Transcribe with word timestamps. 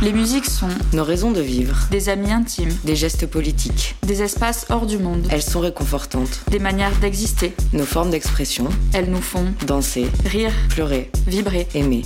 Les 0.00 0.12
musiques 0.12 0.46
sont 0.46 0.68
nos 0.92 1.02
raisons 1.02 1.32
de 1.32 1.40
vivre, 1.40 1.76
des 1.90 2.08
amis 2.08 2.30
intimes, 2.30 2.72
des 2.84 2.94
gestes 2.94 3.26
politiques, 3.26 3.96
des 4.06 4.22
espaces 4.22 4.64
hors 4.70 4.86
du 4.86 4.96
monde. 4.96 5.26
Elles 5.28 5.42
sont 5.42 5.58
réconfortantes, 5.58 6.40
des 6.52 6.60
manières 6.60 6.96
d'exister, 7.00 7.52
nos 7.72 7.84
formes 7.84 8.10
d'expression. 8.10 8.68
Elles 8.92 9.10
nous 9.10 9.20
font 9.20 9.52
danser, 9.66 10.06
rire, 10.24 10.52
pleurer, 10.68 11.10
vibrer, 11.26 11.66
aimer. 11.74 12.02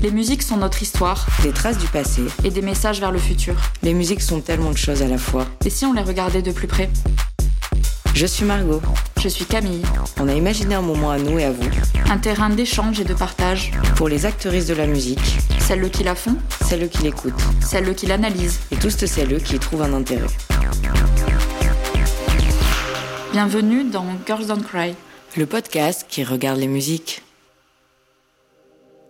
Les 0.00 0.12
musiques 0.12 0.44
sont 0.44 0.58
notre 0.58 0.80
histoire, 0.80 1.26
des 1.42 1.50
traces 1.50 1.78
du 1.78 1.88
passé 1.88 2.22
et 2.44 2.50
des 2.50 2.62
messages 2.62 3.00
vers 3.00 3.10
le 3.10 3.18
futur. 3.18 3.56
Les 3.82 3.94
musiques 3.94 4.22
sont 4.22 4.40
tellement 4.40 4.70
de 4.70 4.78
choses 4.78 5.02
à 5.02 5.08
la 5.08 5.18
fois. 5.18 5.44
Et 5.64 5.70
si 5.70 5.84
on 5.86 5.92
les 5.92 6.02
regardait 6.02 6.42
de 6.42 6.52
plus 6.52 6.68
près? 6.68 6.88
Je 8.14 8.26
suis 8.26 8.44
Margot. 8.44 8.80
Je 9.24 9.30
suis 9.30 9.46
Camille. 9.46 9.80
On 10.20 10.28
a 10.28 10.34
imaginé 10.34 10.74
un 10.74 10.82
moment 10.82 11.10
à 11.10 11.16
nous 11.16 11.38
et 11.38 11.44
à 11.44 11.50
vous. 11.50 11.66
Un 12.10 12.18
terrain 12.18 12.50
d'échange 12.50 13.00
et 13.00 13.04
de 13.04 13.14
partage. 13.14 13.70
Pour 13.96 14.10
les 14.10 14.26
actrices 14.26 14.66
de 14.66 14.74
la 14.74 14.86
musique. 14.86 15.38
Celles 15.60 15.90
qui 15.90 16.04
la 16.04 16.14
font. 16.14 16.36
Celles 16.62 16.90
qui 16.90 17.04
l'écoutent. 17.04 17.32
Celles 17.62 17.94
qui 17.94 18.04
l'analysent. 18.04 18.60
Et 18.70 18.76
tous 18.76 18.90
celles 18.90 19.42
qui 19.42 19.56
y 19.56 19.58
trouvent 19.58 19.80
un 19.80 19.94
intérêt. 19.94 20.26
Bienvenue 23.32 23.84
dans 23.84 24.04
Girls 24.26 24.44
Don't 24.44 24.62
Cry. 24.62 24.94
Le 25.38 25.46
podcast 25.46 26.04
qui 26.06 26.22
regarde 26.22 26.58
les 26.58 26.68
musiques. 26.68 27.22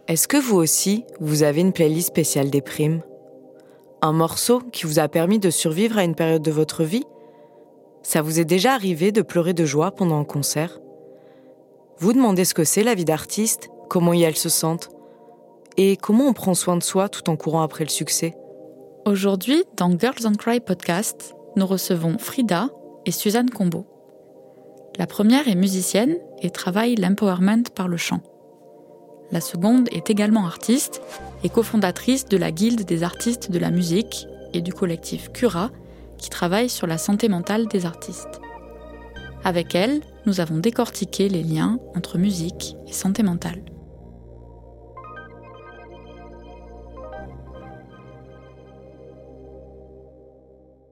Est-ce 0.06 0.28
que 0.28 0.36
vous 0.36 0.54
aussi, 0.54 1.02
vous 1.18 1.42
avez 1.42 1.60
une 1.60 1.72
playlist 1.72 2.06
spéciale 2.06 2.50
des 2.50 2.62
primes? 2.62 3.02
Un 4.00 4.12
morceau 4.12 4.60
qui 4.60 4.86
vous 4.86 5.00
a 5.00 5.08
permis 5.08 5.40
de 5.40 5.50
survivre 5.50 5.98
à 5.98 6.04
une 6.04 6.14
période 6.14 6.42
de 6.42 6.52
votre 6.52 6.84
vie? 6.84 7.02
Ça 8.04 8.20
vous 8.20 8.38
est 8.38 8.44
déjà 8.44 8.74
arrivé 8.74 9.12
de 9.12 9.22
pleurer 9.22 9.54
de 9.54 9.64
joie 9.64 9.90
pendant 9.90 10.20
un 10.20 10.24
concert? 10.24 10.78
Vous 11.98 12.12
demandez 12.12 12.44
ce 12.44 12.52
que 12.52 12.62
c'est 12.62 12.84
la 12.84 12.94
vie 12.94 13.06
d'artiste, 13.06 13.70
comment 13.88 14.12
y 14.12 14.22
elles 14.22 14.36
se 14.36 14.50
sentent 14.50 14.90
et 15.76 15.96
comment 15.96 16.28
on 16.28 16.34
prend 16.34 16.54
soin 16.54 16.76
de 16.76 16.82
soi 16.82 17.08
tout 17.08 17.28
en 17.30 17.36
courant 17.36 17.62
après 17.62 17.82
le 17.82 17.90
succès? 17.90 18.36
Aujourd'hui, 19.06 19.64
dans 19.76 19.98
Girls 19.98 20.20
Don't 20.22 20.36
Cry 20.36 20.60
podcast, 20.60 21.34
nous 21.56 21.66
recevons 21.66 22.18
Frida 22.18 22.68
et 23.06 23.10
Suzanne 23.10 23.50
Combo. 23.50 23.86
La 24.98 25.06
première 25.06 25.48
est 25.48 25.56
musicienne 25.56 26.18
et 26.42 26.50
travaille 26.50 26.96
l'empowerment 26.96 27.64
par 27.74 27.88
le 27.88 27.96
chant. 27.96 28.20
La 29.32 29.40
seconde 29.40 29.88
est 29.92 30.10
également 30.10 30.44
artiste 30.44 31.00
et 31.42 31.48
cofondatrice 31.48 32.26
de 32.26 32.36
la 32.36 32.52
Guilde 32.52 32.84
des 32.84 33.02
artistes 33.02 33.50
de 33.50 33.58
la 33.58 33.70
musique 33.70 34.28
et 34.52 34.60
du 34.60 34.74
collectif 34.74 35.32
Cura, 35.32 35.70
qui 36.18 36.30
travaille 36.30 36.68
sur 36.68 36.86
la 36.86 36.98
santé 36.98 37.28
mentale 37.28 37.66
des 37.66 37.86
artistes. 37.86 38.40
Avec 39.44 39.74
elle, 39.74 40.00
nous 40.26 40.40
avons 40.40 40.58
décortiqué 40.58 41.28
les 41.28 41.42
liens 41.42 41.78
entre 41.94 42.18
musique 42.18 42.76
et 42.88 42.92
santé 42.92 43.22
mentale. 43.22 43.62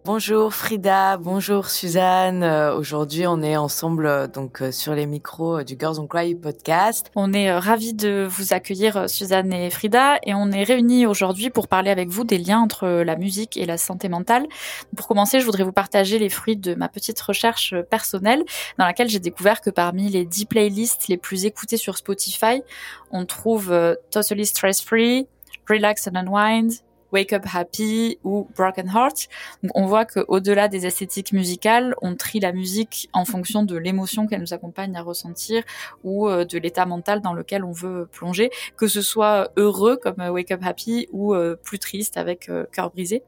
Bonjour 0.05 0.53
Frida, 0.53 1.17
bonjour 1.17 1.70
Suzanne. 1.70 2.42
Euh, 2.42 2.75
aujourd'hui, 2.75 3.25
on 3.28 3.41
est 3.41 3.56
ensemble 3.56 4.06
euh, 4.06 4.27
donc 4.27 4.61
euh, 4.61 4.72
sur 4.72 4.97
les 4.97 5.06
micros 5.06 5.62
du 5.62 5.77
Girls 5.78 6.00
on 6.00 6.09
Cry 6.09 6.34
podcast. 6.34 7.09
On 7.14 7.33
est 7.33 7.56
ravis 7.56 7.94
de 7.94 8.27
vous 8.28 8.53
accueillir 8.53 9.09
Suzanne 9.09 9.53
et 9.53 9.70
Frida 9.70 10.19
et 10.25 10.34
on 10.34 10.50
est 10.50 10.64
réunis 10.64 11.06
aujourd'hui 11.06 11.50
pour 11.50 11.69
parler 11.69 11.89
avec 11.89 12.09
vous 12.09 12.25
des 12.25 12.39
liens 12.39 12.59
entre 12.59 12.89
la 12.89 13.14
musique 13.14 13.56
et 13.56 13.64
la 13.64 13.78
santé 13.78 14.09
mentale. 14.09 14.48
Pour 14.97 15.06
commencer, 15.06 15.39
je 15.39 15.44
voudrais 15.44 15.62
vous 15.62 15.70
partager 15.70 16.19
les 16.19 16.31
fruits 16.31 16.56
de 16.56 16.75
ma 16.75 16.89
petite 16.89 17.20
recherche 17.20 17.72
personnelle 17.89 18.42
dans 18.78 18.87
laquelle 18.87 19.09
j'ai 19.09 19.20
découvert 19.20 19.61
que 19.61 19.70
parmi 19.70 20.09
les 20.09 20.25
10 20.25 20.47
playlists 20.47 21.06
les 21.06 21.16
plus 21.16 21.44
écoutées 21.44 21.77
sur 21.77 21.97
Spotify, 21.97 22.64
on 23.12 23.25
trouve 23.25 23.72
Totally 24.11 24.47
Stress 24.47 24.83
Free, 24.83 25.28
Relax 25.69 26.09
and 26.09 26.16
Unwind, 26.16 26.72
Wake 27.13 27.33
Up 27.33 27.45
Happy 27.53 28.19
ou 28.25 28.49
Broken 28.57 28.89
Heart. 28.89 29.29
On 29.75 29.87
voit 29.87 30.05
qu'au-delà 30.05 30.69
des 30.69 30.87
esthétiques 30.87 31.33
musicales, 31.33 31.95
on 32.03 32.17
trie 32.17 32.41
la 32.41 32.53
musique 32.53 33.09
en 33.13 33.25
fonction 33.25 33.63
de 33.63 33.77
l'émotion 33.77 34.27
qu'elle 34.27 34.41
nous 34.41 34.55
accompagne 34.55 34.97
à 34.97 35.03
ressentir 35.03 35.62
ou 36.05 36.28
euh, 36.28 36.45
de 36.45 36.59
l'état 36.59 36.87
mental 36.87 37.21
dans 37.21 37.34
lequel 37.34 37.65
on 37.65 37.72
veut 37.72 38.09
plonger, 38.11 38.51
que 38.77 38.87
ce 38.87 39.03
soit 39.03 39.51
heureux 39.56 39.97
comme 39.97 40.21
euh, 40.21 40.31
Wake 40.31 40.51
Up 40.51 40.61
Happy 40.65 41.09
ou 41.12 41.34
euh, 41.34 41.56
plus 41.56 41.78
triste 41.78 42.17
avec 42.17 42.51
Cœur 42.72 42.91
brisé. 42.91 43.22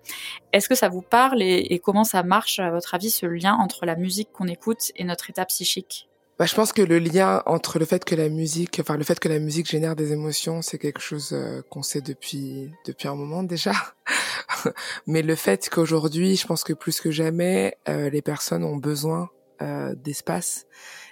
Est-ce 0.52 0.68
que 0.68 0.74
ça 0.74 0.88
vous 0.88 1.02
parle 1.02 1.42
et 1.42 1.80
comment 1.82 2.04
ça 2.04 2.22
marche 2.22 2.58
à 2.58 2.70
votre 2.70 2.94
avis 2.94 3.10
ce 3.10 3.26
lien 3.26 3.54
entre 3.54 3.86
la 3.86 3.96
musique 3.96 4.30
qu'on 4.32 4.46
écoute 4.46 4.92
et 4.96 5.04
notre 5.04 5.30
état 5.30 5.44
psychique? 5.44 6.08
Bah, 6.38 6.46
je 6.46 6.54
pense 6.54 6.72
que 6.72 6.82
le 6.82 6.98
lien 6.98 7.42
entre 7.46 7.78
le 7.78 7.84
fait 7.84 8.04
que 8.04 8.14
la 8.14 8.28
musique, 8.28 8.78
enfin 8.80 8.96
le 8.96 9.04
fait 9.04 9.20
que 9.20 9.28
la 9.28 9.38
musique 9.38 9.68
génère 9.68 9.94
des 9.94 10.12
émotions, 10.12 10.62
c'est 10.62 10.78
quelque 10.78 11.00
chose 11.00 11.30
euh, 11.32 11.62
qu'on 11.70 11.82
sait 11.82 12.00
depuis 12.00 12.72
depuis 12.86 13.06
un 13.08 13.14
moment 13.14 13.44
déjà. 13.44 13.72
Mais 15.06 15.22
le 15.22 15.34
fait 15.34 15.68
qu'aujourd'hui, 15.70 16.36
je 16.36 16.46
pense 16.46 16.64
que 16.64 16.72
plus 16.72 17.00
que 17.00 17.10
jamais, 17.10 17.76
euh, 17.88 18.10
les 18.10 18.22
personnes 18.22 18.64
ont 18.64 18.76
besoin 18.76 19.30
euh, 19.62 19.94
d'espace 19.94 20.66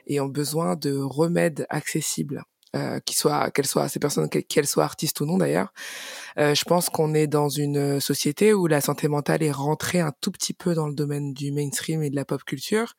et 0.06 0.20
ont 0.20 0.28
besoin 0.28 0.76
de 0.76 0.96
remèdes 0.96 1.66
accessibles. 1.70 2.42
Euh, 2.74 3.00
qui 3.00 3.14
soient 3.14 3.50
qu'elles 3.50 3.66
soient 3.66 3.86
ces 3.90 3.98
personnes 3.98 4.30
qu'elles 4.30 4.66
soient 4.66 4.84
artistes 4.84 5.20
ou 5.20 5.26
non 5.26 5.36
d'ailleurs 5.36 5.74
je 6.38 6.64
pense 6.64 6.88
qu'on 6.88 7.12
est 7.12 7.26
dans 7.26 7.50
une 7.50 8.00
société 8.00 8.54
où 8.54 8.66
la 8.66 8.80
santé 8.80 9.08
mentale 9.08 9.42
est 9.42 9.52
rentrée 9.52 10.00
un 10.00 10.14
tout 10.22 10.30
petit 10.30 10.54
peu 10.54 10.72
dans 10.72 10.86
le 10.86 10.94
domaine 10.94 11.34
du 11.34 11.52
mainstream 11.52 12.02
et 12.02 12.08
de 12.08 12.16
la 12.16 12.24
pop 12.24 12.42
culture 12.44 12.94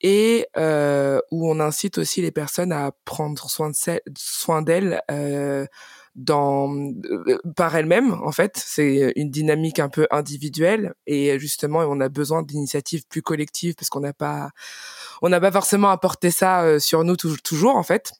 et 0.00 0.46
euh, 0.56 1.20
où 1.30 1.50
on 1.50 1.60
incite 1.60 1.98
aussi 1.98 2.22
les 2.22 2.30
personnes 2.30 2.72
à 2.72 2.92
prendre 3.04 3.48
soin 3.50 3.70
de 3.70 3.76
soin 4.16 4.62
d'elles 4.62 5.02
euh, 5.10 5.66
dans 6.14 6.68
euh, 6.74 7.38
par 7.56 7.76
elles-mêmes 7.76 8.12
en 8.12 8.32
fait. 8.32 8.56
C'est 8.56 9.12
une 9.16 9.30
dynamique 9.30 9.78
un 9.78 9.88
peu 9.88 10.06
individuelle 10.10 10.94
et 11.06 11.38
justement 11.38 11.80
on 11.80 12.00
a 12.00 12.08
besoin 12.08 12.42
d'initiatives 12.42 13.06
plus 13.08 13.22
collectives 13.22 13.74
parce 13.74 13.88
qu'on 13.88 14.00
n'a 14.00 14.12
pas 14.12 14.50
on 15.22 15.28
n'a 15.28 15.40
pas 15.40 15.52
forcément 15.52 15.90
apporté 15.90 16.30
ça 16.30 16.62
euh, 16.62 16.78
sur 16.78 17.04
nous 17.04 17.16
toujours 17.16 17.76
en 17.76 17.82
fait 17.82 18.12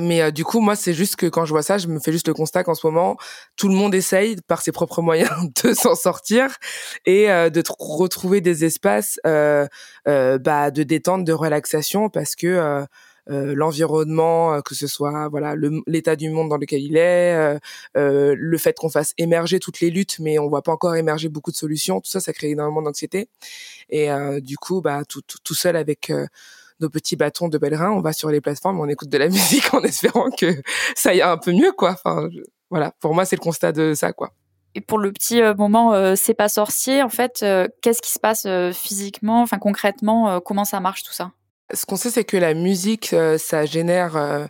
mais 0.00 0.22
euh, 0.22 0.30
du 0.30 0.44
coup, 0.44 0.60
moi, 0.60 0.74
c'est 0.74 0.94
juste 0.94 1.16
que 1.16 1.26
quand 1.26 1.44
je 1.44 1.50
vois 1.50 1.62
ça, 1.62 1.76
je 1.76 1.86
me 1.86 1.98
fais 2.00 2.12
juste 2.12 2.28
le 2.28 2.34
constat 2.34 2.64
qu'en 2.64 2.74
ce 2.74 2.86
moment, 2.86 3.16
tout 3.56 3.68
le 3.68 3.74
monde 3.74 3.94
essaye 3.94 4.36
par 4.46 4.62
ses 4.62 4.72
propres 4.72 5.02
moyens 5.02 5.30
de 5.64 5.74
s'en 5.74 5.94
sortir 5.94 6.56
et 7.04 7.30
euh, 7.30 7.50
de 7.50 7.62
retrouver 7.78 8.40
des 8.40 8.64
espaces 8.64 9.20
euh, 9.26 9.66
euh, 10.08 10.38
bah, 10.38 10.70
de 10.70 10.82
détente, 10.82 11.24
de 11.24 11.32
relaxation, 11.32 12.08
parce 12.08 12.36
que 12.36 12.86
l'environnement, 13.28 14.60
que 14.62 14.74
ce 14.74 14.86
soit 14.86 15.28
voilà 15.28 15.54
l'état 15.86 16.16
du 16.16 16.28
monde 16.30 16.48
dans 16.48 16.56
lequel 16.56 16.82
il 16.82 16.96
est, 16.96 17.58
le 17.94 18.58
fait 18.58 18.76
qu'on 18.76 18.88
fasse 18.88 19.12
émerger 19.18 19.60
toutes 19.60 19.80
les 19.80 19.90
luttes, 19.90 20.18
mais 20.18 20.38
on 20.38 20.48
voit 20.48 20.62
pas 20.62 20.72
encore 20.72 20.96
émerger 20.96 21.28
beaucoup 21.28 21.52
de 21.52 21.56
solutions, 21.56 22.00
tout 22.00 22.10
ça, 22.10 22.20
ça 22.20 22.32
crée 22.32 22.50
énormément 22.50 22.82
d'anxiété. 22.82 23.28
Et 23.90 24.08
du 24.40 24.56
coup, 24.56 24.80
bah, 24.80 25.02
tout, 25.08 25.22
tout, 25.22 25.38
tout 25.44 25.54
seul 25.54 25.76
avec 25.76 26.10
nos 26.82 26.90
petits 26.90 27.16
bâtons 27.16 27.48
de 27.48 27.58
pèlerin, 27.58 27.90
on 27.90 28.00
va 28.00 28.12
sur 28.12 28.30
les 28.30 28.40
plateformes, 28.40 28.80
on 28.80 28.88
écoute 28.88 29.08
de 29.08 29.18
la 29.18 29.28
musique 29.30 29.72
en 29.72 29.82
espérant 29.82 30.30
que 30.30 30.60
ça 30.94 31.10
aille 31.10 31.22
un 31.22 31.38
peu 31.38 31.52
mieux, 31.52 31.72
quoi. 31.72 31.92
Enfin, 31.92 32.28
voilà. 32.70 32.92
Pour 33.00 33.14
moi, 33.14 33.24
c'est 33.24 33.36
le 33.36 33.40
constat 33.42 33.72
de 33.72 33.94
ça, 33.94 34.12
quoi. 34.12 34.32
Et 34.74 34.80
pour 34.80 34.98
le 34.98 35.12
petit 35.12 35.42
euh, 35.42 35.54
moment, 35.54 35.92
euh, 35.92 36.14
c'est 36.16 36.34
pas 36.34 36.48
sorcier. 36.48 37.02
En 37.02 37.10
fait, 37.10 37.40
euh, 37.42 37.68
qu'est-ce 37.82 38.00
qui 38.00 38.10
se 38.10 38.18
passe 38.18 38.46
physiquement, 38.72 39.42
enfin 39.42 39.58
concrètement, 39.58 40.40
comment 40.40 40.64
ça 40.64 40.80
marche 40.80 41.02
tout 41.02 41.12
ça? 41.12 41.32
Ce 41.72 41.86
qu'on 41.86 41.96
sait, 41.96 42.10
c'est 42.10 42.24
que 42.24 42.36
la 42.36 42.54
musique, 42.54 43.14
ça 43.38 43.64
génère 43.64 44.48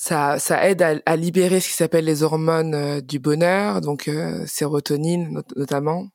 ça, 0.00 0.38
ça 0.38 0.66
aide 0.66 0.80
à, 0.80 0.94
à, 1.04 1.14
libérer 1.14 1.60
ce 1.60 1.68
qui 1.68 1.74
s'appelle 1.74 2.06
les 2.06 2.22
hormones 2.22 3.02
du 3.02 3.18
bonheur, 3.18 3.82
donc 3.82 4.08
euh, 4.08 4.46
sérotonine 4.46 5.42
notamment. 5.56 6.08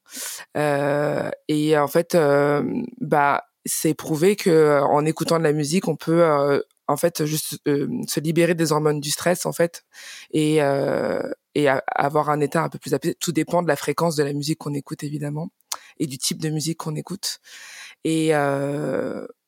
Euh, 0.58 1.30
et 1.48 1.78
en 1.78 1.88
fait, 1.88 2.18
bah 3.00 3.44
c'est 3.66 3.96
prouvé 3.96 4.36
que 4.36 4.50
euh, 4.50 4.84
en 4.84 5.06
écoutant 5.06 5.40
de 5.40 5.44
la 5.44 5.54
musique, 5.54 5.88
on 5.88 5.96
peut 5.96 6.24
euh, 6.24 6.62
en 6.88 6.98
fait 6.98 7.26
juste 7.26 7.60
euh, 7.68 7.88
se 8.08 8.20
libérer 8.20 8.54
des 8.54 8.72
hormones 8.72 9.00
du 9.00 9.10
stress 9.10 9.46
en 9.46 9.52
fait 9.52 9.84
et 10.32 10.60
et 11.58 11.70
avoir 11.96 12.30
un 12.30 12.42
état 12.42 12.64
un 12.64 12.70
peu 12.70 12.80
plus 12.80 12.94
apaisé. 12.94 13.16
Tout 13.16 13.32
dépend 13.32 13.64
de 13.64 13.68
la 13.68 13.76
fréquence 13.76 14.16
de 14.16 14.24
la 14.24 14.34
musique 14.34 14.60
qu'on 14.60 14.74
écoute 14.74 15.04
évidemment 15.04 15.50
et 16.00 16.06
du 16.06 16.18
type 16.18 16.42
de 16.42 16.50
musique 16.50 16.78
qu'on 16.80 16.96
écoute. 16.96 17.40
Et 18.04 18.32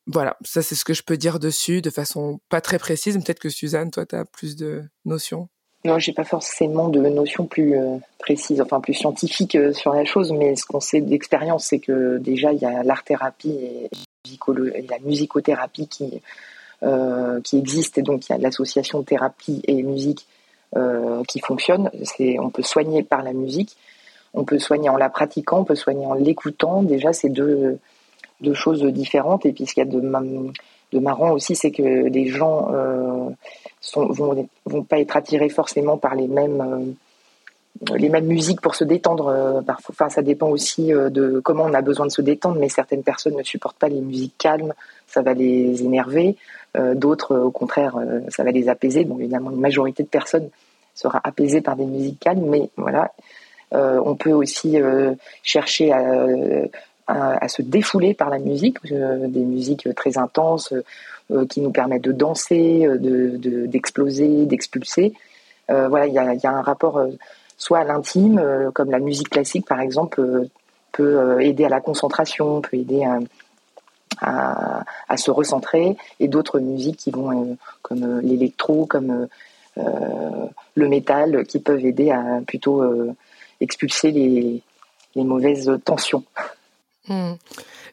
voilà, 0.06 0.38
ça 0.42 0.62
c'est 0.62 0.74
ce 0.74 0.84
que 0.84 0.94
je 0.94 1.02
peux 1.02 1.18
dire 1.18 1.38
dessus 1.38 1.82
de 1.82 1.90
façon 1.90 2.40
pas 2.48 2.62
très 2.62 2.78
précise. 2.78 3.14
Peut-être 3.22 3.40
que 3.40 3.50
Suzanne, 3.50 3.90
toi, 3.90 4.06
tu 4.06 4.16
as 4.16 4.24
plus 4.24 4.56
de 4.56 4.82
notions? 5.04 5.48
Non, 5.84 5.98
j'ai 5.98 6.14
pas 6.14 6.24
forcément 6.24 6.88
de 6.88 6.98
notions 6.98 7.46
plus 7.46 7.74
précises, 8.18 8.62
enfin 8.62 8.80
plus 8.80 8.94
scientifiques 8.94 9.58
sur 9.74 9.92
la 9.92 10.06
chose, 10.06 10.32
mais 10.32 10.56
ce 10.56 10.64
qu'on 10.64 10.80
sait 10.80 11.02
d'expérience, 11.02 11.66
c'est 11.66 11.78
que 11.78 12.16
déjà 12.16 12.52
il 12.52 12.58
y 12.58 12.64
a 12.64 12.82
l'art-thérapie 12.82 13.50
et 13.50 13.90
la 14.88 14.98
musicothérapie 15.04 15.88
qui, 15.88 16.20
euh, 16.82 17.40
qui 17.40 17.58
existe, 17.58 17.98
et 17.98 18.02
donc 18.02 18.28
il 18.28 18.32
y 18.32 18.34
a 18.34 18.38
l'association 18.38 19.02
thérapie 19.02 19.60
et 19.64 19.82
musique 19.82 20.26
euh, 20.76 21.22
qui 21.26 21.40
fonctionne. 21.40 21.90
On 22.38 22.50
peut 22.50 22.62
soigner 22.62 23.02
par 23.02 23.22
la 23.22 23.32
musique, 23.32 23.76
on 24.34 24.44
peut 24.44 24.58
soigner 24.58 24.88
en 24.88 24.96
la 24.96 25.08
pratiquant, 25.08 25.60
on 25.60 25.64
peut 25.64 25.74
soigner 25.74 26.06
en 26.06 26.14
l'écoutant. 26.14 26.82
Déjà, 26.82 27.12
c'est 27.12 27.30
deux, 27.30 27.78
deux 28.40 28.54
choses 28.54 28.84
différentes. 28.84 29.44
Et 29.46 29.52
puis, 29.52 29.66
ce 29.66 29.74
qu'il 29.74 29.84
y 29.84 29.88
a 29.88 29.90
de, 29.90 30.98
marrant 31.00 31.32
aussi, 31.32 31.56
c'est 31.56 31.70
que 31.70 31.82
les 31.82 32.28
gens 32.28 32.70
euh, 32.72 33.30
sont, 33.80 34.06
vont, 34.06 34.48
vont 34.64 34.84
pas 34.84 35.00
être 35.00 35.16
attirés 35.16 35.48
forcément 35.48 35.96
par 35.96 36.14
les 36.14 36.28
mêmes 36.28 36.94
les 37.96 38.08
mêmes 38.08 38.26
musiques 38.26 38.60
pour 38.60 38.74
se 38.74 38.84
détendre. 38.84 39.62
parfois, 39.66 39.94
enfin, 39.94 40.08
ça 40.08 40.22
dépend 40.22 40.48
aussi 40.48 40.88
de 40.88 41.40
comment 41.40 41.64
on 41.64 41.74
a 41.74 41.82
besoin 41.82 42.06
de 42.06 42.12
se 42.12 42.22
détendre, 42.22 42.58
mais 42.58 42.68
certaines 42.68 43.02
personnes 43.02 43.36
ne 43.36 43.42
supportent 43.42 43.78
pas 43.78 43.88
les 43.88 44.00
musiques 44.00 44.36
calmes, 44.38 44.74
ça 45.06 45.22
va 45.22 45.34
les 45.34 45.82
énerver. 45.82 46.36
D'autres, 46.94 47.36
au 47.36 47.50
contraire, 47.50 47.96
ça 48.28 48.44
va 48.44 48.50
les 48.50 48.68
apaiser. 48.68 49.04
Donc, 49.04 49.20
évidemment, 49.20 49.50
une 49.50 49.60
majorité 49.60 50.02
de 50.02 50.08
personnes 50.08 50.48
sera 50.94 51.20
apaisée 51.22 51.60
par 51.60 51.76
des 51.76 51.86
musiques 51.86 52.20
calmes, 52.20 52.46
mais 52.46 52.68
voilà, 52.76 53.12
on 53.72 54.16
peut 54.16 54.32
aussi 54.32 54.76
chercher 55.42 55.92
à, 57.06 57.48
se 57.48 57.62
défouler 57.62 58.14
par 58.14 58.28
la 58.28 58.38
musique, 58.38 58.78
des 58.84 59.44
musiques 59.44 59.94
très 59.94 60.18
intenses 60.18 60.74
euh, 61.30 61.44
qui 61.44 61.60
nous 61.60 61.70
permettent 61.70 62.04
de 62.04 62.12
danser, 62.12 62.86
de, 62.88 63.66
d'exploser, 63.66 64.46
d'expulser. 64.46 65.12
Euh, 65.70 65.86
voilà, 65.86 66.06
il 66.06 66.14
y 66.14 66.18
a, 66.18 66.50
un 66.50 66.62
rapport 66.62 66.96
euh, 66.96 67.10
soit 67.58 67.80
à 67.80 67.84
l'intime, 67.84 68.70
comme 68.72 68.90
la 68.90 68.98
musique 68.98 69.28
classique 69.28 69.66
par 69.66 69.80
exemple, 69.80 70.48
peut 70.92 71.40
aider 71.42 71.66
à 71.66 71.68
la 71.68 71.80
concentration, 71.80 72.62
peut 72.62 72.78
aider 72.78 73.04
à, 73.04 73.18
à, 74.20 74.84
à 75.08 75.16
se 75.18 75.30
recentrer, 75.30 75.96
et 76.18 76.28
d'autres 76.28 76.60
musiques 76.60 76.96
qui 76.96 77.10
vont, 77.10 77.58
comme 77.82 78.20
l'électro, 78.20 78.86
comme 78.86 79.28
le 79.76 80.88
métal, 80.88 81.44
qui 81.44 81.58
peuvent 81.60 81.84
aider 81.84 82.10
à 82.10 82.40
plutôt 82.46 82.82
expulser 83.60 84.10
les, 84.12 84.62
les 85.14 85.24
mauvaises 85.24 85.70
tensions. 85.84 86.24
Hmm. 87.08 87.34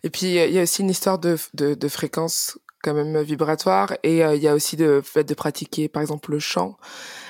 Et 0.04 0.10
puis 0.10 0.28
il 0.28 0.52
y 0.52 0.60
a 0.60 0.64
aussi 0.64 0.82
une 0.82 0.90
histoire 0.90 1.20
de, 1.20 1.38
de, 1.54 1.74
de 1.74 1.88
fréquence 1.88 2.58
quand 2.86 2.94
même 2.94 3.22
vibratoire 3.22 3.94
et 4.04 4.24
euh, 4.24 4.36
il 4.36 4.42
y 4.44 4.48
a 4.48 4.54
aussi 4.54 4.76
le 4.78 5.02
fait 5.02 5.24
de 5.24 5.34
pratiquer 5.34 5.90
par 5.90 6.02
exemple 6.02 6.32
le 6.32 6.40
chant. 6.40 6.78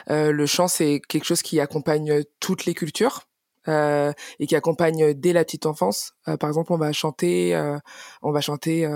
Euh, 0.09 0.31
le 0.31 0.45
chant 0.45 0.67
c'est 0.67 1.01
quelque 1.07 1.25
chose 1.25 1.41
qui 1.41 1.59
accompagne 1.59 2.23
toutes 2.39 2.65
les 2.65 2.73
cultures 2.73 3.21
euh, 3.67 4.13
et 4.39 4.45
qui 4.45 4.55
accompagne 4.55 5.13
dès 5.15 5.33
la 5.33 5.43
petite 5.43 5.65
enfance. 5.65 6.13
Euh, 6.27 6.37
par 6.37 6.49
exemple, 6.49 6.71
on 6.71 6.77
va 6.77 6.91
chanter, 6.91 7.55
euh, 7.55 7.79
on 8.21 8.31
va 8.31 8.41
chanter 8.41 8.87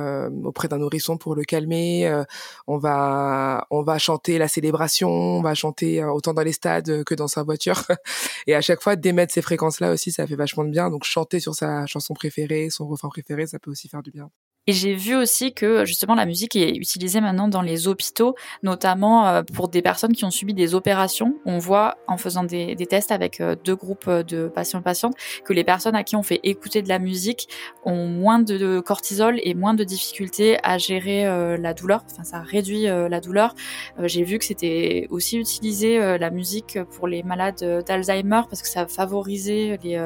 auprès 0.44 0.68
d'un 0.68 0.78
nourrisson 0.78 1.18
pour 1.18 1.36
le 1.36 1.44
calmer. 1.44 2.24
on 2.68 2.78
va, 2.78 3.66
on 3.72 3.82
va 3.82 3.98
chanter 3.98 4.38
la 4.38 4.48
célébration. 4.48 5.10
On 5.10 5.42
va 5.42 5.56
chanter 5.56 6.04
autant 6.04 6.34
dans 6.34 6.44
les 6.44 6.54
stades 6.54 7.04
que 7.04 7.16
dans 7.16 7.28
sa 7.28 7.44
voiture. 7.44 7.84
et 8.48 8.56
à 8.56 8.62
chaque 8.62 8.82
fois, 8.82 8.96
d'émettre 8.96 9.34
ces 9.34 9.42
fréquences-là 9.42 9.92
aussi, 9.92 10.12
ça 10.12 10.28
fait 10.28 10.36
vachement 10.36 10.64
de 10.64 10.72
bien. 10.72 10.90
Donc 10.90 11.04
chanter 11.04 11.40
sur 11.40 11.56
sa 11.56 11.86
chanson 11.88 12.14
préférée, 12.14 12.70
son 12.70 12.88
refrain 12.88 13.10
préféré, 13.10 13.48
ça 13.48 13.60
peut 13.60 13.72
aussi 13.72 13.88
faire 13.90 14.04
du 14.04 14.12
bien. 14.12 14.30
Et 14.70 14.72
j'ai 14.72 14.94
vu 14.94 15.16
aussi 15.16 15.52
que 15.52 15.84
justement 15.84 16.14
la 16.14 16.28
musique 16.28 16.56
est 16.56 16.76
utilisée 16.76 17.22
maintenant 17.22 17.48
dans 17.48 17.64
les 17.64 17.88
hôpitaux, 17.88 18.36
notamment 18.62 19.26
euh, 19.26 19.42
pour 19.42 19.68
des 19.68 19.82
personnes 19.82 20.14
qui 20.14 20.26
ont 20.26 20.30
subi 20.30 20.54
des 20.54 20.76
opérations. 20.76 21.34
On 21.44 21.58
voit 21.58 21.98
en 22.08 22.18
faisant 22.18 22.44
des, 22.44 22.76
tests 22.88 23.12
avec 23.12 23.42
euh, 23.42 23.56
deux 23.64 23.76
groupes 23.76 24.08
de 24.08 24.48
patients 24.48 24.84
patientes 24.84 25.16
que 25.44 25.54
les 25.54 25.64
personnes 25.64 25.96
à 25.96 26.04
qui 26.04 26.16
on 26.16 26.22
fait 26.22 26.40
écouter 26.44 26.84
de 26.84 26.88
la 26.88 27.00
musique 27.00 27.50
ont 27.84 28.06
moins 28.06 28.38
de 28.38 28.80
cortisol 28.80 29.40
et 29.42 29.56
moins 29.56 29.74
de 29.74 29.84
difficultés 29.84 30.60
à 30.62 30.78
gérer 30.78 31.26
euh, 31.26 31.58
la 31.58 31.74
douleur. 31.74 32.04
Enfin, 32.12 32.24
ça 32.24 32.42
réduit 32.42 32.84
la 32.84 33.22
douleur. 33.22 33.56
j'ai 34.04 34.22
vu 34.22 34.38
que 34.38 34.46
c'était 34.46 35.08
aussi 35.10 35.40
utilisé 35.40 35.98
la 36.20 36.30
musique 36.30 36.78
pour 36.92 37.08
les 37.08 37.24
malades 37.24 37.84
d'Alzheimer 37.88 38.42
parce 38.48 38.62
que 38.62 38.68
ça 38.68 38.86
favorisait 38.86 39.80
les 39.84 40.00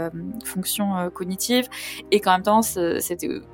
fonctions 0.46 1.10
cognitives 1.14 1.68
et 2.12 2.22
qu'en 2.22 2.34
même 2.34 2.44
temps, 2.44 2.62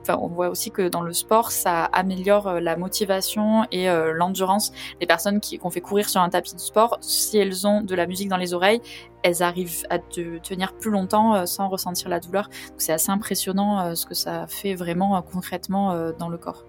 on 0.07 0.27
voit 0.27 0.49
aussi 0.49 0.69
que 0.69 0.87
dans 0.87 0.98
le 1.01 1.13
sport, 1.13 1.51
ça 1.51 1.85
améliore 1.85 2.47
euh, 2.47 2.59
la 2.59 2.75
motivation 2.75 3.65
et 3.71 3.89
euh, 3.89 4.13
l'endurance. 4.13 4.71
Les 5.01 5.07
personnes 5.07 5.39
qui 5.39 5.57
qu'on 5.57 5.69
fait 5.69 5.81
courir 5.81 6.09
sur 6.09 6.21
un 6.21 6.29
tapis 6.29 6.55
de 6.55 6.59
sport, 6.59 6.97
si 7.01 7.37
elles 7.37 7.67
ont 7.67 7.81
de 7.81 7.95
la 7.95 8.07
musique 8.07 8.29
dans 8.29 8.37
les 8.37 8.53
oreilles, 8.53 8.81
elles 9.23 9.43
arrivent 9.43 9.85
à 9.89 9.99
tenir 9.99 10.73
plus 10.73 10.91
longtemps 10.91 11.35
euh, 11.35 11.45
sans 11.45 11.69
ressentir 11.69 12.09
la 12.09 12.19
douleur. 12.19 12.49
C'est 12.77 12.93
assez 12.93 13.11
impressionnant 13.11 13.95
ce 13.95 14.05
que 14.05 14.13
ça 14.13 14.45
fait 14.47 14.75
vraiment 14.75 15.21
concrètement 15.21 16.11
dans 16.17 16.29
le 16.29 16.37
corps. 16.37 16.63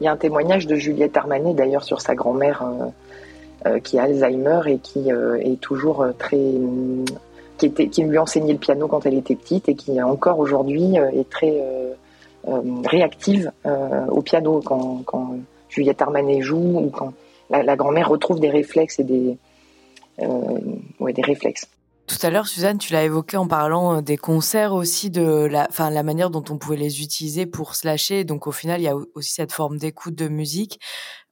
Il 0.00 0.04
y 0.04 0.08
a 0.08 0.12
un 0.12 0.16
témoignage 0.16 0.66
de 0.66 0.74
Juliette 0.74 1.16
Armanet 1.16 1.54
d'ailleurs 1.54 1.84
sur 1.84 2.00
sa 2.00 2.14
grand-mère 2.14 2.64
qui 3.84 3.98
a 3.98 4.04
Alzheimer 4.04 4.60
et 4.66 4.78
qui 4.78 5.10
est 5.10 5.60
toujours 5.60 6.06
très 6.18 6.40
qui, 7.58 7.66
était, 7.66 7.88
qui 7.88 8.02
lui 8.02 8.18
enseignait 8.18 8.52
le 8.52 8.58
piano 8.58 8.88
quand 8.88 9.06
elle 9.06 9.14
était 9.14 9.36
petite 9.36 9.68
et 9.68 9.74
qui 9.74 10.00
encore 10.02 10.38
aujourd'hui 10.38 10.96
est 10.96 11.28
très 11.30 11.62
réactive 12.44 13.52
euh, 13.66 14.06
au 14.06 14.22
piano 14.22 14.60
quand, 14.60 15.36
Juliette 15.68 16.02
Armanet 16.02 16.42
joue 16.42 16.78
ou 16.78 16.90
quand 16.90 17.12
la, 17.50 17.76
grand-mère 17.76 18.08
retrouve 18.08 18.40
des 18.40 18.50
réflexes 18.50 18.98
et 18.98 19.04
des, 19.04 19.38
euh, 20.20 20.58
ouais, 21.00 21.12
des 21.12 21.22
réflexes. 21.22 21.66
Tout 22.06 22.26
à 22.26 22.30
l'heure, 22.30 22.46
Suzanne, 22.46 22.78
tu 22.78 22.92
l'as 22.92 23.04
évoqué 23.04 23.36
en 23.36 23.46
parlant 23.46 24.02
des 24.02 24.16
concerts 24.16 24.74
aussi, 24.74 25.08
de 25.08 25.46
la, 25.46 25.66
enfin, 25.70 25.88
la 25.90 26.02
manière 26.02 26.30
dont 26.30 26.44
on 26.50 26.58
pouvait 26.58 26.76
les 26.76 27.00
utiliser 27.00 27.46
pour 27.46 27.74
se 27.74 27.86
lâcher. 27.86 28.24
Donc, 28.24 28.46
au 28.46 28.52
final, 28.52 28.80
il 28.80 28.84
y 28.84 28.88
a 28.88 28.96
aussi 29.14 29.32
cette 29.32 29.52
forme 29.52 29.78
d'écoute 29.78 30.14
de 30.14 30.28
musique. 30.28 30.80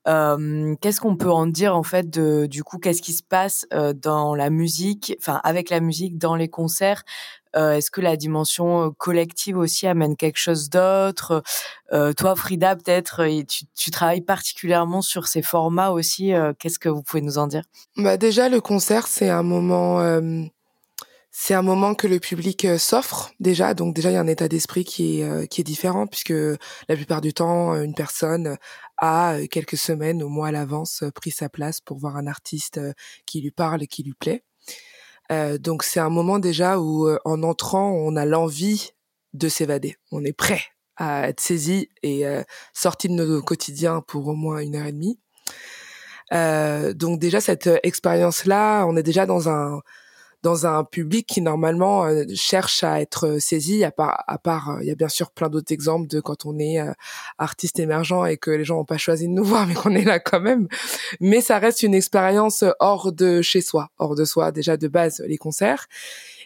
Euh, 0.08 0.74
qu'est-ce 0.80 1.00
qu'on 1.00 1.16
peut 1.16 1.30
en 1.30 1.46
dire 1.46 1.76
en 1.76 1.82
fait 1.82 2.08
de, 2.08 2.46
du 2.46 2.64
coup, 2.64 2.78
qu'est-ce 2.78 3.02
qui 3.02 3.12
se 3.12 3.22
passe 3.22 3.66
dans 3.96 4.34
la 4.34 4.48
musique, 4.48 5.14
enfin, 5.18 5.40
avec 5.44 5.68
la 5.68 5.80
musique 5.80 6.16
dans 6.16 6.36
les 6.36 6.48
concerts 6.48 7.02
euh, 7.56 7.72
est-ce 7.72 7.90
que 7.90 8.00
la 8.00 8.16
dimension 8.16 8.86
euh, 8.86 8.90
collective 8.96 9.58
aussi 9.58 9.86
amène 9.86 10.16
quelque 10.16 10.38
chose 10.38 10.70
d'autre? 10.70 11.42
Euh, 11.92 12.12
Toi, 12.12 12.36
Frida, 12.36 12.76
peut-être, 12.76 13.26
tu, 13.76 13.90
travailles 13.90 14.20
particulièrement 14.20 15.02
sur 15.02 15.26
ces 15.26 15.42
formats 15.42 15.90
aussi. 15.90 16.32
Qu'est-ce 16.58 16.78
que 16.78 16.88
vous 16.88 17.02
pouvez 17.02 17.22
nous 17.22 17.38
en 17.38 17.46
dire? 17.46 17.62
Bah 17.96 18.16
déjà, 18.16 18.48
le 18.48 18.60
concert, 18.60 19.06
c'est 19.06 19.28
un 19.28 19.42
moment, 19.42 20.00
c'est 21.32 21.54
un 21.54 21.62
moment 21.62 21.94
que 21.94 22.06
le 22.06 22.20
public 22.20 22.66
s'offre 22.78 23.32
déjà. 23.40 23.74
Donc 23.74 23.94
déjà, 23.94 24.10
il 24.10 24.14
y 24.14 24.16
a 24.16 24.20
un 24.20 24.26
état 24.28 24.46
d'esprit 24.48 24.84
qui 24.84 25.20
est 25.20 25.48
qui 25.48 25.60
est 25.60 25.64
différent 25.64 26.06
puisque 26.06 26.32
la 26.88 26.96
plupart 26.96 27.20
du 27.20 27.34
temps, 27.34 27.74
une 27.74 27.94
personne 27.94 28.56
a 28.98 29.36
quelques 29.50 29.76
semaines 29.76 30.22
ou 30.22 30.28
mois 30.28 30.48
à 30.48 30.52
l'avance 30.52 31.02
pris 31.14 31.32
sa 31.32 31.48
place 31.48 31.80
pour 31.80 31.98
voir 31.98 32.16
un 32.16 32.26
artiste 32.28 32.80
qui 33.26 33.40
lui 33.40 33.50
parle 33.50 33.82
et 33.82 33.86
qui 33.88 34.04
lui 34.04 34.14
plaît. 34.14 34.44
Euh, 35.30 35.58
donc 35.58 35.82
c'est 35.82 36.00
un 36.00 36.10
moment 36.10 36.38
déjà 36.38 36.78
où 36.78 37.06
euh, 37.06 37.18
en 37.24 37.42
entrant, 37.42 37.90
on 37.92 38.16
a 38.16 38.24
l'envie 38.24 38.90
de 39.32 39.48
s'évader. 39.48 39.96
On 40.10 40.24
est 40.24 40.32
prêt 40.32 40.62
à 40.96 41.28
être 41.28 41.40
saisi 41.40 41.88
et 42.02 42.26
euh, 42.26 42.42
sorti 42.74 43.08
de 43.08 43.14
nos 43.14 43.42
quotidiens 43.42 44.02
pour 44.06 44.26
au 44.28 44.34
moins 44.34 44.58
une 44.58 44.76
heure 44.76 44.86
et 44.86 44.92
demie. 44.92 45.18
donc 46.94 47.18
déjà 47.18 47.40
cette 47.40 47.70
expérience-là, 47.82 48.84
on 48.86 48.96
est 48.96 49.02
déjà 49.02 49.26
dans 49.26 49.48
un 49.48 49.80
dans 50.42 50.66
un 50.66 50.84
public 50.84 51.26
qui 51.26 51.42
normalement 51.42 52.06
euh, 52.06 52.24
cherche 52.34 52.82
à 52.82 53.00
être 53.00 53.38
saisi. 53.40 53.84
À 53.84 53.90
part, 53.90 54.24
à 54.26 54.38
part, 54.38 54.70
euh, 54.70 54.78
il 54.82 54.88
y 54.88 54.90
a 54.90 54.94
bien 54.94 55.08
sûr 55.08 55.30
plein 55.30 55.48
d'autres 55.48 55.72
exemples 55.72 56.08
de 56.08 56.20
quand 56.20 56.46
on 56.46 56.58
est 56.58 56.80
euh, 56.80 56.92
artiste 57.38 57.78
émergent 57.78 58.26
et 58.26 58.36
que 58.38 58.50
les 58.50 58.64
gens 58.64 58.76
n'ont 58.76 58.84
pas 58.84 58.98
choisi 58.98 59.28
de 59.28 59.32
nous 59.32 59.44
voir, 59.50 59.66
mais 59.66 59.74
qu'on 59.74 59.94
est 59.94 60.04
là 60.04 60.18
quand 60.18 60.40
même. 60.40 60.68
Mais 61.20 61.40
ça 61.40 61.58
reste 61.58 61.82
une 61.82 61.94
expérience 61.94 62.64
hors 62.78 63.12
de 63.12 63.42
chez 63.42 63.60
soi, 63.60 63.90
hors 63.98 64.14
de 64.14 64.24
soi 64.24 64.52
déjà 64.52 64.76
de 64.76 64.88
base 64.88 65.22
les 65.26 65.38
concerts. 65.38 65.86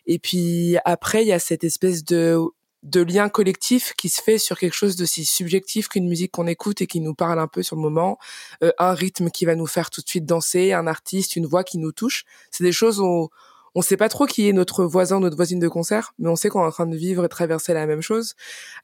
Et 0.07 0.19
puis 0.19 0.77
après, 0.85 1.23
il 1.23 1.29
y 1.29 1.33
a 1.33 1.39
cette 1.39 1.65
espèce 1.65 2.05
de 2.05 2.39
de 2.83 3.01
lien 3.01 3.31
collectif 3.31 3.95
qui 3.97 4.11
se 4.11 4.21
fait 4.21 4.37
sur 4.37 4.59
quelque 4.59 4.75
chose 4.75 4.95
de 4.95 5.07
si 5.07 5.25
subjectif 5.25 5.89
qu'une 5.89 6.07
musique 6.07 6.33
qu'on 6.33 6.47
écoute 6.47 6.83
et 6.83 6.87
qui 6.87 7.01
nous 7.01 7.15
parle 7.15 7.39
un 7.39 7.47
peu 7.47 7.63
sur 7.63 7.77
le 7.77 7.81
moment, 7.81 8.19
un 8.61 8.93
rythme 8.93 9.31
qui 9.31 9.47
va 9.47 9.55
nous 9.55 9.67
faire 9.67 9.89
tout 9.89 10.03
de 10.03 10.07
suite 10.07 10.27
danser, 10.27 10.75
un 10.75 10.87
artiste, 10.87 11.35
une 11.35 11.47
voix 11.47 11.65
qui 11.65 11.79
nous 11.79 11.93
touche. 11.93 12.27
C'est 12.51 12.63
des 12.63 12.73
choses 12.73 13.01
où 13.01 13.31
on 13.75 13.83
sait 13.83 13.97
pas 13.97 14.09
trop 14.09 14.27
qui 14.27 14.49
est 14.49 14.53
notre 14.53 14.85
voisin, 14.85 15.21
notre 15.21 15.37
voisine 15.37 15.59
de 15.59 15.69
concert, 15.69 16.13
mais 16.19 16.29
on 16.29 16.37
sait 16.37 16.49
qu'on 16.49 16.63
est 16.63 16.67
en 16.67 16.71
train 16.71 16.87
de 16.87 16.97
vivre 16.97 17.25
et 17.25 17.29
traverser 17.29 17.75
la 17.75 17.87
même 17.87 18.03
chose. 18.03 18.35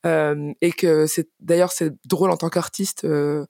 Euh, 0.07 0.53
et 0.61 0.73
que 0.73 1.07
c'est 1.07 1.29
d'ailleurs 1.41 1.73
c'est 1.73 1.93
drôle 2.07 2.31
en 2.31 2.37
tant 2.37 2.49
qu'artiste. 2.49 3.05
Euh, 3.05 3.47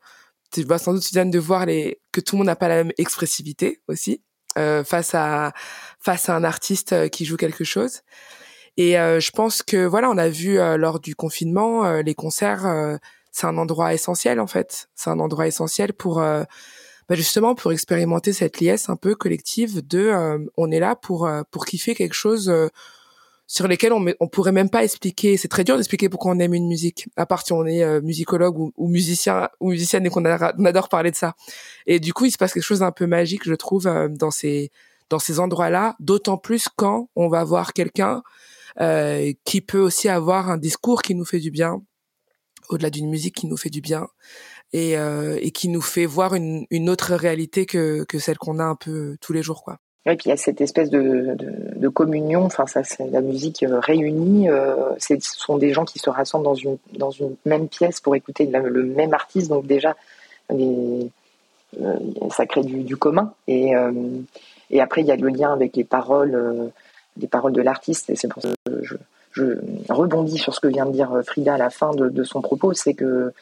tu 0.52 0.64
sans 0.78 0.94
doute 0.94 1.02
Suzanne 1.02 1.30
de 1.30 1.38
voir 1.38 1.66
les 1.66 2.00
que 2.12 2.20
tout 2.20 2.34
le 2.36 2.38
monde 2.38 2.46
n'a 2.46 2.56
pas 2.56 2.68
la 2.68 2.76
même 2.76 2.92
expressivité 2.98 3.80
aussi 3.88 4.22
euh, 4.58 4.84
face 4.84 5.14
à 5.14 5.52
face 6.00 6.28
à 6.28 6.34
un 6.36 6.44
artiste 6.44 6.92
euh, 6.92 7.08
qui 7.08 7.24
joue 7.24 7.36
quelque 7.36 7.64
chose. 7.64 8.00
Et 8.76 8.98
euh, 8.98 9.20
je 9.20 9.30
pense 9.30 9.62
que 9.62 9.84
voilà, 9.86 10.10
on 10.10 10.18
a 10.18 10.28
vu 10.28 10.58
euh, 10.58 10.76
lors 10.76 11.00
du 11.00 11.14
confinement 11.14 12.00
les 12.00 12.14
concerts. 12.14 12.98
c'est 13.32 13.46
un 13.46 13.58
endroit 13.58 13.94
essentiel 13.94 14.40
en 14.40 14.46
fait. 14.46 14.88
C'est 14.94 15.10
un 15.10 15.20
endroit 15.20 15.46
essentiel 15.46 15.92
pour 15.92 16.22
bah 17.10 17.16
justement 17.16 17.56
pour 17.56 17.72
expérimenter 17.72 18.32
cette 18.32 18.60
liesse 18.60 18.88
un 18.88 18.94
peu 18.94 19.16
collective 19.16 19.84
de 19.84 19.98
euh, 19.98 20.38
on 20.56 20.70
est 20.70 20.78
là 20.78 20.94
pour 20.94 21.26
euh, 21.26 21.42
pour 21.50 21.66
kiffer 21.66 21.96
quelque 21.96 22.14
chose 22.14 22.48
euh, 22.48 22.68
sur 23.48 23.66
lesquels 23.66 23.92
on 23.92 24.06
on 24.20 24.28
pourrait 24.28 24.52
même 24.52 24.70
pas 24.70 24.84
expliquer. 24.84 25.36
C'est 25.36 25.48
très 25.48 25.64
dur 25.64 25.76
d'expliquer 25.76 26.08
pourquoi 26.08 26.30
on 26.30 26.38
aime 26.38 26.54
une 26.54 26.68
musique 26.68 27.08
à 27.16 27.26
part 27.26 27.44
si 27.44 27.52
on 27.52 27.66
est 27.66 28.00
musicologue 28.02 28.56
ou, 28.60 28.72
ou, 28.76 28.86
musicien 28.86 29.48
ou 29.58 29.70
musicienne 29.70 30.06
et 30.06 30.08
qu'on 30.08 30.24
adore 30.24 30.88
parler 30.88 31.10
de 31.10 31.16
ça. 31.16 31.34
Et 31.86 31.98
du 31.98 32.12
coup 32.14 32.26
il 32.26 32.30
se 32.30 32.38
passe 32.38 32.52
quelque 32.54 32.62
chose 32.62 32.78
d'un 32.78 32.92
peu 32.92 33.06
magique 33.06 33.42
je 33.44 33.54
trouve 33.54 33.90
dans 34.10 34.30
ces 34.30 34.70
dans 35.08 35.18
ces 35.18 35.40
endroits 35.40 35.68
là 35.68 35.96
d'autant 35.98 36.38
plus 36.38 36.68
quand 36.76 37.10
on 37.16 37.28
va 37.28 37.42
voir 37.42 37.72
quelqu'un 37.72 38.22
qui 39.44 39.60
peut 39.62 39.80
aussi 39.80 40.08
avoir 40.08 40.48
un 40.48 40.58
discours 40.58 41.02
qui 41.02 41.16
nous 41.16 41.24
fait 41.24 41.40
du 41.40 41.50
bien 41.50 41.82
au-delà 42.68 42.90
d'une 42.90 43.10
musique 43.10 43.34
qui 43.34 43.48
nous 43.48 43.56
fait 43.56 43.68
du 43.68 43.80
bien 43.80 44.06
et, 44.72 44.96
euh, 44.96 45.38
et 45.40 45.50
qui 45.50 45.68
nous 45.68 45.80
fait 45.80 46.06
voir 46.06 46.34
une, 46.34 46.90
autre 46.90 47.14
réalité 47.14 47.66
que, 47.66 48.04
celle 48.18 48.38
qu'on 48.38 48.58
a 48.58 48.64
un 48.64 48.76
peu 48.76 49.16
tous 49.20 49.32
les 49.32 49.42
jours 49.42 49.62
quoi. 49.62 49.78
Et 50.06 50.16
puis 50.16 50.26
il 50.26 50.28
y 50.30 50.32
a 50.32 50.36
cette 50.38 50.62
espèce 50.62 50.88
de, 50.88 51.88
communion, 51.88 52.44
enfin 52.44 52.66
ça 52.66 52.82
c'est 52.84 53.06
la 53.10 53.20
musique 53.20 53.62
euh, 53.62 53.80
réunie, 53.80 54.48
euh, 54.48 54.74
ce 54.98 55.16
sont 55.20 55.58
des 55.58 55.72
gens 55.72 55.84
qui 55.84 55.98
se 55.98 56.08
rassemblent 56.08 56.46
dans 56.94 57.10
une, 57.10 57.36
même 57.44 57.68
pièce 57.68 58.00
pour 58.00 58.14
écouter 58.14 58.46
le, 58.46 58.84
même 58.84 59.12
artiste, 59.12 59.48
donc 59.48 59.66
déjà 59.66 59.96
euh, 60.52 61.02
ça 62.30 62.46
crée 62.46 62.62
du, 62.62 62.96
commun. 62.96 63.34
Et, 63.46 63.74
après 64.80 65.02
il 65.02 65.06
y 65.06 65.12
a 65.12 65.16
le 65.16 65.28
lien 65.28 65.52
avec 65.52 65.76
les 65.76 65.84
paroles, 65.84 66.72
les 67.18 67.26
paroles 67.26 67.52
de 67.52 67.60
l'artiste, 67.60 68.08
et 68.08 68.16
c'est 68.16 68.28
pour 68.28 68.42
ça 68.42 68.48
que 68.64 68.82
je, 68.82 69.58
rebondis 69.90 70.38
sur 70.38 70.54
ce 70.54 70.60
que 70.60 70.68
vient 70.68 70.86
de 70.86 70.92
dire 70.92 71.10
Frida 71.26 71.54
à 71.54 71.58
la 71.58 71.70
fin 71.70 71.90
de 71.94 72.24
son 72.24 72.40
propos, 72.40 72.72
c'est 72.72 72.94
que 72.94 73.34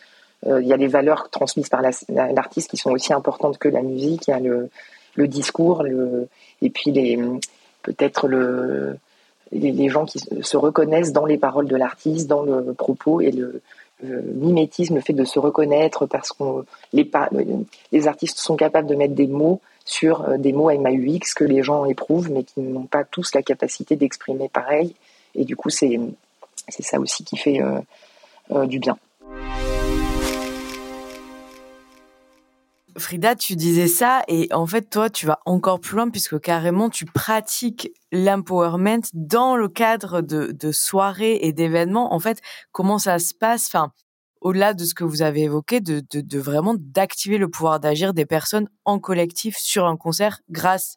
il 0.46 0.66
y 0.66 0.72
a 0.72 0.76
les 0.76 0.86
valeurs 0.86 1.30
transmises 1.30 1.68
par 1.68 1.82
l'artiste 2.08 2.70
qui 2.70 2.76
sont 2.76 2.90
aussi 2.90 3.12
importantes 3.12 3.58
que 3.58 3.68
la 3.68 3.82
musique, 3.82 4.28
il 4.28 4.30
y 4.30 4.34
a 4.34 4.38
le 4.40 5.28
discours, 5.28 5.84
et 6.62 6.70
puis 6.70 6.92
peut-être 7.82 8.28
le 8.28 8.98
les, 9.52 9.88
gens 9.88 10.04
qui 10.04 10.18
se 10.18 10.56
reconnaissent 10.56 11.12
dans 11.12 11.26
les 11.26 11.38
paroles 11.38 11.68
de 11.68 11.76
l'artiste, 11.76 12.26
dans 12.28 12.42
le 12.42 12.74
propos 12.74 13.20
et 13.20 13.30
le, 13.30 13.62
mimétisme, 14.00 14.94
le 14.94 15.00
fait 15.00 15.12
de 15.12 15.24
se 15.24 15.40
reconnaître 15.40 16.06
parce 16.06 16.30
qu'on 16.30 16.64
les, 16.92 17.10
artistes 18.06 18.38
sont 18.38 18.54
capables 18.54 18.86
de 18.86 18.94
mettre 18.94 19.14
des 19.14 19.26
mots 19.26 19.60
sur 19.84 20.22
euh, 20.22 20.36
des 20.36 20.52
mots 20.52 20.70
MAUX 20.70 21.34
que 21.34 21.42
les 21.42 21.64
gens 21.64 21.84
éprouvent 21.84 22.30
mais 22.30 22.44
qui 22.44 22.60
n'ont 22.60 22.86
pas 22.86 23.02
tous 23.02 23.34
la 23.34 23.42
capacité 23.42 23.96
d'exprimer 23.96 24.48
pareil 24.48 24.94
et 25.34 25.44
du 25.44 25.56
coup 25.56 25.68
c'est 25.68 25.98
ça 26.68 27.00
aussi 27.00 27.24
qui 27.24 27.36
fait 27.36 27.60
euh, 27.60 27.80
euh, 28.52 28.66
du 28.66 28.78
bien. 28.78 28.96
Frida, 32.98 33.34
tu 33.36 33.56
disais 33.56 33.88
ça 33.88 34.22
et 34.28 34.48
en 34.52 34.66
fait, 34.66 34.90
toi, 34.90 35.10
tu 35.10 35.26
vas 35.26 35.40
encore 35.46 35.80
plus 35.80 35.96
loin 35.96 36.10
puisque 36.10 36.40
carrément, 36.40 36.90
tu 36.90 37.04
pratiques 37.04 37.92
l'empowerment 38.12 39.02
dans 39.12 39.56
le 39.56 39.68
cadre 39.68 40.20
de, 40.20 40.52
de 40.52 40.72
soirées 40.72 41.38
et 41.42 41.52
d'événements. 41.52 42.12
En 42.14 42.18
fait, 42.20 42.40
comment 42.72 42.98
ça 42.98 43.18
se 43.18 43.34
passe? 43.34 43.66
Enfin, 43.66 43.92
au-delà 44.40 44.74
de 44.74 44.84
ce 44.84 44.94
que 44.94 45.04
vous 45.04 45.22
avez 45.22 45.42
évoqué, 45.42 45.80
de, 45.80 46.02
de, 46.10 46.20
de 46.20 46.38
vraiment 46.38 46.74
d'activer 46.78 47.38
le 47.38 47.48
pouvoir 47.48 47.80
d'agir 47.80 48.14
des 48.14 48.26
personnes 48.26 48.68
en 48.84 48.98
collectif 48.98 49.56
sur 49.58 49.86
un 49.86 49.96
concert 49.96 50.40
grâce 50.48 50.96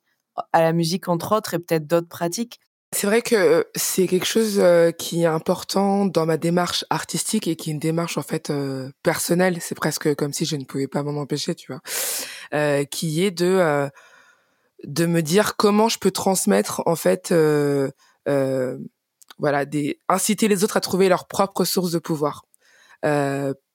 à 0.53 0.61
la 0.61 0.73
musique, 0.73 1.07
entre 1.07 1.35
autres, 1.35 1.53
et 1.53 1.59
peut-être 1.59 1.87
d'autres 1.87 2.07
pratiques. 2.07 2.59
C'est 2.93 3.07
vrai 3.07 3.21
que 3.21 3.65
c'est 3.73 4.05
quelque 4.05 4.25
chose 4.25 4.59
euh, 4.59 4.91
qui 4.91 5.21
est 5.21 5.25
important 5.25 6.05
dans 6.05 6.25
ma 6.25 6.35
démarche 6.35 6.83
artistique 6.89 7.47
et 7.47 7.55
qui 7.55 7.69
est 7.69 7.73
une 7.73 7.79
démarche 7.79 8.17
en 8.17 8.21
fait 8.21 8.49
euh, 8.49 8.91
personnelle. 9.01 9.59
C'est 9.61 9.75
presque 9.75 10.13
comme 10.15 10.33
si 10.33 10.43
je 10.43 10.57
ne 10.57 10.65
pouvais 10.65 10.87
pas 10.87 11.01
m'en 11.01 11.19
empêcher, 11.21 11.55
tu 11.55 11.71
vois. 11.71 11.81
Euh, 12.53 12.83
qui 12.83 13.23
est 13.23 13.31
de 13.31 13.89
de 14.83 15.05
me 15.05 15.21
dire 15.21 15.55
comment 15.57 15.87
je 15.89 15.99
peux 15.99 16.11
transmettre 16.11 16.81
en 16.85 16.95
fait, 16.95 17.33
voilà, 19.39 19.65
des 19.65 19.99
inciter 20.09 20.47
les 20.47 20.63
autres 20.63 20.77
à 20.77 20.81
trouver 20.81 21.07
leur 21.09 21.27
propre 21.27 21.63
source 21.65 21.91
de 21.91 21.99
pouvoir. 21.99 22.45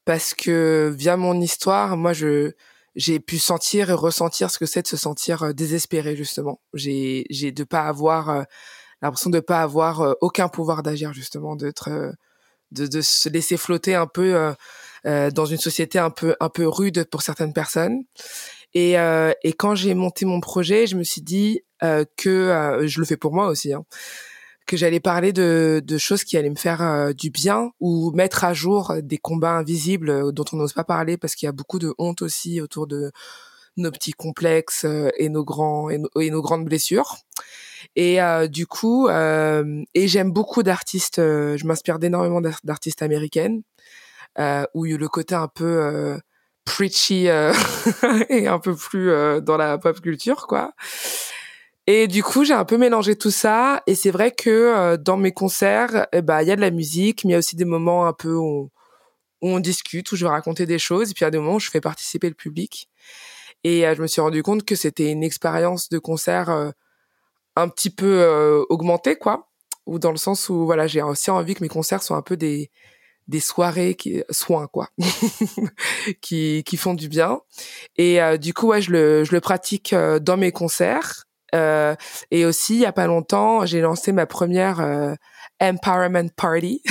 parce 0.05 0.35
que 0.35 0.95
via 0.97 1.17
mon 1.17 1.41
histoire, 1.41 1.97
moi 1.97 2.13
je 2.13 2.53
j'ai 2.97 3.21
pu 3.21 3.39
sentir 3.39 3.91
et 3.91 3.93
ressentir 3.93 4.51
ce 4.51 4.59
que 4.59 4.67
c'est 4.67 4.83
de 4.83 4.89
se 4.89 4.97
sentir 4.97 5.55
désespéré 5.55 6.17
justement. 6.17 6.61
J'ai 6.75 7.25
j'ai 7.31 7.53
de 7.53 7.65
pas 7.65 7.83
avoir 7.83 8.47
l'impression 9.07 9.31
de 9.31 9.41
pas 9.41 9.63
avoir 9.63 10.01
euh, 10.01 10.15
aucun 10.21 10.49
pouvoir 10.49 10.83
d'agir 10.83 11.13
justement, 11.13 11.57
d'être 11.57 11.89
euh, 11.91 12.13
de, 12.73 13.01
se 13.01 13.29
laisser 13.29 13.57
flotter 13.57 13.95
un 13.95 14.07
peu 14.07 14.55
euh, 15.05 15.31
dans 15.31 15.47
une 15.47 15.59
société 15.59 15.99
un 15.99 16.11
peu 16.11 16.35
un 16.41 16.49
peu 16.49 16.67
rude 16.67 17.05
pour 17.11 17.23
certaines 17.23 17.53
personnes. 17.53 18.03
Et, 18.75 18.95
et 19.43 19.53
quand 19.55 19.75
j'ai 19.75 19.95
monté 19.95 20.27
mon 20.27 20.41
projet, 20.41 20.87
je 20.87 20.97
me 20.97 21.03
suis 21.03 21.23
dit 21.23 21.63
que 21.81 22.83
je 22.85 23.01
le 23.01 23.07
fais 23.07 23.17
pour 23.17 23.33
moi 23.33 23.47
aussi. 23.47 23.73
Hein, 23.73 23.85
que 24.67 24.77
j'allais 24.77 25.01
parler 25.01 25.33
de, 25.33 25.81
de, 25.83 25.97
choses 25.97 26.25
qui 26.25 26.37
allaient 26.37 26.51
me 26.51 26.57
faire 26.57 27.15
du 27.15 27.31
bien 27.31 27.71
ou 27.81 28.11
mettre 28.11 28.45
à 28.45 28.53
jour 28.53 28.93
des 29.01 29.17
combats 29.17 29.53
invisibles 29.53 30.33
dont 30.33 30.45
on 30.53 30.57
n'ose 30.57 30.75
pas 30.75 30.85
parler 30.85 31.17
parce 31.17 31.37
qu'il 31.37 31.47
y 31.47 31.49
a 31.49 31.53
beaucoup 31.53 31.79
de 31.79 31.95
honte 31.97 32.21
aussi 32.21 32.61
autour 32.61 32.87
de 32.87 33.13
nos 33.79 33.93
petits 33.93 34.13
complexes 34.13 34.85
et 35.17 35.29
nos 35.29 35.45
grands 35.45 35.89
et 35.89 36.31
nos 36.31 36.43
grandes 36.43 36.65
blessures. 36.65 37.17
Et 37.95 38.21
euh, 38.21 38.49
du 38.49 38.67
coup, 38.67 39.09
euh, 39.09 39.83
et 39.95 40.09
j'aime 40.09 40.33
beaucoup 40.33 40.63
d'artistes. 40.63 41.19
Euh, 41.19 41.57
je 41.57 41.67
m'inspire 41.67 41.99
d'énormément 41.99 42.41
d'artistes 42.65 43.03
américaines 43.03 43.63
où 44.75 44.85
il 44.85 44.93
y 44.93 44.95
a 44.95 44.99
le 44.99 45.09
côté 45.09 45.35
un 45.35 45.49
peu 45.49 46.19
preachy 46.67 47.27
et 48.29 48.49
un 48.49 48.59
peu 48.59 48.75
plus 48.75 49.11
dans 49.41 49.57
la 49.57 49.79
pop 49.79 49.99
culture, 50.01 50.47
quoi. 50.47 50.75
Et 51.87 52.07
du 52.07 52.23
coup, 52.23 52.45
j'ai 52.45 52.53
un 52.53 52.67
peu 52.67 52.77
mélangé 52.77 53.17
tout 53.17 53.31
ça. 53.31 53.83
Et 53.87 53.95
c'est 53.95 54.11
vrai 54.11 54.33
que 54.33 54.97
dans 54.97 55.17
mes 55.17 55.33
concerts, 55.33 56.07
eh 56.13 56.21
ben, 56.21 56.43
il 56.43 56.49
y 56.49 56.51
a 56.51 56.57
de 56.57 56.61
la 56.61 56.71
musique, 56.71 57.25
mais 57.25 57.31
il 57.31 57.33
y 57.33 57.37
a 57.37 57.39
aussi 57.39 57.57
des 57.57 57.65
moments 57.65 58.07
un 58.07 58.13
peu 58.13 58.35
où 58.35 58.71
on, 59.41 59.59
discute, 59.59 60.13
où 60.13 60.17
je 60.17 60.27
vais 60.27 60.31
raconter 60.31 60.67
des 60.67 60.79
choses. 60.79 61.13
Et 61.13 61.15
puis, 61.15 61.23
il 61.23 61.27
y 61.27 61.29
a 61.29 61.31
des 61.31 61.39
moments 61.39 61.55
où 61.55 61.61
je 61.61 61.71
fais 61.71 61.81
participer 61.81 62.29
le 62.29 62.35
public. 62.35 62.91
Et 63.65 63.85
je 63.97 64.03
me 64.03 64.07
suis 64.07 64.21
rendu 64.21 64.43
compte 64.43 64.67
que 64.67 64.75
c'était 64.75 65.11
une 65.11 65.23
expérience 65.23 65.89
de 65.89 65.99
concert 65.99 66.75
un 67.57 67.69
petit 67.69 67.91
peu 67.91 68.21
euh, 68.21 68.65
augmenté 68.69 69.17
quoi. 69.17 69.49
Ou 69.87 69.99
dans 69.99 70.11
le 70.11 70.17
sens 70.17 70.49
où 70.49 70.67
voilà 70.67 70.87
j'ai 70.87 71.03
aussi 71.03 71.31
envie 71.31 71.55
que 71.55 71.63
mes 71.63 71.69
concerts 71.69 72.03
soient 72.03 72.17
un 72.17 72.23
peu 72.23 72.37
des 72.37 72.71
des 73.29 73.41
soirées 73.41 73.95
qui 73.95 74.23
soins 74.31 74.69
quoi. 74.69 74.89
Qui 76.21 76.63
qui 76.65 76.77
font 76.77 76.95
du 76.95 77.09
bien. 77.09 77.41
Et 77.97 78.23
euh, 78.23 78.37
du 78.37 78.55
coup 78.55 78.69
ouais 78.69 78.81
je 78.81 78.93
le 78.93 79.25
je 79.25 79.33
le 79.33 79.41
pratique 79.41 79.93
euh, 79.93 80.19
dans 80.19 80.37
mes 80.37 80.53
concerts. 80.53 81.25
Euh, 81.55 81.95
et 82.31 82.45
aussi 82.45 82.75
il 82.75 82.81
y 82.81 82.87
a 82.87 82.93
pas 82.93 83.07
longtemps 83.07 83.65
j'ai 83.67 83.81
lancé 83.81 84.11
ma 84.13 84.27
première 84.27 85.17
Empowerment 85.61 86.29
Party. 86.37 86.83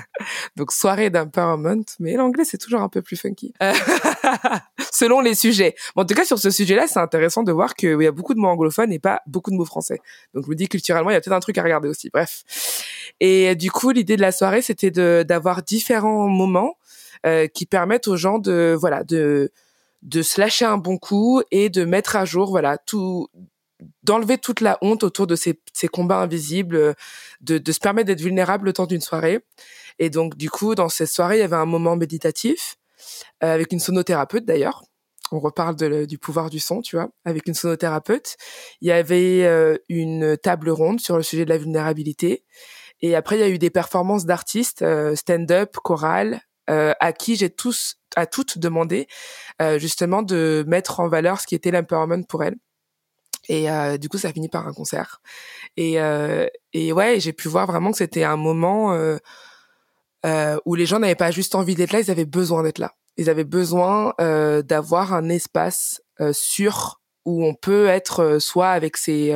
Donc 0.56 0.72
soirée 0.72 1.10
d'empowerment, 1.10 1.84
mais 1.98 2.14
l'anglais 2.14 2.44
c'est 2.44 2.58
toujours 2.58 2.80
un 2.80 2.88
peu 2.88 3.02
plus 3.02 3.16
funky. 3.16 3.52
Selon 4.92 5.20
les 5.20 5.34
sujets. 5.34 5.74
en 5.96 6.04
tout 6.04 6.14
cas 6.14 6.24
sur 6.24 6.38
ce 6.38 6.50
sujet-là, 6.50 6.86
c'est 6.86 7.00
intéressant 7.00 7.42
de 7.42 7.52
voir 7.52 7.74
qu'il 7.74 8.00
y 8.00 8.06
a 8.06 8.12
beaucoup 8.12 8.34
de 8.34 8.38
mots 8.38 8.48
anglophones 8.48 8.92
et 8.92 8.98
pas 8.98 9.20
beaucoup 9.26 9.50
de 9.50 9.56
mots 9.56 9.64
français. 9.64 10.00
Donc 10.34 10.44
je 10.44 10.50
me 10.50 10.54
dis 10.54 10.68
culturellement, 10.68 11.10
il 11.10 11.14
y 11.14 11.16
a 11.16 11.20
peut-être 11.20 11.34
un 11.34 11.40
truc 11.40 11.58
à 11.58 11.62
regarder 11.62 11.88
aussi. 11.88 12.10
Bref. 12.10 12.44
Et 13.20 13.54
du 13.54 13.70
coup, 13.70 13.90
l'idée 13.90 14.16
de 14.16 14.22
la 14.22 14.32
soirée, 14.32 14.62
c'était 14.62 14.90
d'avoir 15.24 15.62
différents 15.62 16.28
moments 16.28 16.76
euh, 17.26 17.46
qui 17.46 17.66
permettent 17.66 18.08
aux 18.08 18.16
gens 18.16 18.38
de 18.38 18.76
voilà 18.78 19.02
de 19.04 19.50
de 20.02 20.20
se 20.20 20.38
lâcher 20.40 20.66
un 20.66 20.76
bon 20.76 20.98
coup 20.98 21.42
et 21.50 21.70
de 21.70 21.86
mettre 21.86 22.16
à 22.16 22.26
jour 22.26 22.50
voilà 22.50 22.76
tout 22.76 23.28
d'enlever 24.02 24.38
toute 24.38 24.60
la 24.60 24.78
honte 24.82 25.02
autour 25.02 25.26
de 25.26 25.36
ces, 25.36 25.60
ces 25.72 25.88
combats 25.88 26.20
invisibles, 26.20 26.94
de, 27.40 27.58
de 27.58 27.72
se 27.72 27.80
permettre 27.80 28.06
d'être 28.06 28.20
vulnérable 28.20 28.66
le 28.66 28.72
temps 28.72 28.86
d'une 28.86 29.00
soirée. 29.00 29.40
Et 29.98 30.10
donc, 30.10 30.36
du 30.36 30.50
coup, 30.50 30.74
dans 30.74 30.88
cette 30.88 31.08
soirée, 31.08 31.36
il 31.36 31.40
y 31.40 31.44
avait 31.44 31.56
un 31.56 31.66
moment 31.66 31.96
méditatif, 31.96 32.76
euh, 33.42 33.54
avec 33.54 33.72
une 33.72 33.80
sonothérapeute 33.80 34.44
d'ailleurs. 34.44 34.82
On 35.32 35.40
reparle 35.40 35.76
de, 35.76 36.04
du 36.04 36.18
pouvoir 36.18 36.50
du 36.50 36.60
son, 36.60 36.82
tu 36.82 36.96
vois, 36.96 37.10
avec 37.24 37.46
une 37.48 37.54
sonothérapeute. 37.54 38.36
Il 38.80 38.88
y 38.88 38.92
avait 38.92 39.44
euh, 39.44 39.76
une 39.88 40.36
table 40.36 40.70
ronde 40.70 41.00
sur 41.00 41.16
le 41.16 41.22
sujet 41.22 41.44
de 41.44 41.50
la 41.50 41.58
vulnérabilité. 41.58 42.44
Et 43.00 43.14
après, 43.14 43.36
il 43.36 43.40
y 43.40 43.44
a 43.44 43.48
eu 43.48 43.58
des 43.58 43.70
performances 43.70 44.26
d'artistes, 44.26 44.82
euh, 44.82 45.14
stand-up, 45.16 45.76
chorale, 45.82 46.40
à 46.66 47.12
qui 47.12 47.36
j'ai 47.36 47.50
tous, 47.50 47.96
à 48.16 48.24
toutes 48.24 48.56
demandé 48.56 49.06
justement 49.76 50.22
de 50.22 50.64
mettre 50.66 51.00
en 51.00 51.08
valeur 51.08 51.38
ce 51.38 51.46
qui 51.46 51.54
était 51.54 51.70
l'empowerment 51.70 52.24
pour 52.24 52.42
elles. 52.42 52.56
Et 53.48 53.70
euh, 53.70 53.96
du 53.98 54.08
coup, 54.08 54.18
ça 54.18 54.28
a 54.28 54.32
fini 54.32 54.48
par 54.48 54.66
un 54.66 54.72
concert. 54.72 55.20
Et, 55.76 56.00
euh, 56.00 56.46
et 56.72 56.92
ouais, 56.92 57.20
j'ai 57.20 57.32
pu 57.32 57.48
voir 57.48 57.66
vraiment 57.66 57.90
que 57.90 57.98
c'était 57.98 58.24
un 58.24 58.36
moment 58.36 58.92
euh, 58.92 59.16
euh, 60.24 60.58
où 60.64 60.74
les 60.74 60.86
gens 60.86 60.98
n'avaient 60.98 61.14
pas 61.14 61.30
juste 61.30 61.54
envie 61.54 61.74
d'être 61.74 61.92
là, 61.92 62.00
ils 62.00 62.10
avaient 62.10 62.24
besoin 62.24 62.62
d'être 62.62 62.78
là. 62.78 62.94
Ils 63.16 63.30
avaient 63.30 63.44
besoin 63.44 64.14
euh, 64.20 64.62
d'avoir 64.62 65.12
un 65.12 65.28
espace 65.28 66.02
euh, 66.20 66.32
sûr 66.32 67.00
où 67.24 67.44
on 67.44 67.54
peut 67.54 67.86
être 67.86 68.38
soit 68.38 68.70
avec 68.70 68.96
ses, 68.96 69.34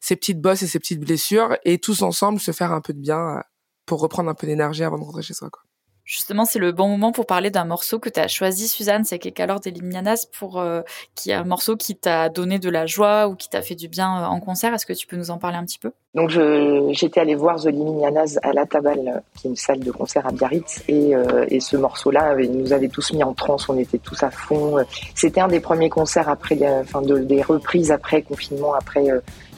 ses 0.00 0.14
petites 0.14 0.40
bosses 0.40 0.62
et 0.62 0.68
ses 0.68 0.78
petites 0.78 1.00
blessures 1.00 1.56
et 1.64 1.78
tous 1.78 2.02
ensemble 2.02 2.38
se 2.38 2.52
faire 2.52 2.72
un 2.72 2.80
peu 2.80 2.92
de 2.92 3.00
bien 3.00 3.42
pour 3.86 4.00
reprendre 4.00 4.30
un 4.30 4.34
peu 4.34 4.46
d'énergie 4.46 4.84
avant 4.84 4.98
de 4.98 5.04
rentrer 5.04 5.22
chez 5.22 5.34
soi. 5.34 5.50
Quoi. 5.50 5.62
Justement, 6.08 6.46
c'est 6.46 6.58
le 6.58 6.72
bon 6.72 6.88
moment 6.88 7.12
pour 7.12 7.26
parler 7.26 7.50
d'un 7.50 7.66
morceau 7.66 7.98
que 7.98 8.08
tu 8.08 8.18
as 8.18 8.28
choisi, 8.28 8.66
Suzanne, 8.66 9.04
c'est 9.04 9.18
Kekalor 9.18 9.60
des 9.60 9.70
Limianas, 9.70 10.26
pour, 10.38 10.58
euh, 10.58 10.80
qui 11.14 11.32
est 11.32 11.34
un 11.34 11.44
morceau 11.44 11.76
qui 11.76 11.96
t'a 11.96 12.30
donné 12.30 12.58
de 12.58 12.70
la 12.70 12.86
joie 12.86 13.28
ou 13.28 13.34
qui 13.34 13.50
t'a 13.50 13.60
fait 13.60 13.74
du 13.74 13.88
bien 13.88 14.22
euh, 14.22 14.24
en 14.24 14.40
concert. 14.40 14.72
Est-ce 14.72 14.86
que 14.86 14.94
tu 14.94 15.06
peux 15.06 15.16
nous 15.18 15.30
en 15.30 15.36
parler 15.36 15.58
un 15.58 15.66
petit 15.66 15.78
peu? 15.78 15.92
Donc, 16.14 16.30
j'étais 16.30 17.20
allée 17.20 17.34
voir 17.34 17.60
The 17.60 17.66
Limianas 17.66 18.38
à 18.42 18.54
La 18.54 18.64
Tabale, 18.64 19.22
qui 19.36 19.48
est 19.48 19.50
une 19.50 19.56
salle 19.56 19.80
de 19.80 19.90
concert 19.90 20.26
à 20.26 20.32
Biarritz, 20.32 20.82
et, 20.88 21.14
euh, 21.14 21.44
et 21.48 21.60
ce 21.60 21.76
morceau-là 21.76 22.36
nous 22.36 22.72
avait 22.72 22.88
tous 22.88 23.12
mis 23.12 23.22
en 23.22 23.34
transe, 23.34 23.68
on 23.68 23.76
était 23.76 23.98
tous 23.98 24.22
à 24.22 24.30
fond. 24.30 24.78
C'était 25.14 25.42
un 25.42 25.48
des 25.48 25.60
premiers 25.60 25.90
concerts 25.90 26.30
après, 26.30 26.58
enfin, 26.80 27.02
de, 27.02 27.18
des 27.18 27.42
reprises 27.42 27.90
après 27.90 28.22
confinement, 28.22 28.72
après 28.72 29.04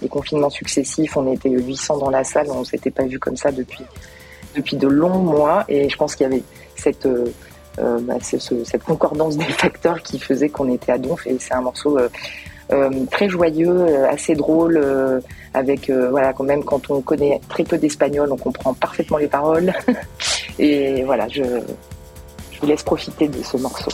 les 0.02 0.09
confinements 0.09 0.50
successifs. 0.50 1.16
On 1.16 1.33
était 1.33 1.49
800 1.49 1.99
dans 1.99 2.11
la 2.11 2.25
salle, 2.25 2.49
on 2.50 2.64
s'était 2.64 2.90
pas 2.90 3.04
vu 3.04 3.21
comme 3.21 3.37
ça 3.37 3.52
depuis 3.52 3.85
depuis 4.54 4.76
de 4.76 4.88
longs 4.88 5.19
mois 5.19 5.64
et 5.69 5.88
je 5.88 5.97
pense 5.97 6.14
qu'il 6.14 6.25
y 6.25 6.30
avait 6.30 6.42
cette, 6.76 7.07
euh, 7.07 7.26
euh 7.78 7.99
bah, 8.00 8.14
concordance 8.85 9.37
des 9.37 9.45
facteurs 9.64 10.02
qui 10.02 10.19
faisait 10.19 10.49
qu'on 10.49 10.73
était 10.73 10.92
à 10.92 10.99
donf 10.99 11.26
et 11.26 11.37
c'est 11.38 11.54
un 11.54 11.62
morceau 11.62 11.99
euh, 11.99 12.90
très 13.11 13.28
joyeux, 13.28 14.07
assez 14.07 14.35
drôle, 14.35 14.80
avec 15.54 15.90
voilà 15.90 16.33
quand 16.33 16.45
même 16.45 16.62
quand 16.62 16.88
on 16.88 17.00
connaît 17.00 17.40
très 17.49 17.64
peu 17.64 17.76
d'espagnol, 17.78 18.30
on 18.30 18.37
comprend 18.37 18.75
parfaitement 18.75 19.16
les 19.16 19.26
paroles. 19.26 19.73
Et 20.61 21.02
voilà, 21.02 21.26
je 21.26 21.42
vous 21.42 22.66
laisse 22.66 22.85
profiter 22.85 23.26
de 23.26 23.42
ce 23.42 23.57
morceau. 23.57 23.90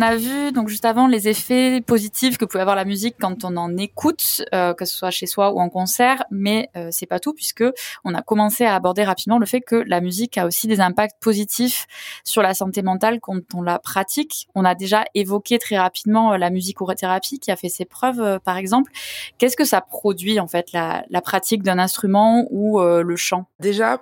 On 0.00 0.02
a 0.02 0.16
vu 0.16 0.50
donc 0.52 0.68
juste 0.68 0.86
avant 0.86 1.06
les 1.06 1.28
effets 1.28 1.82
positifs 1.82 2.38
que 2.38 2.46
pouvait 2.46 2.62
avoir 2.62 2.74
la 2.74 2.86
musique 2.86 3.16
quand 3.20 3.44
on 3.44 3.54
en 3.58 3.76
écoute, 3.76 4.42
euh, 4.54 4.72
que 4.72 4.86
ce 4.86 4.96
soit 4.96 5.10
chez 5.10 5.26
soi 5.26 5.52
ou 5.52 5.60
en 5.60 5.68
concert, 5.68 6.24
mais 6.30 6.70
euh, 6.74 6.88
c'est 6.90 7.04
pas 7.04 7.20
tout 7.20 7.34
puisque 7.34 7.64
on 8.02 8.14
a 8.14 8.22
commencé 8.22 8.64
à 8.64 8.74
aborder 8.74 9.04
rapidement 9.04 9.38
le 9.38 9.44
fait 9.44 9.60
que 9.60 9.76
la 9.76 10.00
musique 10.00 10.38
a 10.38 10.46
aussi 10.46 10.68
des 10.68 10.80
impacts 10.80 11.20
positifs 11.20 11.86
sur 12.24 12.40
la 12.40 12.54
santé 12.54 12.80
mentale 12.80 13.20
quand 13.20 13.42
on 13.52 13.60
la 13.60 13.78
pratique. 13.78 14.48
On 14.54 14.64
a 14.64 14.74
déjà 14.74 15.04
évoqué 15.14 15.58
très 15.58 15.76
rapidement 15.76 16.32
euh, 16.32 16.38
la 16.38 16.48
musicothérapie 16.48 17.38
qui 17.38 17.50
a 17.50 17.56
fait 17.56 17.68
ses 17.68 17.84
preuves, 17.84 18.40
par 18.40 18.56
exemple. 18.56 18.90
Qu'est-ce 19.36 19.56
que 19.56 19.66
ça 19.66 19.82
produit 19.82 20.40
en 20.40 20.48
fait 20.48 20.72
la 20.72 21.20
pratique 21.22 21.62
d'un 21.62 21.78
instrument 21.78 22.46
ou 22.48 22.80
le 22.80 23.16
chant? 23.16 23.44
Déjà, 23.58 24.00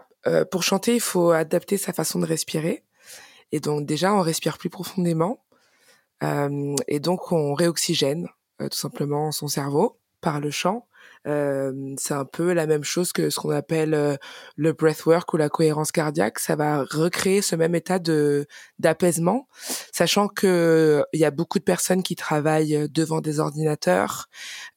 pour 0.52 0.62
chanter, 0.62 0.94
il 0.94 1.00
faut 1.00 1.32
adapter 1.32 1.76
sa 1.76 1.92
façon 1.92 2.20
de 2.20 2.26
respirer. 2.26 2.84
Et 3.50 3.58
donc 3.58 3.84
déjà, 3.84 4.14
on 4.14 4.20
respire 4.20 4.58
plus 4.58 4.70
profondément. 4.70 5.40
Euh, 6.22 6.74
et 6.88 7.00
donc 7.00 7.32
on 7.32 7.54
réoxygène 7.54 8.28
euh, 8.60 8.68
tout 8.68 8.76
simplement 8.76 9.30
son 9.32 9.48
cerveau 9.48 9.98
par 10.20 10.40
le 10.40 10.50
chant. 10.50 10.86
Euh, 11.26 11.72
c'est 11.98 12.14
un 12.14 12.24
peu 12.24 12.52
la 12.52 12.66
même 12.66 12.84
chose 12.84 13.12
que 13.12 13.30
ce 13.30 13.38
qu'on 13.40 13.50
appelle 13.50 14.18
le 14.56 14.72
breathwork 14.72 15.32
ou 15.32 15.36
la 15.36 15.48
cohérence 15.48 15.92
cardiaque. 15.92 16.38
Ça 16.38 16.56
va 16.56 16.84
recréer 16.84 17.42
ce 17.42 17.56
même 17.56 17.74
état 17.74 17.98
de 17.98 18.46
d'apaisement, 18.78 19.48
sachant 19.92 20.28
que 20.28 21.04
il 21.12 21.20
y 21.20 21.24
a 21.24 21.30
beaucoup 21.30 21.58
de 21.58 21.64
personnes 21.64 22.02
qui 22.02 22.16
travaillent 22.16 22.88
devant 22.90 23.20
des 23.20 23.40
ordinateurs 23.40 24.28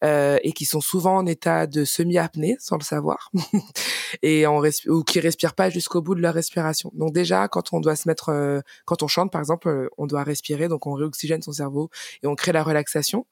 euh, 0.03 0.37
et 0.43 0.53
qui 0.53 0.65
sont 0.65 0.81
souvent 0.81 1.17
en 1.17 1.25
état 1.25 1.67
de 1.67 1.85
semi-apnée 1.85 2.57
sans 2.59 2.77
le 2.77 2.83
savoir, 2.83 3.31
et 4.21 4.45
en 4.47 4.61
ou 4.87 5.03
qui 5.03 5.19
respirent 5.19 5.55
pas 5.55 5.69
jusqu'au 5.69 6.01
bout 6.01 6.15
de 6.15 6.21
leur 6.21 6.33
respiration. 6.33 6.91
Donc 6.93 7.13
déjà, 7.13 7.47
quand 7.47 7.73
on 7.73 7.79
doit 7.79 7.95
se 7.95 8.07
mettre, 8.07 8.61
quand 8.85 9.03
on 9.03 9.07
chante 9.07 9.31
par 9.31 9.41
exemple, 9.41 9.89
on 9.97 10.07
doit 10.07 10.23
respirer, 10.23 10.67
donc 10.67 10.87
on 10.87 10.93
réoxygène 10.93 11.41
son 11.41 11.51
cerveau 11.51 11.89
et 12.23 12.27
on 12.27 12.35
crée 12.35 12.51
la 12.51 12.63
relaxation. 12.63 13.25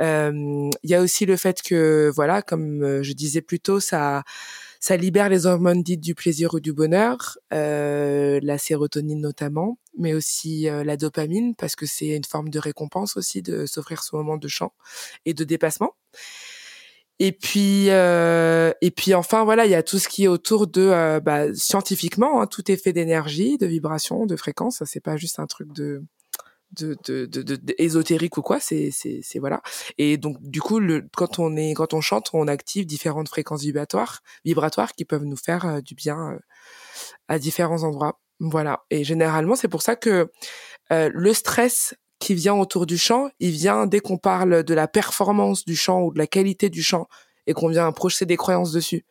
Il 0.00 0.70
y 0.84 0.94
a 0.94 1.00
aussi 1.00 1.26
le 1.26 1.36
fait 1.36 1.62
que 1.62 2.10
voilà 2.14 2.27
comme 2.42 2.82
euh, 2.82 3.02
je 3.02 3.12
disais 3.12 3.42
plus 3.42 3.60
tôt, 3.60 3.80
ça 3.80 4.22
ça 4.80 4.96
libère 4.96 5.28
les 5.28 5.46
hormones 5.46 5.82
dites 5.82 6.00
du 6.00 6.14
plaisir 6.14 6.54
ou 6.54 6.60
du 6.60 6.72
bonheur, 6.72 7.38
euh, 7.52 8.38
la 8.42 8.58
sérotonine 8.58 9.20
notamment, 9.20 9.78
mais 9.98 10.14
aussi 10.14 10.68
euh, 10.68 10.84
la 10.84 10.96
dopamine 10.96 11.54
parce 11.56 11.74
que 11.74 11.86
c'est 11.86 12.08
une 12.08 12.24
forme 12.24 12.48
de 12.50 12.58
récompense 12.60 13.16
aussi 13.16 13.42
de 13.42 13.66
s'offrir 13.66 14.02
ce 14.04 14.14
moment 14.14 14.36
de 14.36 14.48
chant 14.48 14.72
et 15.26 15.34
de 15.34 15.44
dépassement. 15.44 15.94
Et 17.20 17.32
puis 17.32 17.88
et 17.88 18.90
puis 18.92 19.14
enfin 19.14 19.44
voilà, 19.44 19.66
il 19.66 19.70
y 19.72 19.74
a 19.74 19.82
tout 19.82 19.98
ce 19.98 20.08
qui 20.08 20.24
est 20.24 20.28
autour 20.28 20.68
de 20.68 21.18
bah, 21.20 21.52
scientifiquement, 21.54 22.40
hein, 22.40 22.46
tout 22.46 22.70
est 22.70 22.76
fait 22.76 22.92
d'énergie, 22.92 23.58
de 23.58 23.66
vibration, 23.66 24.26
de 24.26 24.36
fréquence. 24.36 24.76
Ça 24.78 24.86
c'est 24.86 25.00
pas 25.00 25.16
juste 25.16 25.40
un 25.40 25.46
truc 25.46 25.72
de 25.72 26.04
de, 26.72 26.96
de, 27.06 27.26
de, 27.26 27.74
ésotérique 27.78 28.36
ou 28.36 28.42
quoi 28.42 28.60
c'est 28.60 28.90
c'est 28.92 29.20
c'est 29.22 29.38
voilà. 29.38 29.62
Et 29.96 30.16
donc 30.16 30.36
du 30.40 30.60
coup 30.60 30.78
le 30.78 31.08
quand 31.16 31.38
on 31.38 31.56
est 31.56 31.72
quand 31.74 31.94
on 31.94 32.00
chante 32.00 32.30
on 32.32 32.46
active 32.48 32.86
différentes 32.86 33.28
fréquences 33.28 33.62
vibratoires 33.62 34.20
vibratoires 34.44 34.92
qui 34.92 35.04
peuvent 35.04 35.24
nous 35.24 35.36
faire 35.36 35.66
euh, 35.66 35.80
du 35.80 35.94
bien 35.94 36.32
euh, 36.32 36.38
à 37.28 37.38
différents 37.38 37.82
endroits. 37.84 38.20
Voilà. 38.40 38.84
Et 38.90 39.04
généralement 39.04 39.56
c'est 39.56 39.68
pour 39.68 39.82
ça 39.82 39.96
que 39.96 40.30
euh, 40.92 41.10
le 41.12 41.32
stress 41.34 41.94
qui 42.18 42.34
vient 42.34 42.54
autour 42.54 42.86
du 42.86 42.98
chant 42.98 43.30
il 43.40 43.50
vient 43.50 43.86
dès 43.86 44.00
qu'on 44.00 44.18
parle 44.18 44.62
de 44.62 44.74
la 44.74 44.88
performance 44.88 45.64
du 45.64 45.76
chant 45.76 46.02
ou 46.02 46.12
de 46.12 46.18
la 46.18 46.26
qualité 46.26 46.68
du 46.68 46.82
chant 46.82 47.08
et 47.48 47.54
qu'on 47.54 47.68
vient 47.68 47.90
projeter 47.92 48.26
des 48.26 48.36
croyances 48.36 48.72
dessus. 48.72 49.04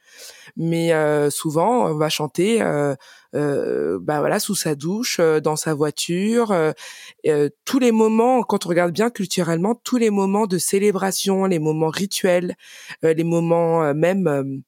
Mais 0.55 0.93
euh, 0.93 1.29
souvent, 1.29 1.87
on 1.87 1.97
va 1.97 2.07
chanter, 2.07 2.61
euh, 2.61 2.95
euh, 3.35 3.97
bah 3.99 4.19
voilà, 4.19 4.39
sous 4.39 4.55
sa 4.55 4.75
douche, 4.75 5.17
euh, 5.19 5.41
dans 5.41 5.55
sa 5.55 5.73
voiture, 5.73 6.51
euh, 6.51 7.49
tous 7.65 7.79
les 7.79 7.91
moments, 7.91 8.43
quand 8.43 8.65
on 8.65 8.69
regarde 8.69 8.93
bien 8.93 9.09
culturellement, 9.09 9.75
tous 9.75 9.97
les 9.97 10.11
moments 10.11 10.45
de 10.45 10.59
célébration, 10.59 11.45
les 11.45 11.59
moments 11.59 11.89
rituels, 11.89 12.55
les 13.01 13.23
moments 13.23 13.93
même 13.93 14.63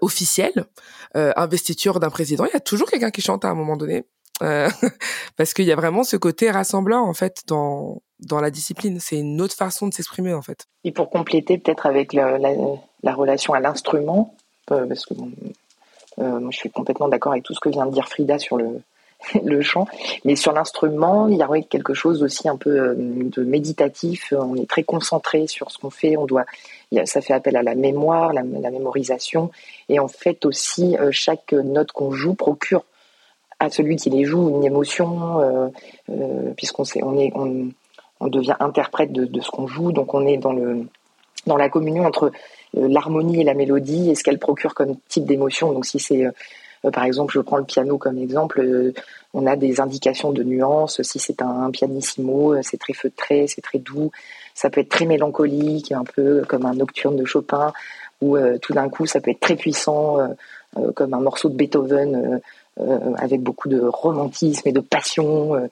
officiels, 0.00 0.66
investiture 1.14 2.00
d'un 2.00 2.10
président, 2.10 2.44
il 2.44 2.52
y 2.52 2.56
a 2.56 2.60
toujours 2.60 2.90
quelqu'un 2.90 3.10
qui 3.10 3.22
chante 3.22 3.44
à 3.44 3.48
un 3.48 3.54
moment 3.54 3.76
donné. 3.76 4.04
parce 5.36 5.54
qu'il 5.54 5.64
y 5.64 5.72
a 5.72 5.76
vraiment 5.76 6.04
ce 6.04 6.16
côté 6.16 6.50
rassemblant 6.50 7.02
en 7.02 7.14
fait 7.14 7.42
dans 7.46 8.02
dans 8.22 8.40
la 8.40 8.50
discipline. 8.50 8.98
C'est 9.00 9.18
une 9.18 9.40
autre 9.40 9.54
façon 9.54 9.88
de 9.88 9.94
s'exprimer 9.94 10.32
en 10.32 10.42
fait. 10.42 10.66
Et 10.84 10.92
pour 10.92 11.10
compléter 11.10 11.58
peut-être 11.58 11.86
avec 11.86 12.12
la, 12.12 12.38
la, 12.38 13.14
relation 13.14 13.54
à 13.54 13.60
l'instrument, 13.60 14.34
euh, 14.70 14.86
parce 14.86 15.06
que 15.06 15.14
euh, 15.14 16.40
moi 16.40 16.50
je 16.50 16.56
suis 16.56 16.70
complètement 16.70 17.08
d'accord 17.08 17.32
avec 17.32 17.44
tout 17.44 17.54
ce 17.54 17.60
que 17.60 17.68
vient 17.68 17.86
de 17.86 17.92
dire 17.92 18.08
Frida 18.08 18.38
sur 18.38 18.56
le, 18.56 18.80
le 19.44 19.62
chant, 19.62 19.86
mais 20.24 20.36
sur 20.36 20.52
l'instrument, 20.52 21.28
il 21.28 21.36
y 21.36 21.42
a 21.42 21.48
quelque 21.62 21.94
chose 21.94 22.22
aussi 22.22 22.48
un 22.48 22.56
peu 22.56 22.70
euh, 22.70 22.94
de 22.96 23.42
méditatif. 23.44 24.32
On 24.36 24.56
est 24.56 24.68
très 24.68 24.84
concentré 24.84 25.46
sur 25.46 25.70
ce 25.70 25.78
qu'on 25.78 25.90
fait. 25.90 26.16
On 26.16 26.26
doit, 26.26 26.44
ça 27.04 27.20
fait 27.20 27.34
appel 27.34 27.56
à 27.56 27.62
la 27.62 27.74
mémoire, 27.74 28.32
la 28.32 28.42
mémorisation, 28.42 29.50
et 29.88 29.98
en 29.98 30.08
fait 30.08 30.44
aussi 30.46 30.96
chaque 31.10 31.52
note 31.52 31.92
qu'on 31.92 32.12
joue 32.12 32.34
procure 32.34 32.84
à 33.62 33.70
celui 33.70 33.94
qui 33.96 34.10
les 34.10 34.24
joue 34.24 34.48
une 34.50 34.64
émotion, 34.64 35.40
euh, 36.10 36.52
puisqu'on 36.56 36.84
sait, 36.84 37.00
on 37.04 37.16
est, 37.16 37.32
on, 37.36 37.70
devient 38.28 38.56
interprète 38.60 39.12
de, 39.12 39.40
ce 39.40 39.50
qu'on 39.50 39.66
joue, 39.66 39.92
donc 39.92 40.14
on 40.14 40.26
est 40.26 40.36
dans 40.36 40.52
le 40.52 40.86
dans 41.46 41.56
la 41.56 41.68
communion 41.68 42.04
entre 42.04 42.30
euh, 42.76 42.88
l'harmonie 42.88 43.40
et 43.40 43.44
la 43.44 43.54
mélodie 43.54 44.10
et 44.10 44.14
ce 44.14 44.22
qu'elle 44.22 44.38
procure 44.38 44.74
comme 44.74 44.94
type 45.08 45.24
d'émotion. 45.24 45.72
Donc 45.72 45.86
si 45.86 45.98
c'est 45.98 46.24
euh, 46.24 46.90
par 46.92 47.04
exemple, 47.04 47.32
je 47.34 47.40
prends 47.40 47.56
le 47.56 47.64
piano 47.64 47.98
comme 47.98 48.18
exemple, 48.18 48.60
euh, 48.60 48.92
on 49.34 49.46
a 49.46 49.56
des 49.56 49.80
indications 49.80 50.30
de 50.30 50.44
nuances. 50.44 51.02
Si 51.02 51.18
c'est 51.18 51.42
un, 51.42 51.70
pianissimo, 51.72 52.60
c'est 52.62 52.78
très 52.78 52.92
feutré, 52.92 53.46
c'est 53.48 53.60
très 53.60 53.78
doux. 53.78 54.12
Ça 54.54 54.70
peut 54.70 54.80
être 54.80 54.88
très 54.88 55.06
mélancolique, 55.06 55.90
un 55.90 56.04
peu 56.04 56.42
comme 56.48 56.66
un 56.66 56.74
nocturne 56.74 57.16
de 57.16 57.24
Chopin, 57.24 57.72
ou 58.20 58.36
tout 58.60 58.72
d'un 58.72 58.88
coup, 58.88 59.06
ça 59.06 59.20
peut 59.20 59.30
être 59.30 59.40
très 59.40 59.56
puissant, 59.56 60.18
comme 60.94 61.14
un 61.14 61.20
morceau 61.20 61.48
de 61.48 61.54
Beethoven, 61.54 62.40
avec 63.16 63.42
beaucoup 63.42 63.68
de 63.68 63.80
romantisme 63.80 64.68
et 64.68 64.72
de 64.72 64.80
passion. 64.80 65.68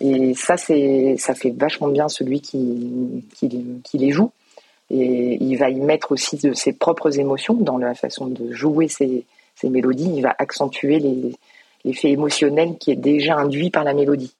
Et 0.00 0.34
ça, 0.34 0.56
c'est, 0.56 1.16
ça 1.18 1.34
fait 1.34 1.50
vachement 1.50 1.88
bien 1.88 2.08
celui 2.08 2.40
qui, 2.40 3.24
qui, 3.34 3.98
les 3.98 4.10
joue. 4.10 4.32
Et 4.90 5.38
il 5.40 5.56
va 5.56 5.70
y 5.70 5.80
mettre 5.80 6.12
aussi 6.12 6.36
de 6.36 6.52
ses 6.52 6.72
propres 6.72 7.18
émotions 7.18 7.54
dans 7.54 7.78
la 7.78 7.94
façon 7.94 8.26
de 8.26 8.52
jouer 8.52 8.88
ces, 8.88 9.24
mélodies. 9.62 10.10
Il 10.16 10.22
va 10.22 10.34
accentuer 10.38 10.98
l'effet 11.84 12.10
émotionnel 12.10 12.76
qui 12.78 12.90
est 12.90 12.96
déjà 12.96 13.36
induit 13.36 13.70
par 13.70 13.84
la 13.84 13.94
mélodie. 13.94 14.34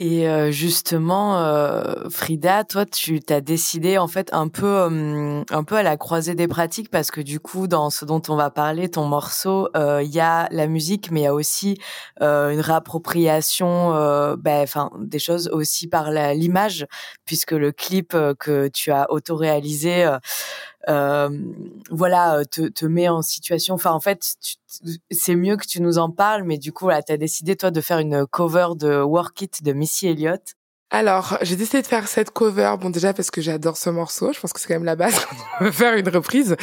Et 0.00 0.28
euh, 0.28 0.52
justement, 0.52 1.40
euh, 1.40 2.08
Frida, 2.08 2.62
toi, 2.62 2.86
tu 2.86 3.18
t'as 3.18 3.40
décidé 3.40 3.98
en 3.98 4.06
fait 4.06 4.32
un 4.32 4.46
peu, 4.46 4.82
hum, 4.82 5.44
un 5.50 5.64
peu 5.64 5.74
à 5.74 5.82
la 5.82 5.96
croisée 5.96 6.36
des 6.36 6.46
pratiques 6.46 6.88
parce 6.88 7.10
que 7.10 7.20
du 7.20 7.40
coup, 7.40 7.66
dans 7.66 7.90
ce 7.90 8.04
dont 8.04 8.22
on 8.28 8.36
va 8.36 8.48
parler, 8.50 8.88
ton 8.88 9.06
morceau, 9.06 9.68
euh, 9.76 10.00
il 10.04 10.10
y 10.10 10.20
a 10.20 10.46
la 10.52 10.68
musique, 10.68 11.10
mais 11.10 11.22
il 11.22 11.24
y 11.24 11.26
a 11.26 11.34
aussi 11.34 11.78
une 12.20 12.60
réappropriation, 12.60 13.90
ben, 14.36 14.62
enfin, 14.62 14.90
des 15.00 15.18
choses 15.18 15.48
aussi 15.52 15.88
par 15.88 16.12
l'image, 16.12 16.86
puisque 17.24 17.52
le 17.52 17.72
clip 17.72 18.16
que 18.38 18.68
tu 18.68 18.92
as 18.92 19.10
auto-réalisé 19.10 20.06
euh, 20.06 20.18
voilà, 20.88 22.38
euh, 22.38 22.44
te, 22.44 22.68
te 22.68 22.86
met 22.86 23.08
en 23.08 23.22
situation. 23.22 23.74
Enfin, 23.74 23.92
en 23.92 24.00
fait, 24.00 24.34
c'est 25.10 25.34
mieux 25.34 25.56
que 25.56 25.66
tu 25.66 25.82
nous 25.82 25.98
en 25.98 26.10
parles, 26.10 26.44
mais 26.44 26.58
du 26.58 26.72
coup, 26.72 26.84
voilà, 26.86 27.02
tu 27.02 27.12
as 27.12 27.16
décidé, 27.16 27.56
toi, 27.56 27.70
de 27.70 27.80
faire 27.80 27.98
une 27.98 28.26
cover 28.26 28.68
de 28.76 29.00
Work 29.00 29.42
It 29.42 29.62
de 29.62 29.72
Missy 29.72 30.08
Elliott. 30.08 30.54
Alors, 30.90 31.36
j'ai 31.42 31.56
décidé 31.56 31.82
de 31.82 31.86
faire 31.86 32.08
cette 32.08 32.30
cover, 32.30 32.74
bon 32.80 32.88
déjà 32.88 33.12
parce 33.12 33.30
que 33.30 33.42
j'adore 33.42 33.76
ce 33.76 33.90
morceau, 33.90 34.32
je 34.32 34.40
pense 34.40 34.54
que 34.54 34.60
c'est 34.60 34.68
quand 34.68 34.74
même 34.74 34.84
la 34.84 34.96
base 34.96 35.26
on 35.60 35.64
veut 35.64 35.70
faire 35.70 35.94
une 35.94 36.08
reprise. 36.08 36.56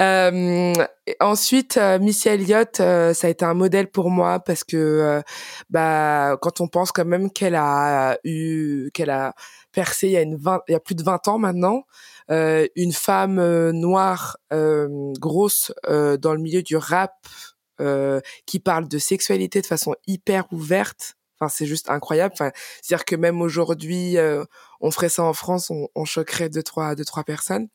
Euh, 0.00 0.72
ensuite, 1.20 1.76
euh, 1.76 2.00
Missy 2.00 2.28
Elliott, 2.28 2.80
euh, 2.80 3.14
ça 3.14 3.28
a 3.28 3.30
été 3.30 3.44
un 3.44 3.54
modèle 3.54 3.88
pour 3.88 4.10
moi 4.10 4.40
parce 4.40 4.64
que 4.64 5.22
bah 5.70 6.36
quand 6.42 6.60
on 6.60 6.66
pense 6.66 6.90
quand 6.90 7.04
même 7.04 7.30
qu'elle 7.30 7.54
a 7.54 8.18
eu, 8.24 8.90
qu'elle 8.94 9.10
a 9.10 9.32
percé 9.70 10.08
il 10.08 10.12
y 10.12 10.16
a 10.16 10.22
une 10.22 10.40
il 10.66 10.72
y 10.72 10.74
a 10.74 10.80
plus 10.80 10.96
de 10.96 11.04
20 11.04 11.28
ans 11.28 11.38
maintenant, 11.38 11.84
euh, 12.21 12.21
une 12.76 12.92
femme 12.92 13.38
euh, 13.38 13.72
noire 13.72 14.36
euh, 14.52 15.12
grosse 15.18 15.72
dans 15.86 16.34
le 16.34 16.40
milieu 16.40 16.62
du 16.62 16.76
rap 16.76 17.12
qui 18.46 18.60
parle 18.60 18.86
de 18.86 18.98
sexualité 18.98 19.60
de 19.60 19.66
façon 19.66 19.96
hyper 20.06 20.44
ouverte. 20.52 21.16
Enfin, 21.40 21.52
c'est 21.52 21.66
juste 21.66 21.90
incroyable. 21.90 22.32
Enfin, 22.32 22.52
c'est-à-dire 22.80 23.04
que 23.04 23.16
même 23.16 23.42
aujourd'hui, 23.42 24.16
on 24.80 24.90
ferait 24.92 25.08
ça 25.08 25.24
en 25.24 25.32
France, 25.32 25.68
on, 25.68 25.88
on, 25.96 26.04
choquerait 26.04 26.48
deux 26.48 26.62
trois 26.62 26.94
deux 26.94 27.04
trois 27.04 27.24
personnes. 27.24 27.66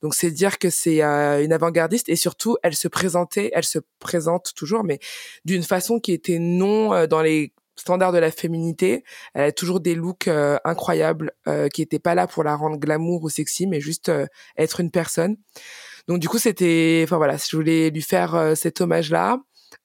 Donc 0.00 0.14
c'est 0.14 0.30
dire 0.30 0.58
que 0.58 0.70
c'est 0.70 1.02
une 1.02 1.52
avant-gardiste 1.52 2.08
et 2.08 2.16
surtout 2.16 2.56
elle 2.62 2.74
se 2.74 2.88
présentait, 2.88 3.50
elle 3.52 3.64
se 3.64 3.80
présente 3.98 4.54
toujours, 4.54 4.82
mais 4.82 4.98
d'une 5.44 5.62
façon 5.62 6.00
qui 6.00 6.12
était 6.12 6.38
non 6.38 7.06
dans 7.06 7.20
les 7.20 7.52
standard 7.80 8.12
de 8.12 8.18
la 8.18 8.30
féminité. 8.30 9.04
Elle 9.34 9.44
a 9.44 9.52
toujours 9.52 9.80
des 9.80 9.94
looks 9.94 10.28
euh, 10.28 10.58
incroyables 10.64 11.32
euh, 11.48 11.68
qui 11.68 11.82
étaient 11.82 11.98
pas 11.98 12.14
là 12.14 12.26
pour 12.26 12.44
la 12.44 12.54
rendre 12.54 12.76
glamour 12.76 13.22
ou 13.24 13.28
sexy, 13.28 13.66
mais 13.66 13.80
juste 13.80 14.08
euh, 14.08 14.26
être 14.56 14.80
une 14.80 14.90
personne. 14.90 15.36
Donc 16.08 16.18
du 16.18 16.28
coup, 16.28 16.38
c'était, 16.38 17.02
enfin 17.04 17.16
voilà, 17.16 17.36
je 17.36 17.56
voulais 17.56 17.90
lui 17.90 18.02
faire 18.02 18.54
cet 18.56 18.80
hommage-là 18.80 19.38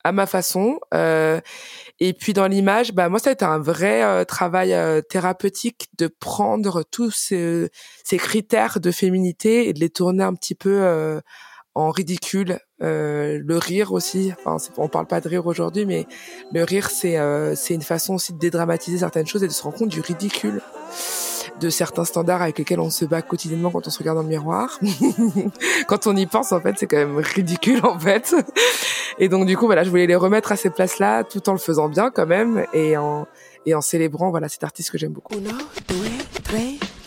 à 0.03 0.11
ma 0.11 0.25
façon. 0.25 0.79
et 0.91 2.13
puis 2.13 2.33
dans 2.33 2.47
l'image, 2.47 2.93
bah 2.93 3.09
moi 3.09 3.19
ça 3.19 3.29
a 3.29 3.33
été 3.33 3.45
un 3.45 3.59
vrai 3.59 4.25
travail 4.25 4.75
thérapeutique 5.09 5.87
de 5.99 6.07
prendre 6.07 6.83
tous 6.83 7.11
ces, 7.11 7.69
ces, 8.03 8.17
critères 8.17 8.79
de 8.79 8.91
féminité 8.91 9.67
et 9.67 9.73
de 9.73 9.79
les 9.79 9.89
tourner 9.89 10.23
un 10.23 10.33
petit 10.33 10.55
peu 10.55 11.21
en 11.75 11.91
ridicule. 11.91 12.59
Euh, 12.83 13.39
le 13.41 13.57
rire 13.57 13.93
aussi, 13.93 14.33
enfin, 14.43 14.57
on 14.77 14.89
parle 14.89 15.07
pas 15.07 15.21
de 15.21 15.29
rire 15.29 15.47
aujourd'hui, 15.47 15.85
mais 15.85 16.05
le 16.51 16.63
rire, 16.63 16.89
c'est 16.89 17.17
euh, 17.17 17.55
c'est 17.55 17.73
une 17.73 17.81
façon 17.81 18.15
aussi 18.15 18.33
de 18.33 18.37
dédramatiser 18.37 18.97
certaines 18.97 19.27
choses 19.27 19.43
et 19.43 19.47
de 19.47 19.53
se 19.53 19.63
rendre 19.63 19.77
compte 19.77 19.89
du 19.89 20.01
ridicule 20.01 20.61
de 21.59 21.69
certains 21.69 22.03
standards 22.03 22.41
avec 22.41 22.57
lesquels 22.57 22.79
on 22.81 22.89
se 22.89 23.05
bat 23.05 23.21
quotidiennement 23.21 23.71
quand 23.71 23.87
on 23.87 23.89
se 23.89 23.99
regarde 23.99 24.17
dans 24.17 24.23
le 24.23 24.29
miroir. 24.29 24.77
quand 25.87 26.07
on 26.07 26.15
y 26.15 26.25
pense, 26.25 26.51
en 26.51 26.59
fait, 26.59 26.75
c'est 26.77 26.87
quand 26.87 26.97
même 26.97 27.17
ridicule, 27.17 27.79
en 27.85 27.97
fait. 27.97 28.35
Et 29.19 29.29
donc, 29.29 29.45
du 29.45 29.55
coup, 29.55 29.65
voilà, 29.65 29.83
je 29.83 29.89
voulais 29.89 30.07
les 30.07 30.15
remettre 30.15 30.51
à 30.51 30.57
ces 30.57 30.69
places-là, 30.69 31.23
tout 31.23 31.47
en 31.47 31.53
le 31.53 31.59
faisant 31.59 31.87
bien, 31.87 32.11
quand 32.11 32.25
même, 32.25 32.65
et 32.73 32.97
en, 32.97 33.27
et 33.65 33.73
en 33.73 33.81
célébrant, 33.81 34.31
voilà, 34.31 34.49
cet 34.49 34.63
artiste 34.63 34.91
que 34.91 34.97
j'aime 34.97 35.13
beaucoup. 35.13 35.35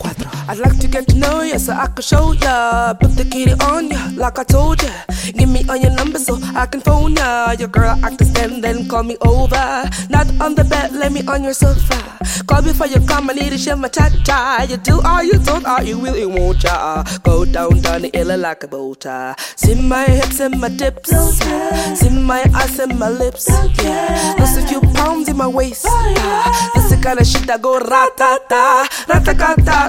I'd 0.03 0.57
like 0.57 0.79
to 0.79 0.87
get 0.87 1.07
to 1.09 1.15
know 1.17 1.41
you 1.41 1.59
so 1.59 1.73
I 1.73 1.87
can 1.87 2.01
show 2.01 2.31
ya. 2.33 2.93
Put 2.93 3.15
the 3.15 3.25
kitty 3.25 3.53
on 3.53 3.89
ya, 3.89 4.09
like 4.15 4.39
I 4.39 4.43
told 4.43 4.81
ya. 4.81 4.89
Give 5.37 5.49
me 5.49 5.63
all 5.69 5.75
your 5.75 5.91
number 5.91 6.19
so 6.19 6.39
I 6.55 6.65
can 6.65 6.81
phone 6.81 7.15
ya. 7.15 7.51
Your 7.51 7.67
girl 7.67 7.97
I 8.03 8.15
can 8.15 8.27
stand, 8.27 8.63
then 8.63 8.87
call 8.87 9.03
me 9.03 9.17
over. 9.21 9.89
Not 10.09 10.27
on 10.41 10.55
the 10.55 10.63
bed, 10.63 10.93
let 10.93 11.11
me 11.11 11.21
on 11.27 11.43
your 11.43 11.53
sofa. 11.53 12.17
Call 12.47 12.61
before 12.63 12.87
you 12.87 12.99
come, 13.05 13.29
I 13.29 13.33
need 13.33 13.51
to 13.51 13.57
share 13.57 13.75
my 13.75 13.89
cha 13.89 14.09
cha. 14.23 14.65
You 14.67 14.77
do 14.77 15.01
all 15.03 15.23
you 15.23 15.37
don't, 15.39 15.65
all 15.65 15.83
you 15.83 15.99
really 15.99 16.25
won't 16.25 16.63
ya. 16.63 17.03
Go 17.23 17.45
down, 17.45 17.81
down 17.81 18.01
the 18.01 18.09
hill 18.13 18.35
like 18.37 18.63
a 18.63 18.67
boat. 18.67 19.05
See 19.55 19.75
my 19.75 20.05
hips 20.05 20.39
and 20.39 20.59
my 20.59 20.69
dips. 20.69 21.11
See 21.99 22.09
my 22.09 22.41
ass 22.55 22.79
and 22.79 22.97
my 22.97 23.09
lips. 23.09 23.47
Yeah. 23.83 24.35
Lost 24.39 24.57
a 24.57 24.65
few 24.67 24.81
pounds 24.93 25.29
in 25.29 25.37
my 25.37 25.47
waist. 25.47 25.83
That's 25.83 26.89
the 26.89 26.99
kind 27.01 27.19
of 27.19 27.27
shit 27.27 27.45
that 27.47 27.61
go 27.61 27.79
ratata, 27.79 28.85
ratakata, 29.05 29.25
takata 29.25 29.65
ta 29.65 29.88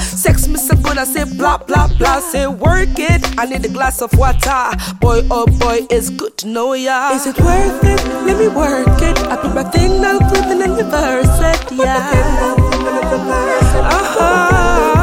Sex 0.00 0.48
me 0.48 0.56
so 0.56 0.74
good, 0.76 0.98
I 0.98 1.04
say 1.04 1.24
blah 1.24 1.58
blah 1.58 1.88
blah. 1.98 2.20
Say 2.20 2.46
work 2.46 2.98
it, 2.98 3.38
I 3.38 3.46
need 3.46 3.64
a 3.64 3.68
glass 3.68 4.02
of 4.02 4.12
water. 4.18 4.70
Boy, 5.00 5.22
oh 5.30 5.46
boy, 5.46 5.86
it's 5.90 6.10
good 6.10 6.36
to 6.38 6.46
know 6.48 6.72
ya. 6.74 7.12
Is 7.12 7.26
it 7.26 7.38
worth 7.40 7.84
it? 7.84 8.04
Let 8.26 8.38
me 8.38 8.48
work 8.48 9.00
it. 9.02 9.18
I 9.30 9.36
put 9.36 9.54
my 9.54 9.62
thing 9.64 10.00
down, 10.02 10.18
flip 10.28 10.44
and 10.46 10.76
reverse 10.76 11.38
it, 11.40 11.72
yeah. 11.72 12.56
Uh 13.78 14.04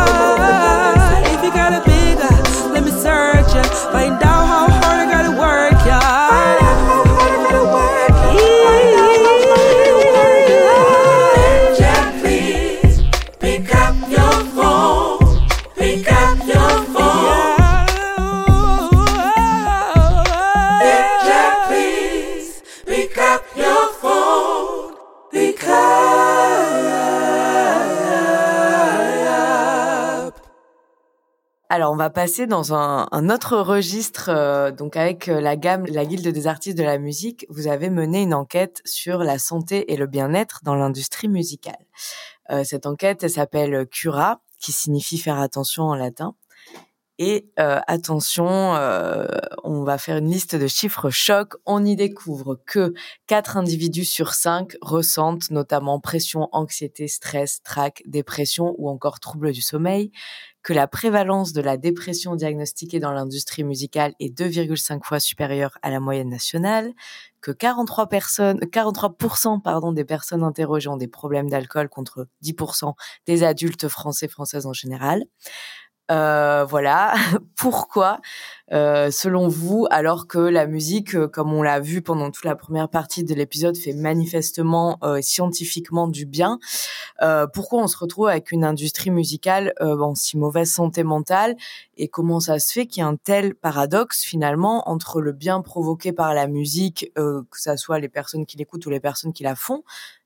huh. 0.04 1.23
If 1.34 1.43
you 1.43 1.52
got 1.52 1.73
a 1.73 1.82
bigger, 1.86 2.34
let 2.73 2.84
me 2.84 2.91
search 2.91 3.56
it. 3.56 3.65
Find 3.91 4.21
out 4.23 4.42
Alors, 31.75 31.91
on 31.91 31.95
va 31.95 32.12
passer 32.12 32.45
dans 32.45 32.75
un, 32.75 33.29
autre 33.31 33.57
registre. 33.57 34.29
Euh, 34.29 34.69
donc, 34.69 34.95
avec 34.95 35.27
euh, 35.27 35.41
la 35.41 35.55
gamme, 35.55 35.88
la 35.88 36.05
Guilde 36.05 36.27
des 36.27 36.45
artistes 36.45 36.77
de 36.77 36.83
la 36.83 36.99
musique, 36.99 37.47
vous 37.49 37.65
avez 37.65 37.89
mené 37.89 38.21
une 38.21 38.36
enquête 38.36 38.83
sur 38.86 39.23
la 39.23 39.39
santé 39.39 39.91
et 39.91 39.97
le 39.97 40.05
bien-être 40.05 40.59
dans 40.63 40.75
l'industrie 40.75 41.29
musicale. 41.29 41.83
Euh, 42.51 42.63
cette 42.63 42.86
enquête, 42.86 43.23
elle 43.23 43.31
s'appelle 43.31 43.88
Cura, 43.88 44.41
qui 44.59 44.71
signifie 44.71 45.17
faire 45.17 45.39
attention 45.39 45.86
en 45.86 45.95
latin. 45.95 46.36
Et 47.19 47.51
attention, 47.57 48.47
on 49.63 49.83
va 49.83 49.97
faire 49.99 50.17
une 50.17 50.31
liste 50.31 50.55
de 50.55 50.65
chiffres 50.67 51.12
chocs. 51.12 51.53
On 51.65 51.86
y 51.86 51.95
découvre 51.95 52.59
que 52.65 52.93
4 53.27 53.55
individus 53.55 54.03
sur 54.03 54.33
5 54.33 54.75
ressentent 54.81 55.51
notamment 55.51 55.99
pression, 55.99 56.49
anxiété, 56.51 57.07
stress, 57.07 57.62
trac, 57.62 58.01
dépression 58.07 58.73
ou 58.79 58.89
encore 58.89 59.19
troubles 59.19 59.51
du 59.51 59.62
sommeil 59.62 60.12
que 60.63 60.73
la 60.73 60.88
prévalence 60.88 61.52
de 61.52 61.62
la 61.62 61.76
dépression 61.78 62.36
diagnostiquée 62.36 62.99
dans 62.99 63.12
l'industrie 63.12 63.65
musicale 63.65 64.13
est 64.19 64.36
2,5 64.36 65.04
fois 65.04 65.19
supérieure 65.19 65.78
à 65.82 65.91
la 65.91 65.99
moyenne 65.99 66.30
nationale, 66.30 66.93
que 67.41 67.52
43 67.52 68.08
personnes, 68.08 68.60
43% 68.60 69.62
pardon, 69.62 69.91
des 69.91 70.06
personnes 70.06 70.43
interrogées 70.43 70.88
ont 70.88 70.97
des 70.97 71.10
problèmes 71.10 71.49
d'alcool 71.49 71.89
contre 71.89 72.28
10% 72.43 72.93
des 73.28 73.43
adultes 73.43 73.89
français 73.89 74.30
françaises 74.30 74.65
en 74.65 74.73
général. 74.73 75.26
Euh, 76.11 76.65
voilà. 76.65 77.13
Pourquoi, 77.55 78.19
euh, 78.73 79.09
selon 79.09 79.47
vous, 79.47 79.87
alors 79.89 80.27
que 80.27 80.37
la 80.37 80.67
musique, 80.67 81.15
euh, 81.15 81.27
comme 81.27 81.53
on 81.53 81.63
l'a 81.63 81.79
vu 81.79 82.01
pendant 82.01 82.29
toute 82.29 82.43
la 82.43 82.55
première 82.55 82.89
partie 82.89 83.23
de 83.23 83.33
l'épisode, 83.33 83.77
fait 83.77 83.93
manifestement 83.93 84.99
scientifiquement 85.21 86.07
du 86.07 86.25
bien, 86.25 86.59
pourquoi 87.53 87.83
on 87.83 87.87
se 87.87 87.97
retrouve 87.97 88.27
avec 88.27 88.51
une 88.51 88.63
industrie 88.65 89.11
musicale 89.11 89.73
en 89.79 90.15
si 90.15 90.37
mauvaise 90.37 90.71
santé 90.71 91.03
mentale? 91.03 91.55
Et 91.97 92.07
comment 92.07 92.39
ça 92.39 92.59
se 92.59 92.71
fait 92.71 92.85
qu'il 92.87 93.01
y 93.01 93.03
a 93.03 93.07
un 93.07 93.15
tel 93.15 93.55
paradoxe 93.55 94.23
finalement 94.23 94.89
entre 94.89 95.21
le 95.21 95.31
bien 95.31 95.61
provoqué 95.61 96.11
par 96.11 96.33
la 96.33 96.47
musique, 96.47 97.11
que 97.15 97.43
ça 97.53 97.77
soit 97.77 97.99
les 97.99 98.09
personnes 98.09 98.45
qui 98.45 98.57
l'écoutent 98.57 98.85
ou 98.85 98.89
les 98.89 98.99
personnes 98.99 99.33
qui 99.33 99.43
la 99.43 99.55
font, 99.55 99.83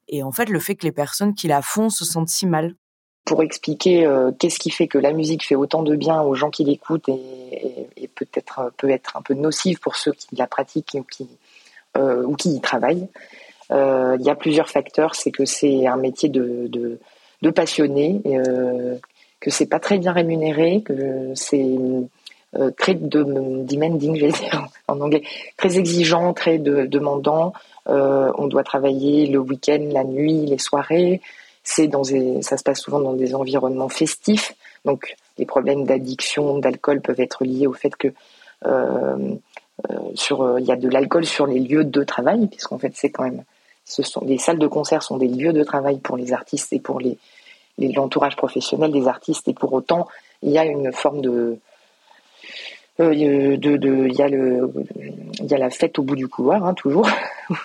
et 0.08 0.24
en 0.24 0.32
fait 0.32 0.50
le 0.50 0.60
fait 0.60 0.76
que 0.76 0.86
les 0.86 0.92
personnes 0.92 1.36
qui 1.36 1.48
la 1.48 1.62
font 1.62 1.90
se 1.90 2.06
sentent 2.06 2.30
si 2.30 2.48
mal? 2.48 2.76
Pour 3.28 3.44
expliquer 3.44 4.06
euh, 4.06 4.32
qu'est-ce 4.32 4.58
qui 4.58 4.72
fait 4.72 4.88
que 4.88 4.98
la 4.98 5.12
musique 5.12 5.46
fait 5.46 5.54
autant 5.54 5.84
de 5.84 5.96
bien 5.96 6.22
aux 6.22 6.34
gens 6.34 6.50
qui 6.50 6.64
l'écoutent 6.64 7.10
et, 7.10 8.10
peut-être 8.16 8.60
euh, 8.60 8.70
peut 8.78 8.90
être 8.90 9.18
un 9.18 9.22
peu 9.22 9.34
nocive 9.34 9.80
pour 9.80 9.98
ceux 9.98 10.14
qui 10.14 10.36
la 10.38 10.48
pratiquent 10.48 10.96
ou 10.98 11.04
qui, 11.04 11.28
euh, 11.98 12.24
ou 12.24 12.36
qui 12.36 12.56
y 12.56 12.62
travaillent. 12.62 13.08
il 13.70 14.22
y 14.22 14.30
a 14.30 14.36
plusieurs 14.36 14.70
facteurs. 14.70 15.14
C'est 15.14 15.32
que 15.32 15.44
c'est 15.44 15.86
un 15.86 15.98
métier 15.98 16.30
de, 16.30 16.68
de, 17.42 17.50
passionné, 17.52 18.22
que 19.42 19.50
c'est 19.50 19.68
pas 19.68 19.80
très 19.80 19.98
bien 19.98 20.14
rémunéré, 20.14 20.82
que 20.82 21.34
c'est 21.36 21.76
très 22.78 22.94
de, 22.96 23.24
demanding, 23.24 24.16
je 24.16 24.26
vais 24.26 24.32
dire 24.32 24.68
en 24.88 25.02
anglais, 25.02 25.24
très 25.58 25.78
exigeant, 25.78 26.34
très 26.34 26.60
de, 26.60 26.86
demandant. 26.86 27.52
on 27.88 28.48
doit 28.48 28.64
travailler 28.64 29.28
le 29.28 29.40
week-end, 29.40 29.86
la 29.92 30.06
nuit, 30.06 30.46
les 30.46 30.60
soirées. 30.60 31.22
C'est 31.70 31.88
dans 31.88 32.04
ça 32.06 32.56
se 32.56 32.64
passe 32.64 32.80
souvent 32.80 33.02
dans 33.02 33.12
des 33.12 33.36
environnements 33.36 33.90
festifs. 33.90 34.54
Donc, 34.86 35.18
les 35.38 35.46
problèmes 35.46 35.84
d'addiction, 35.84 36.60
d'alcool 36.60 37.02
peuvent 37.02 37.20
être 37.20 37.44
liés 37.44 37.68
au 37.68 37.74
fait 37.74 37.94
que 37.96 38.08
sur, 40.16 40.60
il 40.60 40.66
y 40.66 40.72
a 40.72 40.78
de 40.78 40.88
l'alcool 40.88 41.26
sur 41.26 41.46
les 41.46 41.60
lieux 41.60 41.84
de 41.84 42.04
travail, 42.04 42.48
puisqu'en 42.48 42.78
fait, 42.78 42.94
c'est 42.96 43.10
quand 43.10 43.26
même, 43.26 43.44
ce 43.84 44.02
sont 44.02 44.24
les 44.26 44.38
salles 44.38 44.60
de 44.60 44.68
concert 44.68 45.04
sont 45.04 45.18
des 45.18 45.28
lieux 45.28 45.52
de 45.52 45.64
travail 45.64 46.00
pour 46.00 46.16
les 46.16 46.32
artistes 46.32 46.72
et 46.72 46.80
pour 46.80 47.02
les 47.02 47.18
l'entourage 47.78 48.38
professionnel 48.38 48.92
des 48.92 49.08
artistes. 49.08 49.48
Et 49.50 49.54
pour 49.54 49.74
autant, 49.74 50.08
il 50.42 50.52
y 50.52 50.58
a 50.58 50.66
une 50.66 50.94
forme 50.94 51.22
de 51.22 51.60
euh, 53.00 53.58
de, 53.58 53.78
de, 53.78 54.08
il 54.08 54.16
y 54.16 54.22
a 54.24 54.28
le, 54.28 54.72
il 55.40 55.46
y 55.46 55.54
a 55.54 55.58
la 55.58 55.70
fête 55.70 56.00
au 56.00 56.04
bout 56.04 56.16
du 56.16 56.28
couloir, 56.28 56.66
hein, 56.66 56.74
toujours. 56.74 57.08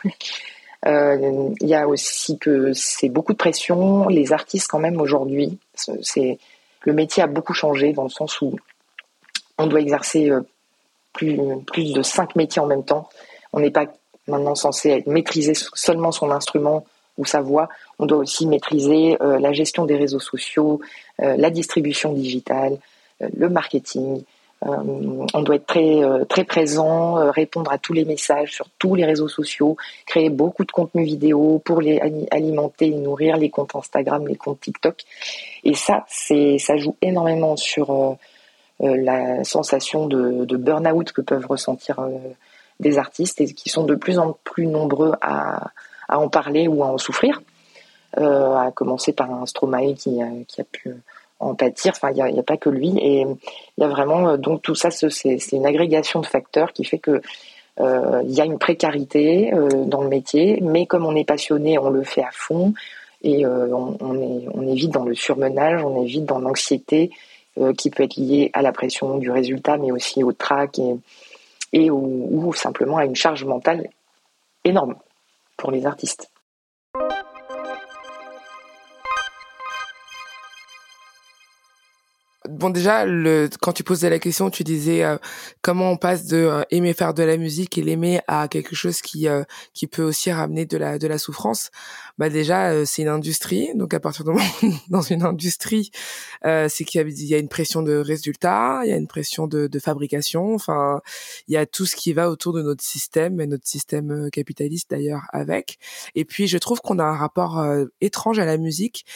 euh, 0.87 1.51
il 1.61 1.69
y 1.69 1.75
a 1.75 1.87
aussi 1.87 2.39
que 2.39 2.73
c'est 2.73 3.09
beaucoup 3.09 3.33
de 3.33 3.39
pression. 3.39 4.09
Les 4.09 4.33
artistes, 4.33 4.69
quand 4.69 4.81
même, 4.81 5.01
aujourd'hui, 5.01 5.59
c'est 5.75 6.39
le 6.85 6.93
métier 6.93 7.23
a 7.23 7.29
beaucoup 7.29 7.55
changé 7.55 7.93
dans 7.93 8.03
le 8.03 8.09
sens 8.09 8.41
où 8.41 8.57
on 9.59 9.67
doit 9.67 9.81
exercer 9.81 10.31
euh, 10.31 10.41
plus, 11.13 11.39
plus 11.67 11.93
de 11.93 12.03
cinq 12.03 12.35
métiers 12.35 12.61
en 12.61 12.67
même 12.67 12.85
temps. 12.85 13.09
On 13.53 13.61
n'est 13.61 13.71
pas 13.71 13.87
maintenant 14.27 14.57
censé 14.57 15.05
maîtriser 15.07 15.53
seulement 15.55 16.11
son 16.11 16.31
instrument 16.31 16.85
ou 17.19 17.25
sa 17.25 17.41
voix. 17.41 17.69
On 18.01 18.07
doit 18.07 18.19
aussi 18.19 18.47
maîtriser 18.47 19.17
euh, 19.21 19.39
la 19.39 19.53
gestion 19.53 19.85
des 19.85 19.97
réseaux 19.97 20.21
sociaux, 20.21 20.81
la 21.19 21.51
distribution 21.51 22.13
digitale, 22.13 22.79
le 23.21 23.49
marketing. 23.49 24.25
On 24.65 25.43
doit 25.43 25.57
être 25.57 25.67
très 25.67 26.25
très 26.29 26.45
présent, 26.45 27.31
répondre 27.31 27.73
à 27.73 27.79
tous 27.79 27.93
les 27.93 28.05
messages 28.05 28.53
sur 28.53 28.67
tous 28.79 28.95
les 28.95 29.05
réseaux 29.05 29.29
sociaux, 29.29 29.77
créer 30.07 30.31
beaucoup 30.31 30.65
de 30.65 30.73
contenu 30.73 31.05
vidéo 31.05 31.61
pour 31.65 31.81
les 31.81 32.01
alimenter 32.31 32.87
et 32.87 32.95
nourrir 32.95 33.37
les 33.37 33.51
comptes 33.51 33.75
Instagram, 33.75 34.27
les 34.27 34.37
comptes 34.37 34.61
TikTok. 34.61 35.03
Et 35.65 35.75
ça, 35.75 36.05
c'est 36.09 36.59
ça 36.59 36.77
joue 36.77 36.97
énormément 37.03 37.57
sur 37.57 38.17
la 38.81 39.45
sensation 39.45 40.07
de, 40.07 40.57
burn-out 40.57 41.13
que 41.13 41.21
peuvent 41.21 41.47
ressentir 41.47 42.01
des 42.81 42.99
artistes 42.99 43.41
et 43.41 43.47
qui 43.47 43.69
sont 43.69 43.85
de 43.85 43.95
plus 43.95 44.19
en 44.19 44.37
plus 44.45 44.67
nombreux 44.67 45.13
à, 45.21 45.71
en 46.09 46.29
parler 46.29 46.69
ou 46.69 46.83
à 46.83 46.89
en 46.89 46.99
souffrir, 46.99 47.41
euh, 48.19 48.55
à 48.55 48.71
commencer 48.73 49.13
par 49.13 49.33
un 49.33 49.47
Stromae 49.47 49.95
qui 49.95 50.21
a 50.21 50.65
pu 50.65 50.95
en 51.43 51.55
pâtir. 51.55 51.93
Enfin, 51.95 52.11
il 52.11 52.33
n'y 52.33 52.39
a, 52.39 52.43
pas 52.43 52.57
que 52.57 52.71
lui. 52.71 52.97
Et 52.99 53.23
il 53.23 53.81
y 53.81 53.85
a 53.85 53.89
vraiment 53.89 54.31
euh, 54.31 54.37
donc 54.37 54.63
tout 54.63 54.75
ça, 54.75 54.91
c'est 54.91 55.53
une 55.53 55.67
agrégation 55.67 56.21
de 56.21 56.27
facteurs 56.27 56.73
qui 56.73 56.85
fait 56.85 56.99
que 56.99 57.21
euh, 57.81 58.23
il 58.25 58.33
y 58.33 58.41
a 58.41 58.45
une 58.45 58.59
précarité 58.59 59.51
dans 59.87 60.03
le 60.03 60.09
métier, 60.09 60.59
mais 60.63 60.87
comme 60.87 61.07
on 61.07 61.17
est 61.17 61.25
passionné, 61.25 61.79
on 61.79 61.91
le 61.91 62.03
fait 62.03 62.23
à 62.23 62.31
fond 62.33 62.75
et 63.23 63.47
on, 63.47 63.97
on 64.01 64.89
dans 64.89 65.05
le 65.05 65.15
surmenage, 65.15 65.83
on 65.85 66.03
est 66.03 66.07
vite 66.07 66.25
dans 66.25 66.41
l'anxiété 66.41 67.11
qui 67.79 67.91
peut 67.91 68.03
être 68.03 68.17
liée 68.17 68.51
à 68.53 68.63
la 68.63 68.73
pression 68.73 69.17
du 69.19 69.31
résultat, 69.31 69.79
mais 69.79 69.93
aussi 69.93 70.25
au 70.25 70.33
trac 70.33 70.81
et 71.73 71.91
ou 71.91 72.53
simplement 72.53 72.99
à 72.99 73.05
une 73.05 73.17
charge 73.17 73.45
mentale 73.45 73.89
énorme 74.65 74.97
pour 75.57 75.71
les 75.71 75.87
artistes. 75.87 76.32
Bon 82.49 82.71
déjà, 82.71 83.07
le, 83.07 83.49
quand 83.61 83.73
tu 83.73 83.85
posais 83.85 84.11
la 84.11 84.19
question, 84.19 84.51
tu 84.51 84.65
disais 84.65 85.05
euh, 85.05 85.17
comment 85.61 85.93
on 85.93 85.97
passe 85.97 86.27
de 86.27 86.39
euh, 86.39 86.63
aimer 86.71 86.93
faire 86.93 87.15
de 87.15 87.23
la 87.23 87.37
musique 87.37 87.79
et 87.79 87.83
l'aimer 87.83 88.21
à 88.27 88.49
quelque 88.49 88.75
chose 88.75 89.01
qui 89.01 89.29
euh, 89.29 89.45
qui 89.75 89.87
peut 89.87 90.03
aussi 90.03 90.33
ramener 90.33 90.67
de 90.67 90.77
la 90.77 90.99
de 90.99 91.07
la 91.07 91.19
souffrance. 91.19 91.71
Bah 92.19 92.29
déjà, 92.29 92.85
c'est 92.85 93.03
une 93.03 93.09
industrie, 93.09 93.71
donc 93.75 93.95
à 93.95 94.01
partir 94.01 94.25
du 94.25 94.33
moment 94.33 94.45
dans 94.91 95.03
une 95.03 95.23
industrie, 95.23 95.91
c'est 96.43 96.85
qu'il 96.85 97.01
y, 97.09 97.35
a 97.35 97.39
une 97.39 97.49
pression 97.49 97.83
de 97.83 97.97
résultats, 97.97 98.83
il 98.85 98.91
y 98.91 98.93
a 98.93 98.97
une 98.97 99.07
pression 99.07 99.47
de, 99.47 99.67
de, 99.67 99.79
fabrication. 99.79 100.55
Enfin, 100.55 101.01
il 101.49 101.55
y 101.55 101.57
a 101.57 101.65
tout 101.65 101.87
ce 101.87 101.97
qui 101.97 102.13
va 102.13 102.29
autour 102.29 102.53
de 102.53 102.63
notre 102.63 102.85
système 102.85 103.41
et 103.41 103.47
notre 103.47 103.67
système 103.67 104.29
capitaliste 104.31 104.91
d'ailleurs 104.91 105.23
avec. 105.33 105.79
Et 106.15 106.25
puis, 106.27 106.49
je 106.49 106.59
trouve 106.59 106.81
qu'on 106.81 106.99
a 106.99 107.05
un 107.05 107.17
rapport 107.17 107.65
étrange 108.03 108.39
à 108.39 108.45
la 108.45 108.59
musique 108.59 109.07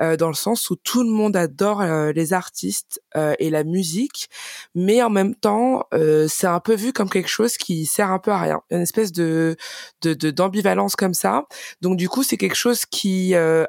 dans 0.00 0.28
le 0.28 0.34
sens 0.34 0.70
où 0.70 0.76
tout 0.76 1.02
le 1.02 1.10
monde 1.10 1.36
adore 1.36 1.82
les 1.82 2.32
artistes 2.32 2.75
euh, 3.16 3.34
et 3.38 3.50
la 3.50 3.64
musique, 3.64 4.28
mais 4.74 5.02
en 5.02 5.10
même 5.10 5.34
temps, 5.34 5.84
euh, 5.94 6.26
c'est 6.28 6.46
un 6.46 6.60
peu 6.60 6.74
vu 6.74 6.92
comme 6.92 7.08
quelque 7.08 7.28
chose 7.28 7.56
qui 7.56 7.86
sert 7.86 8.10
un 8.10 8.18
peu 8.18 8.30
à 8.30 8.38
rien. 8.38 8.60
Une 8.70 8.82
espèce 8.82 9.12
de 9.12 9.56
d'ambivalence 10.02 10.96
comme 10.96 11.14
ça. 11.14 11.44
Donc 11.80 11.96
du 11.96 12.08
coup, 12.08 12.22
c'est 12.22 12.36
quelque 12.36 12.56
chose 12.56 12.84
qui 12.86 13.34
euh, 13.34 13.64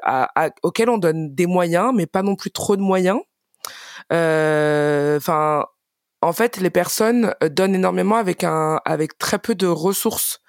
auquel 0.62 0.90
on 0.90 0.98
donne 0.98 1.34
des 1.34 1.46
moyens, 1.46 1.92
mais 1.94 2.06
pas 2.06 2.22
non 2.22 2.36
plus 2.36 2.50
trop 2.50 2.76
de 2.76 2.82
moyens. 2.82 3.20
Enfin, 4.10 5.66
en 6.20 6.32
fait, 6.32 6.58
les 6.58 6.70
personnes 6.70 7.34
donnent 7.50 7.74
énormément 7.74 8.16
avec 8.16 8.44
un 8.44 8.80
avec 8.84 9.18
très 9.18 9.38
peu 9.38 9.54
de 9.54 9.66
ressources. 9.66 10.40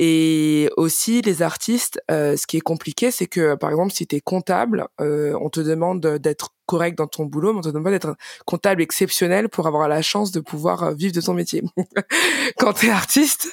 Et 0.00 0.70
aussi 0.76 1.22
les 1.22 1.42
artistes, 1.42 2.00
ce 2.08 2.46
qui 2.46 2.56
est 2.56 2.60
compliqué, 2.60 3.10
c'est 3.10 3.26
que 3.26 3.56
par 3.56 3.70
exemple 3.70 3.92
si 3.92 4.06
tu 4.06 4.16
es 4.16 4.20
comptable, 4.20 4.86
on 4.98 5.50
te 5.50 5.60
demande 5.60 6.00
d'être 6.18 6.50
correct 6.68 6.96
dans 6.96 7.06
ton 7.06 7.24
boulot, 7.24 7.52
mais 7.52 7.58
on 7.58 7.62
te 7.62 7.68
demande 7.70 7.92
d'être 7.92 8.10
un 8.10 8.16
comptable 8.44 8.82
exceptionnel 8.82 9.48
pour 9.48 9.66
avoir 9.66 9.88
la 9.88 10.02
chance 10.02 10.30
de 10.30 10.40
pouvoir 10.40 10.82
euh, 10.82 10.94
vivre 10.94 11.14
de 11.14 11.20
ton 11.20 11.34
métier. 11.34 11.64
Quand 12.58 12.74
tu 12.74 12.86
es 12.86 12.90
artiste, 12.90 13.52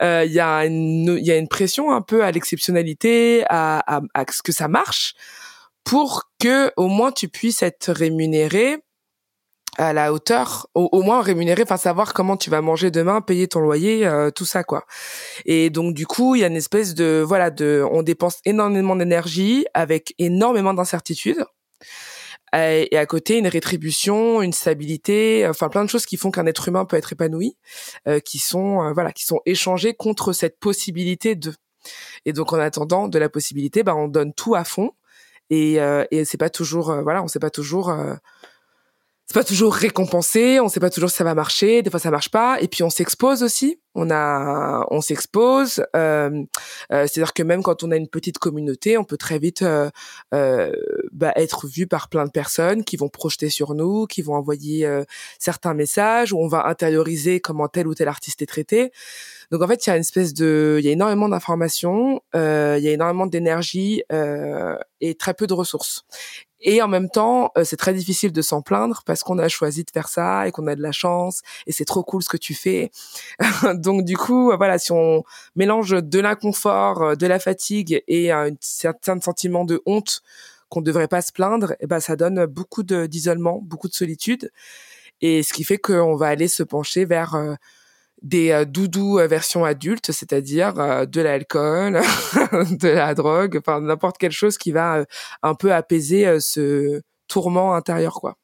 il 0.00 0.32
y, 0.32 0.40
a 0.40 0.64
une, 0.64 1.18
y 1.20 1.30
a 1.30 1.36
une 1.36 1.48
pression 1.48 1.92
un 1.92 2.02
peu 2.02 2.24
à 2.24 2.30
l'exceptionnalité, 2.30 3.44
à, 3.48 3.78
à, 3.86 4.00
à 4.14 4.24
ce 4.30 4.42
que 4.42 4.52
ça 4.52 4.68
marche, 4.68 5.14
pour 5.84 6.30
que 6.40 6.72
au 6.76 6.88
moins 6.88 7.12
tu 7.12 7.28
puisses 7.28 7.62
être 7.62 7.92
rémunéré 7.92 8.78
à 9.76 9.92
la 9.92 10.12
hauteur, 10.12 10.68
au, 10.74 11.02
moins 11.02 11.20
rémunéré, 11.20 11.62
enfin 11.62 11.76
savoir 11.76 12.14
comment 12.14 12.36
tu 12.36 12.50
vas 12.50 12.60
manger 12.60 12.90
demain, 12.90 13.20
payer 13.20 13.48
ton 13.48 13.60
loyer, 13.60 14.06
euh, 14.06 14.30
tout 14.30 14.44
ça 14.44 14.62
quoi. 14.64 14.84
Et 15.46 15.70
donc 15.70 15.94
du 15.94 16.06
coup, 16.06 16.34
il 16.34 16.40
y 16.40 16.44
a 16.44 16.46
une 16.46 16.56
espèce 16.56 16.94
de 16.94 17.24
voilà 17.26 17.50
de, 17.50 17.84
on 17.90 18.02
dépense 18.02 18.38
énormément 18.44 18.96
d'énergie 18.96 19.66
avec 19.74 20.14
énormément 20.18 20.74
d'incertitudes. 20.74 21.44
Et 22.54 22.96
à 22.96 23.06
côté, 23.06 23.38
une 23.38 23.48
rétribution, 23.48 24.40
une 24.40 24.52
stabilité, 24.52 25.46
enfin 25.48 25.68
plein 25.68 25.84
de 25.84 25.90
choses 25.90 26.06
qui 26.06 26.16
font 26.16 26.30
qu'un 26.30 26.46
être 26.46 26.68
humain 26.68 26.84
peut 26.84 26.96
être 26.96 27.12
épanoui, 27.12 27.56
euh, 28.06 28.20
qui 28.20 28.38
sont 28.38 28.82
euh, 28.82 28.92
voilà, 28.92 29.12
qui 29.12 29.24
sont 29.24 29.40
échangées 29.44 29.94
contre 29.94 30.32
cette 30.32 30.58
possibilité 30.60 31.34
de. 31.34 31.52
Et 32.24 32.32
donc 32.32 32.52
en 32.52 32.58
attendant 32.58 33.08
de 33.08 33.18
la 33.18 33.28
possibilité, 33.28 33.82
bah 33.82 33.94
on 33.96 34.08
donne 34.08 34.32
tout 34.34 34.54
à 34.54 34.64
fond 34.64 34.92
et 35.50 35.78
et 36.10 36.24
c'est 36.24 36.38
pas 36.38 36.48
toujours 36.48 36.94
voilà, 37.02 37.22
on 37.22 37.28
sait 37.28 37.38
pas 37.38 37.50
toujours 37.50 37.94
c'est 39.26 39.34
pas 39.34 39.44
toujours 39.44 39.74
récompensé, 39.74 40.60
on 40.60 40.68
sait 40.68 40.80
pas 40.80 40.90
toujours 40.90 41.08
si 41.08 41.16
ça 41.16 41.24
va 41.24 41.34
marcher, 41.34 41.82
des 41.82 41.90
fois 41.90 41.98
ça 41.98 42.10
marche 42.10 42.28
pas, 42.28 42.60
et 42.60 42.68
puis 42.68 42.82
on 42.82 42.90
s'expose 42.90 43.42
aussi. 43.42 43.80
On 43.94 44.10
a, 44.10 44.86
on 44.90 45.00
s'expose. 45.00 45.84
Euh, 45.94 46.42
euh, 46.92 47.06
C'est-à-dire 47.06 47.32
que 47.32 47.42
même 47.44 47.62
quand 47.62 47.84
on 47.84 47.92
a 47.92 47.96
une 47.96 48.08
petite 48.08 48.38
communauté, 48.38 48.98
on 48.98 49.04
peut 49.04 49.16
très 49.16 49.38
vite 49.38 49.62
euh, 49.62 49.88
euh 50.34 50.72
bah, 51.12 51.32
être 51.36 51.68
vu 51.68 51.86
par 51.86 52.08
plein 52.08 52.24
de 52.24 52.30
personnes 52.30 52.82
qui 52.84 52.96
vont 52.96 53.08
projeter 53.08 53.48
sur 53.50 53.74
nous, 53.74 54.06
qui 54.06 54.20
vont 54.20 54.34
envoyer 54.34 54.84
euh, 54.84 55.04
certains 55.38 55.74
messages, 55.74 56.32
où 56.32 56.38
on 56.38 56.48
va 56.48 56.66
intérioriser 56.66 57.40
comment 57.40 57.68
tel 57.68 57.86
ou 57.86 57.94
tel 57.94 58.08
artiste 58.08 58.42
est 58.42 58.46
traité. 58.46 58.90
Donc 59.52 59.62
en 59.62 59.68
fait, 59.68 59.86
il 59.86 59.90
y 59.90 59.92
a 59.92 59.96
une 59.96 60.00
espèce 60.00 60.34
de, 60.34 60.76
il 60.80 60.84
y 60.84 60.88
a 60.88 60.92
énormément 60.92 61.28
d'informations, 61.28 62.20
euh, 62.34 62.76
il 62.78 62.84
y 62.84 62.88
a 62.88 62.92
énormément 62.92 63.26
d'énergie 63.26 64.02
et 65.00 65.14
très 65.14 65.34
peu 65.34 65.46
de 65.46 65.54
ressources. 65.54 66.04
Et 66.64 66.80
en 66.80 66.88
même 66.88 67.10
temps, 67.10 67.52
euh, 67.56 67.62
c'est 67.62 67.76
très 67.76 67.92
difficile 67.92 68.32
de 68.32 68.42
s'en 68.42 68.62
plaindre 68.62 69.02
parce 69.04 69.22
qu'on 69.22 69.38
a 69.38 69.48
choisi 69.48 69.84
de 69.84 69.90
faire 69.90 70.08
ça 70.08 70.48
et 70.48 70.50
qu'on 70.50 70.66
a 70.66 70.74
de 70.74 70.80
la 70.82 70.92
chance 70.92 71.42
et 71.66 71.72
c'est 71.72 71.84
trop 71.84 72.02
cool 72.02 72.22
ce 72.22 72.28
que 72.30 72.38
tu 72.38 72.54
fais. 72.54 72.90
Donc 73.74 74.04
du 74.04 74.16
coup, 74.16 74.50
euh, 74.50 74.56
voilà, 74.56 74.78
si 74.78 74.90
on 74.90 75.24
mélange 75.56 75.90
de 75.90 76.20
l'inconfort, 76.20 77.02
euh, 77.02 77.14
de 77.16 77.26
la 77.26 77.38
fatigue 77.38 78.02
et 78.08 78.32
un 78.32 78.50
certain 78.60 79.20
sentiment 79.20 79.66
de 79.66 79.82
honte 79.84 80.22
qu'on 80.70 80.80
ne 80.80 80.86
devrait 80.86 81.06
pas 81.06 81.20
se 81.20 81.32
plaindre, 81.32 81.74
eh 81.80 81.86
ben 81.86 82.00
ça 82.00 82.16
donne 82.16 82.46
beaucoup 82.46 82.82
d'isolement, 82.82 83.60
beaucoup 83.62 83.88
de 83.88 83.94
solitude. 83.94 84.50
Et 85.20 85.42
ce 85.42 85.52
qui 85.52 85.64
fait 85.64 85.78
qu'on 85.78 86.16
va 86.16 86.28
aller 86.28 86.48
se 86.48 86.62
pencher 86.62 87.04
vers 87.04 87.36
des 88.24 88.50
euh, 88.50 88.64
doudous 88.64 89.18
euh, 89.18 89.26
version 89.28 89.64
adulte, 89.64 90.10
c'est-à-dire 90.10 90.80
euh, 90.80 91.06
de 91.06 91.20
l'alcool, 91.20 92.00
de 92.70 92.88
la 92.88 93.14
drogue, 93.14 93.58
enfin 93.58 93.80
n'importe 93.80 94.18
quelle 94.18 94.32
chose 94.32 94.58
qui 94.58 94.72
va 94.72 95.04
un 95.42 95.54
peu 95.54 95.72
apaiser 95.72 96.40
ce 96.40 97.02
tourment 97.28 97.74
intérieur, 97.74 98.14
quoi. 98.14 98.36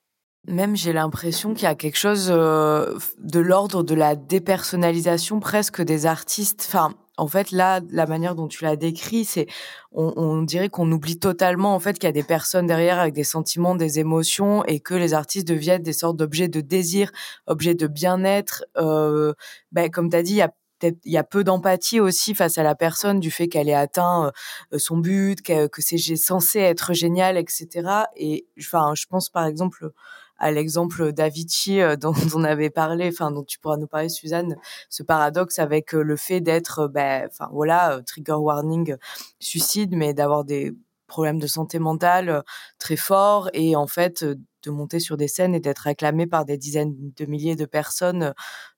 Même 0.47 0.75
j'ai 0.75 0.95
l'impression 0.95 1.53
qu'il 1.53 1.65
y 1.65 1.67
a 1.67 1.75
quelque 1.75 1.99
chose 1.99 2.29
de 2.29 3.41
l'ordre 3.41 3.83
de 3.83 3.95
la 3.95 4.17
dépersonnalisation 4.17 5.39
presque 5.39 5.83
des 5.83 6.07
artistes. 6.07 6.65
Enfin, 6.67 6.95
en 7.21 7.27
fait, 7.27 7.51
là, 7.51 7.81
la 7.91 8.07
manière 8.07 8.35
dont 8.35 8.49
tu 8.49 8.65
l'as 8.65 8.77
décrit, 8.77 9.27
c'est, 9.27 9.47
on, 9.93 10.41
dirait 10.43 10.71
qu'on 10.71 10.91
oublie 10.91 11.19
totalement, 11.19 11.75
en 11.75 11.79
fait, 11.79 11.99
qu'il 11.99 12.05
y 12.05 12.09
a 12.09 12.13
des 12.13 12.23
personnes 12.23 12.67
derrière 12.67 12.99
avec 12.99 13.13
des 13.13 13.25
sentiments, 13.25 13.75
des 13.75 13.99
émotions, 13.99 14.65
et 14.65 14.81
que 14.81 14.95
les 14.95 15.13
artistes 15.13 15.47
deviennent 15.47 15.83
des 15.83 15.93
sortes 15.93 16.17
d'objets 16.17 16.49
de 16.49 16.63
désir, 16.63 17.11
objets 17.47 17.75
de 17.75 17.87
bien-être. 17.87 18.65
Euh, 18.79 19.35
ben, 19.71 19.91
comme 19.91 20.09
tu 20.09 20.17
as 20.17 20.23
dit, 20.23 20.41
il 20.83 21.13
y 21.13 21.19
a 21.19 21.25
peu 21.25 21.45
d'empathie 21.45 22.01
aussi 22.01 22.35
face 22.35 22.57
à 22.57 22.63
la 22.63 22.75
personne 22.75 23.21
du 23.21 23.31
fait 23.31 23.49
qu'elle 23.49 23.69
ait 23.69 23.75
atteint 23.75 24.33
euh, 24.73 24.79
son 24.79 24.97
but, 24.97 25.43
que 25.43 25.83
c'est 25.83 25.99
censé 26.17 26.61
être 26.61 26.95
génial, 26.95 27.37
etc. 27.37 27.69
Et 28.17 28.47
enfin, 28.59 28.95
je 28.97 29.05
pense 29.05 29.29
par 29.29 29.45
exemple 29.45 29.91
à 30.41 30.51
l'exemple 30.51 31.13
d'Avicii 31.13 31.81
euh, 31.81 31.97
dont, 31.97 32.15
on 32.35 32.43
avait 32.43 32.71
parlé, 32.71 33.09
enfin 33.09 33.31
dont 33.31 33.45
tu 33.45 33.59
pourras 33.59 33.77
nous 33.77 33.87
parler, 33.87 34.09
Suzanne, 34.09 34.57
ce 34.89 35.03
paradoxe 35.03 35.59
avec 35.59 35.95
euh, 35.95 36.03
le 36.03 36.17
fait 36.17 36.41
d'être, 36.41 36.89
ben, 36.89 37.29
enfin 37.31 37.49
voilà, 37.53 38.01
trigger 38.07 38.33
warning, 38.33 38.97
suicide, 39.39 39.95
mais 39.95 40.15
d'avoir 40.15 40.45
des 40.45 40.73
problèmes 41.07 41.39
de 41.39 41.47
santé 41.47 41.79
mentale 41.79 42.45
très 42.79 42.97
forts 42.97 43.51
et 43.53 43.75
en 43.75 43.89
fait 43.89 44.25
de 44.25 44.71
monter 44.71 45.01
sur 45.01 45.17
des 45.17 45.27
scènes 45.27 45.57
et 45.57 45.61
d'être 45.61 45.89
acclamé 45.89 46.27
par 46.27 46.45
des 46.45 46.57
dizaines 46.57 46.95
de 47.17 47.27
milliers 47.27 47.57
de 47.57 47.65
personnes 47.65 48.33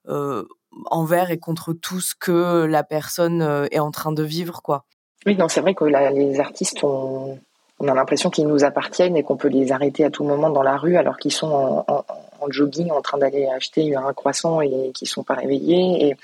euh, 0.08 0.44
envers 0.86 1.30
et 1.30 1.38
contre 1.38 1.74
tout 1.74 2.00
ce 2.00 2.14
que 2.18 2.64
la 2.64 2.84
personne 2.84 3.68
est 3.70 3.80
en 3.80 3.90
train 3.90 4.12
de 4.12 4.22
vivre, 4.22 4.62
quoi. 4.62 4.86
Oui, 5.26 5.36
non, 5.36 5.48
c'est 5.48 5.60
vrai 5.60 5.74
que 5.74 5.84
les 5.84 6.40
artistes 6.40 6.82
ont, 6.82 7.38
on 7.82 7.88
a 7.88 7.94
l'impression 7.94 8.30
qu'ils 8.30 8.46
nous 8.46 8.64
appartiennent 8.64 9.16
et 9.16 9.24
qu'on 9.24 9.36
peut 9.36 9.48
les 9.48 9.72
arrêter 9.72 10.04
à 10.04 10.10
tout 10.10 10.22
moment 10.22 10.50
dans 10.50 10.62
la 10.62 10.76
rue 10.76 10.96
alors 10.96 11.18
qu'ils 11.18 11.32
sont 11.32 11.84
en, 11.88 12.04
jogging 12.48 12.90
en 12.90 13.02
train 13.02 13.18
d'aller 13.18 13.46
acheter 13.48 13.94
un 13.96 14.12
croissant 14.12 14.60
et 14.60 14.92
qu'ils 14.94 15.08
sont 15.08 15.24
pas 15.24 15.34
réveillés. 15.34 16.06
Et, 16.06 16.16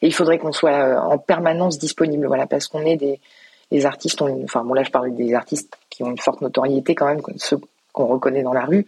il 0.00 0.14
faudrait 0.14 0.38
qu'on 0.38 0.52
soit 0.52 0.70
euh, 0.70 0.96
en 0.96 1.18
permanence 1.18 1.76
disponible, 1.78 2.26
voilà, 2.28 2.46
parce 2.46 2.68
qu'on 2.68 2.82
est 2.82 2.96
des, 2.96 3.86
artistes, 3.86 4.22
enfin 4.44 4.62
bon 4.62 4.72
là 4.72 4.84
je 4.84 4.90
parle 4.90 5.12
des 5.14 5.34
artistes 5.34 5.76
qui 5.90 6.04
ont 6.04 6.10
une 6.10 6.18
forte 6.18 6.40
notoriété 6.40 6.94
quand 6.94 7.06
même, 7.06 7.20
ceux 7.36 7.58
qu'on 7.92 8.06
reconnaît 8.06 8.42
dans 8.42 8.52
la 8.52 8.64
rue. 8.64 8.86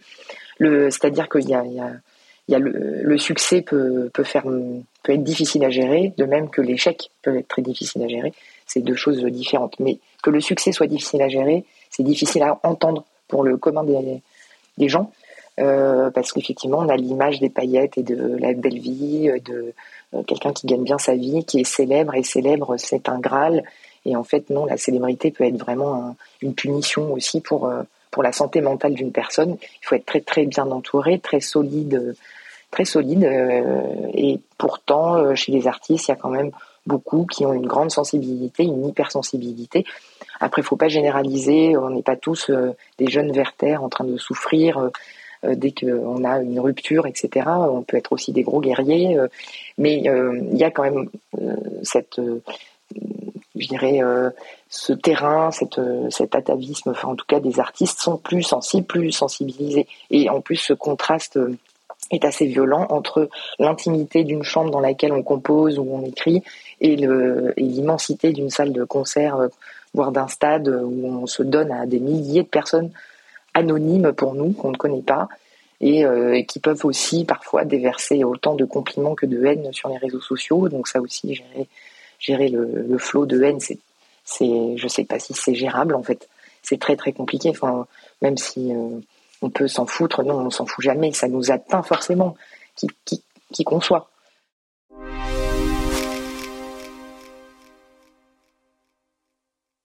c'est-à-dire 0.59 1.27
qu'il 1.27 1.49
y 1.49 1.53
a, 1.53 1.63
y 2.47 2.55
a, 2.55 2.59
le, 2.59 3.17
succès 3.17 3.61
peut, 3.61 4.09
peut 4.13 4.23
faire 4.23 4.45
peut 5.03 5.13
être 5.13 5.23
difficile 5.23 5.65
à 5.65 5.69
gérer, 5.69 6.13
de 6.17 6.25
même 6.25 6.49
que 6.49 6.61
l'échec 6.61 7.11
peut 7.21 7.37
être 7.37 7.47
très 7.47 7.61
difficile 7.61 8.03
à 8.03 8.07
gérer. 8.07 8.33
C'est 8.65 8.81
deux 8.81 8.95
choses 8.95 9.23
différentes. 9.25 9.79
Mais 9.79 9.99
que 10.23 10.29
le 10.29 10.39
succès 10.39 10.71
soit 10.71 10.87
difficile 10.87 11.21
à 11.21 11.27
gérer, 11.27 11.65
c'est 11.91 12.03
difficile 12.03 12.41
à 12.43 12.59
entendre 12.63 13.05
pour 13.27 13.43
le 13.43 13.57
commun 13.57 13.83
des, 13.83 14.89
gens, 14.89 15.11
euh, 15.59 16.09
parce 16.09 16.31
qu'effectivement, 16.31 16.79
on 16.79 16.89
a 16.89 16.95
l'image 16.95 17.39
des 17.39 17.49
paillettes 17.49 17.97
et 17.97 18.03
de 18.03 18.37
la 18.37 18.53
belle 18.53 18.79
vie, 18.79 19.31
de 19.45 19.73
euh, 20.13 20.23
quelqu'un 20.23 20.53
qui 20.53 20.65
gagne 20.65 20.83
bien 20.83 20.97
sa 20.97 21.15
vie, 21.15 21.45
qui 21.45 21.59
est 21.59 21.65
célèbre, 21.65 22.15
et 22.15 22.23
célèbre, 22.23 22.75
c'est 22.77 23.09
un 23.09 23.19
Graal. 23.19 23.63
Et 24.05 24.15
en 24.15 24.23
fait, 24.23 24.49
non, 24.49 24.65
la 24.65 24.77
célébrité 24.77 25.29
peut 25.29 25.43
être 25.43 25.57
vraiment 25.57 26.15
une 26.41 26.55
punition 26.55 27.13
aussi 27.13 27.41
pour, 27.41 27.67
euh, 27.67 27.83
pour 28.09 28.23
la 28.23 28.31
santé 28.31 28.59
mentale 28.61 28.95
d'une 28.95 29.11
personne. 29.11 29.57
Il 29.61 29.85
faut 29.85 29.95
être 29.95 30.05
très, 30.05 30.21
très 30.21 30.45
bien 30.45 30.69
entouré, 30.71 31.19
très 31.19 31.39
solide, 31.39 32.15
très 32.71 32.85
solide. 32.85 33.23
et 34.13 34.39
pourtant, 34.57 35.35
chez 35.35 35.51
les 35.51 35.67
artistes, 35.67 36.07
il 36.07 36.11
y 36.11 36.13
a 36.13 36.17
quand 36.17 36.29
même 36.29 36.51
beaucoup 36.85 37.25
qui 37.25 37.45
ont 37.45 37.53
une 37.53 37.67
grande 37.67 37.91
sensibilité, 37.91 38.63
une 38.63 38.85
hypersensibilité. 38.87 39.85
Après, 40.39 40.61
il 40.61 40.65
faut 40.65 40.75
pas 40.75 40.87
généraliser. 40.87 41.77
On 41.77 41.91
n'est 41.91 42.01
pas 42.01 42.15
tous 42.15 42.49
euh, 42.49 42.75
des 42.97 43.07
jeunes 43.07 43.31
vertères 43.31 43.83
en 43.83 43.89
train 43.89 44.05
de 44.05 44.17
souffrir 44.17 44.77
euh, 44.77 44.89
euh, 45.43 45.55
dès 45.55 45.71
qu'on 45.71 46.23
a 46.23 46.39
une 46.39 46.59
rupture, 46.59 47.05
etc. 47.05 47.47
On 47.47 47.83
peut 47.83 47.97
être 47.97 48.11
aussi 48.11 48.31
des 48.31 48.43
gros 48.43 48.59
guerriers, 48.59 49.17
mais 49.77 49.97
il 49.97 50.57
y 50.57 50.63
a 50.63 50.69
quand 50.69 50.83
même 50.83 51.09
cette, 51.81 52.21
je 53.55 53.67
dirais, 53.67 54.01
ce 54.69 54.93
terrain, 54.93 55.49
cette, 55.49 55.81
cet 56.09 56.35
atavisme. 56.35 56.93
En 57.03 57.15
tout 57.15 57.25
cas, 57.27 57.39
des 57.39 57.59
artistes 57.59 57.99
sont 58.01 58.17
plus 58.17 58.43
sensibles, 58.43 58.85
plus 58.85 59.11
sensibilisés, 59.11 59.87
et 60.11 60.29
en 60.29 60.41
plus, 60.41 60.57
ce 60.57 60.73
contraste 60.73 61.39
est 62.15 62.25
assez 62.25 62.45
violent 62.45 62.85
entre 62.89 63.29
l'intimité 63.59 64.23
d'une 64.23 64.43
chambre 64.43 64.71
dans 64.71 64.79
laquelle 64.79 65.13
on 65.13 65.23
compose 65.23 65.79
ou 65.79 65.87
on 65.89 66.05
écrit 66.05 66.43
et 66.81 66.95
l'immensité 67.57 68.33
d'une 68.33 68.49
salle 68.49 68.73
de 68.73 68.83
concert, 68.83 69.35
euh, 69.35 69.47
voire 69.93 70.11
d'un 70.11 70.27
stade 70.27 70.67
où 70.67 71.05
on 71.05 71.27
se 71.27 71.43
donne 71.43 71.71
à 71.71 71.85
des 71.85 71.99
milliers 71.99 72.43
de 72.43 72.47
personnes 72.47 72.91
anonymes 73.53 74.13
pour 74.13 74.33
nous, 74.33 74.51
qu'on 74.53 74.71
ne 74.71 74.77
connaît 74.77 75.01
pas, 75.01 75.27
et, 75.79 76.05
euh, 76.05 76.41
qui 76.43 76.59
peuvent 76.59 76.85
aussi 76.85 77.25
parfois 77.25 77.65
déverser 77.65 78.23
autant 78.23 78.55
de 78.55 78.65
compliments 78.65 79.15
que 79.15 79.25
de 79.25 79.43
haine 79.45 79.71
sur 79.73 79.89
les 79.89 79.97
réseaux 79.97 80.21
sociaux. 80.21 80.69
Donc 80.69 80.87
ça 80.87 81.01
aussi, 81.01 81.35
gérer, 81.35 81.67
gérer 82.19 82.49
le, 82.49 82.97
flot 82.97 83.25
de 83.25 83.41
haine, 83.41 83.59
c'est, 83.59 84.77
je 84.77 84.87
sais 84.87 85.03
pas 85.03 85.19
si 85.19 85.33
c'est 85.33 85.55
gérable 85.55 85.95
en 85.95 86.03
fait. 86.03 86.29
C'est 86.61 86.79
très 86.79 86.95
très 86.95 87.11
compliqué. 87.11 87.49
Enfin, 87.49 87.87
même 88.21 88.37
si 88.37 88.71
euh, 88.73 88.99
on 89.41 89.49
peut 89.49 89.67
s'en 89.67 89.85
foutre, 89.85 90.23
non, 90.23 90.45
on 90.45 90.49
s'en 90.49 90.65
fout 90.65 90.83
jamais. 90.83 91.11
Ça 91.13 91.27
nous 91.27 91.51
atteint 91.51 91.83
forcément, 91.83 92.35
qui, 92.75 92.87
qui, 93.05 93.23
qui 93.51 93.63
qu'on 93.63 93.81
soit. 93.81 94.11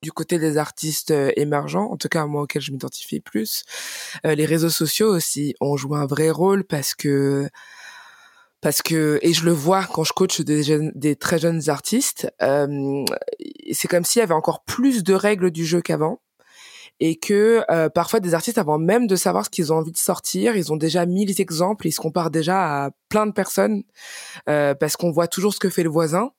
du 0.07 0.11
côté 0.13 0.39
des 0.39 0.57
artistes 0.57 1.11
euh, 1.11 1.31
émergents, 1.35 1.91
en 1.91 1.97
tout 1.97 2.07
cas 2.07 2.25
moi 2.27 2.43
auquel 2.43 2.61
je 2.61 2.71
m'identifie 2.71 3.19
plus, 3.19 3.63
euh, 4.25 4.35
les 4.35 4.45
réseaux 4.45 4.69
sociaux 4.69 5.13
aussi 5.13 5.53
ont 5.59 5.75
joué 5.75 5.97
un 5.97 6.05
vrai 6.05 6.29
rôle 6.29 6.63
parce 6.63 6.95
que 6.95 7.49
parce 8.61 8.81
que 8.81 9.19
et 9.21 9.33
je 9.33 9.43
le 9.43 9.51
vois 9.51 9.83
quand 9.83 10.05
je 10.05 10.13
coach 10.13 10.39
des 10.39 10.63
jeunes, 10.63 10.93
des 10.95 11.17
très 11.17 11.39
jeunes 11.39 11.69
artistes, 11.69 12.31
euh, 12.41 13.03
c'est 13.73 13.89
comme 13.89 14.05
s'il 14.05 14.21
y 14.21 14.23
avait 14.23 14.33
encore 14.33 14.63
plus 14.63 15.03
de 15.03 15.13
règles 15.13 15.51
du 15.51 15.65
jeu 15.65 15.81
qu'avant 15.81 16.21
et 16.99 17.17
que 17.17 17.63
euh, 17.69 17.89
parfois 17.89 18.19
des 18.19 18.33
artistes 18.33 18.57
avant 18.57 18.77
même 18.77 19.07
de 19.07 19.15
savoir 19.15 19.45
ce 19.45 19.49
qu'ils 19.49 19.71
ont 19.71 19.77
envie 19.77 19.91
de 19.91 19.97
sortir, 19.97 20.55
ils 20.55 20.71
ont 20.71 20.77
déjà 20.77 21.05
mis 21.05 21.25
les 21.25 21.41
exemples, 21.41 21.87
ils 21.87 21.91
se 21.91 21.99
comparent 21.99 22.31
déjà 22.31 22.85
à 22.85 22.89
plein 23.09 23.25
de 23.25 23.31
personnes 23.31 23.83
euh, 24.49 24.73
parce 24.73 24.97
qu'on 24.97 25.11
voit 25.11 25.27
toujours 25.27 25.53
ce 25.53 25.59
que 25.59 25.69
fait 25.69 25.83
le 25.83 25.89
voisin. 25.89 26.31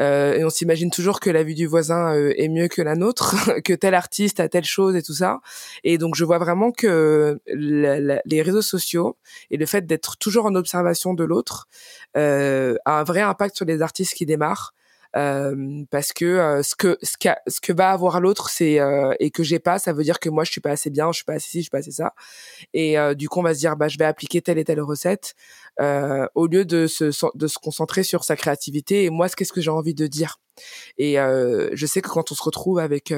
Euh, 0.00 0.34
et 0.34 0.44
on 0.44 0.50
s'imagine 0.50 0.90
toujours 0.90 1.20
que 1.20 1.30
la 1.30 1.42
vie 1.42 1.54
du 1.54 1.66
voisin 1.66 2.14
euh, 2.14 2.32
est 2.36 2.48
mieux 2.48 2.68
que 2.68 2.82
la 2.82 2.94
nôtre, 2.94 3.34
que 3.64 3.72
tel 3.72 3.94
artiste 3.94 4.40
a 4.40 4.48
telle 4.48 4.64
chose 4.64 4.96
et 4.96 5.02
tout 5.02 5.14
ça. 5.14 5.40
Et 5.82 5.98
donc 5.98 6.14
je 6.14 6.24
vois 6.24 6.38
vraiment 6.38 6.72
que 6.72 7.40
les 7.46 8.42
réseaux 8.42 8.62
sociaux 8.62 9.16
et 9.50 9.56
le 9.56 9.66
fait 9.66 9.86
d'être 9.86 10.16
toujours 10.18 10.46
en 10.46 10.54
observation 10.54 11.14
de 11.14 11.24
l'autre 11.24 11.68
euh, 12.16 12.76
a 12.84 13.00
un 13.00 13.04
vrai 13.04 13.20
impact 13.20 13.56
sur 13.56 13.66
les 13.66 13.82
artistes 13.82 14.14
qui 14.14 14.26
démarrent 14.26 14.74
parce 15.14 16.12
que 16.12 16.24
euh, 16.24 16.62
ce 16.64 16.74
que 16.74 16.98
ce, 17.02 17.14
ce 17.46 17.60
que 17.60 17.72
va 17.72 17.90
avoir 17.92 18.20
l'autre 18.20 18.48
c'est 18.48 18.80
euh, 18.80 19.14
et 19.20 19.30
que 19.30 19.44
j'ai 19.44 19.60
pas 19.60 19.78
ça 19.78 19.92
veut 19.92 20.02
dire 20.02 20.18
que 20.18 20.28
moi 20.28 20.42
je 20.42 20.50
suis 20.50 20.60
pas 20.60 20.70
assez 20.70 20.90
bien 20.90 21.12
je 21.12 21.18
suis 21.18 21.24
pas 21.24 21.34
assez 21.34 21.48
ci 21.48 21.58
je 21.58 21.62
suis 21.62 21.70
pas 21.70 21.78
assez 21.78 21.92
ça. 21.92 22.14
Et 22.72 22.96
du 23.14 23.28
coup 23.28 23.38
on 23.40 23.42
va 23.42 23.54
se 23.54 23.60
dire 23.60 23.76
bah 23.76 23.88
je 23.88 23.96
vais 23.98 24.04
appliquer 24.04 24.42
telle 24.42 24.58
et 24.58 24.64
telle 24.64 24.80
recette 24.80 25.34
au 25.80 26.46
lieu 26.46 26.64
de 26.64 26.86
se 26.86 27.04
de 27.36 27.46
se 27.46 27.58
concentrer 27.58 28.02
sur 28.02 28.24
sa 28.24 28.36
créativité 28.36 29.04
et 29.04 29.10
moi 29.10 29.28
qu'est-ce 29.28 29.52
que 29.52 29.60
j'ai 29.60 29.70
envie 29.70 29.94
de 29.94 30.06
dire. 30.06 30.40
Et 30.98 31.14
je 31.14 31.86
sais 31.86 32.02
que 32.02 32.08
quand 32.08 32.32
on 32.32 32.34
se 32.34 32.42
retrouve 32.42 32.80
avec 32.80 33.14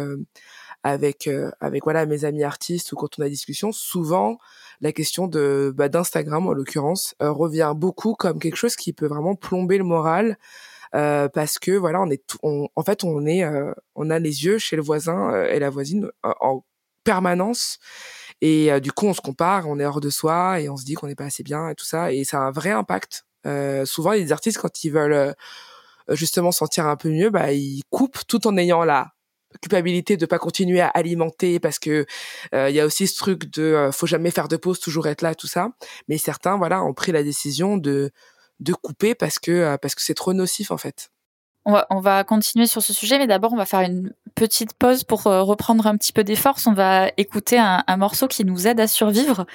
avec 0.82 1.30
avec 1.60 1.84
voilà 1.84 2.04
mes 2.04 2.26
amis 2.26 2.44
artistes 2.44 2.92
ou 2.92 2.96
quand 2.96 3.18
on 3.18 3.22
a 3.22 3.24
des 3.24 3.30
discussions 3.30 3.72
souvent 3.72 4.38
la 4.82 4.92
question 4.92 5.26
de 5.26 5.72
bah, 5.74 5.88
d'Instagram 5.88 6.46
en 6.46 6.52
l'occurrence 6.52 7.14
revient 7.20 7.72
beaucoup 7.74 8.14
comme 8.14 8.38
quelque 8.38 8.56
chose 8.56 8.76
qui 8.76 8.92
peut 8.92 9.06
vraiment 9.06 9.34
plomber 9.34 9.78
le 9.78 9.84
moral 9.84 10.36
euh, 10.94 11.28
parce 11.28 11.58
que 11.58 11.72
voilà, 11.72 12.00
on 12.00 12.10
est, 12.10 12.22
en 12.42 12.82
fait, 12.84 13.04
on 13.04 13.26
est, 13.26 13.44
euh, 13.44 13.72
on 13.94 14.10
a 14.10 14.18
les 14.18 14.44
yeux 14.44 14.58
chez 14.58 14.76
le 14.76 14.82
voisin 14.82 15.32
euh, 15.32 15.50
et 15.50 15.58
la 15.58 15.70
voisine 15.70 16.10
en 16.22 16.64
permanence. 17.04 17.78
Et 18.42 18.80
du 18.80 18.92
coup, 18.92 19.06
on 19.06 19.14
se 19.14 19.20
compare, 19.20 19.66
on 19.66 19.78
est 19.78 19.86
hors 19.86 20.00
de 20.00 20.10
soi 20.10 20.60
et 20.60 20.68
on 20.68 20.76
se 20.76 20.84
dit 20.84 20.94
qu'on 20.94 21.06
n'est 21.06 21.14
pas 21.14 21.24
assez 21.24 21.42
bien 21.42 21.70
et 21.70 21.74
tout 21.74 21.86
ça. 21.86 22.12
Et 22.12 22.24
ça 22.24 22.38
a 22.38 22.40
un 22.40 22.50
vrai 22.50 22.70
impact. 22.70 23.24
souvent, 23.84 24.12
les 24.12 24.32
artistes, 24.32 24.58
quand 24.58 24.84
ils 24.84 24.90
veulent 24.90 25.34
justement 26.10 26.52
sentir 26.52 26.86
un 26.86 26.96
peu 26.96 27.08
mieux, 27.08 27.30
bah, 27.30 27.52
ils 27.52 27.82
coupent 27.90 28.26
tout 28.26 28.46
en 28.46 28.56
ayant 28.58 28.84
la 28.84 29.12
culpabilité 29.62 30.18
de 30.18 30.26
pas 30.26 30.38
continuer 30.38 30.80
à 30.80 30.88
alimenter 30.88 31.60
parce 31.60 31.78
que 31.78 32.04
il 32.52 32.74
y 32.74 32.80
a 32.80 32.84
aussi 32.84 33.06
ce 33.06 33.16
truc 33.16 33.50
de 33.52 33.88
faut 33.90 34.06
jamais 34.06 34.30
faire 34.30 34.48
de 34.48 34.56
pause 34.56 34.80
toujours 34.80 35.06
être 35.06 35.22
là 35.22 35.34
tout 35.34 35.46
ça 35.46 35.70
mais 36.08 36.18
certains 36.18 36.58
voilà 36.58 36.82
ont 36.82 36.92
pris 36.92 37.10
la 37.10 37.22
décision 37.22 37.78
de 37.78 38.10
de 38.60 38.72
couper 38.72 39.14
parce 39.14 39.38
que 39.38 39.50
euh, 39.50 39.76
parce 39.76 39.94
que 39.94 40.02
c'est 40.02 40.14
trop 40.14 40.32
nocif 40.32 40.70
en 40.70 40.78
fait. 40.78 41.10
On 41.68 41.72
va, 41.72 41.86
on 41.90 41.98
va, 41.98 42.22
continuer 42.22 42.66
sur 42.66 42.80
ce 42.80 42.92
sujet, 42.92 43.18
mais 43.18 43.26
d'abord 43.26 43.52
on 43.52 43.56
va 43.56 43.66
faire 43.66 43.80
une 43.80 44.12
petite 44.36 44.74
pause 44.74 45.02
pour 45.02 45.26
euh, 45.26 45.42
reprendre 45.42 45.86
un 45.88 45.96
petit 45.96 46.12
peu 46.12 46.22
des 46.22 46.36
forces. 46.36 46.68
On 46.68 46.72
va 46.72 47.10
écouter 47.16 47.58
un, 47.58 47.96
morceau 47.96 48.28
qui 48.28 48.44
nous 48.44 48.68
aide 48.68 48.78
à 48.78 48.86
survivre. 48.86 49.46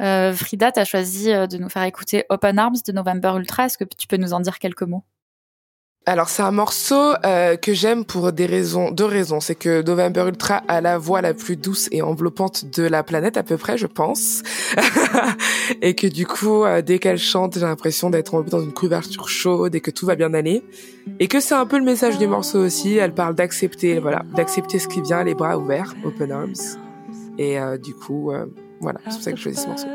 Euh, 0.00 0.32
Frida, 0.32 0.72
tu 0.72 0.80
as 0.80 0.84
choisi 0.84 1.26
de 1.26 1.58
nous 1.58 1.68
faire 1.68 1.84
écouter 1.84 2.24
Open 2.28 2.58
Arms 2.58 2.78
de 2.84 2.92
November 2.92 3.34
Ultra. 3.36 3.66
Est-ce 3.66 3.78
que 3.78 3.84
tu 3.84 4.08
peux 4.08 4.16
nous 4.16 4.32
en 4.32 4.40
dire 4.40 4.58
quelques 4.58 4.82
mots? 4.82 5.04
Alors 6.06 6.30
c'est 6.30 6.42
un 6.42 6.50
morceau 6.50 7.12
euh, 7.26 7.56
que 7.56 7.74
j'aime 7.74 8.06
pour 8.06 8.32
des 8.32 8.46
raisons, 8.46 8.90
deux 8.90 9.04
raisons. 9.04 9.38
C'est 9.40 9.54
que 9.54 9.82
November 9.82 10.24
Ultra 10.28 10.62
a 10.66 10.80
la 10.80 10.96
voix 10.96 11.20
la 11.20 11.34
plus 11.34 11.56
douce 11.56 11.88
et 11.92 12.00
enveloppante 12.00 12.64
de 12.64 12.84
la 12.84 13.02
planète 13.02 13.36
à 13.36 13.42
peu 13.42 13.58
près, 13.58 13.76
je 13.76 13.86
pense, 13.86 14.42
et 15.82 15.94
que 15.94 16.06
du 16.06 16.26
coup 16.26 16.64
euh, 16.64 16.80
dès 16.80 16.98
qu'elle 16.98 17.18
chante, 17.18 17.54
j'ai 17.54 17.60
l'impression 17.60 18.08
d'être 18.08 18.42
dans 18.44 18.60
une 18.60 18.72
couverture 18.72 19.28
chaude 19.28 19.74
et 19.74 19.80
que 19.80 19.90
tout 19.90 20.06
va 20.06 20.16
bien 20.16 20.32
aller, 20.32 20.64
et 21.18 21.28
que 21.28 21.38
c'est 21.38 21.54
un 21.54 21.66
peu 21.66 21.78
le 21.78 21.84
message 21.84 22.16
du 22.16 22.26
morceau 22.26 22.64
aussi. 22.64 22.96
Elle 22.96 23.14
parle 23.14 23.34
d'accepter, 23.34 23.98
voilà, 23.98 24.22
d'accepter 24.34 24.78
ce 24.78 24.88
qui 24.88 25.02
vient, 25.02 25.22
les 25.22 25.34
bras 25.34 25.58
ouverts, 25.58 25.94
open 26.04 26.32
arms, 26.32 26.78
et 27.36 27.60
euh, 27.60 27.76
du 27.76 27.94
coup 27.94 28.32
voilà, 28.80 28.98
c'est 29.04 29.14
pour 29.14 29.22
ça 29.22 29.32
que 29.32 29.36
je 29.36 29.42
choisis 29.42 29.62
ce 29.62 29.68
morceau. 29.68 29.86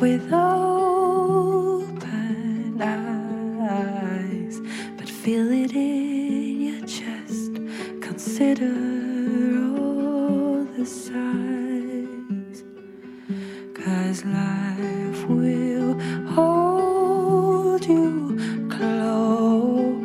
With 0.00 0.32
open 0.32 1.90
eyes, 2.80 4.60
but 4.96 5.08
feel 5.08 5.50
it 5.50 5.72
in 5.72 6.60
your 6.60 6.86
chest. 6.86 7.52
Consider 8.00 8.72
all 9.78 10.64
the 10.76 10.86
sides, 10.86 12.62
cause 13.74 14.24
life 14.24 15.28
will 15.28 15.98
hold 16.34 17.84
you 17.84 18.38
close 18.70 19.99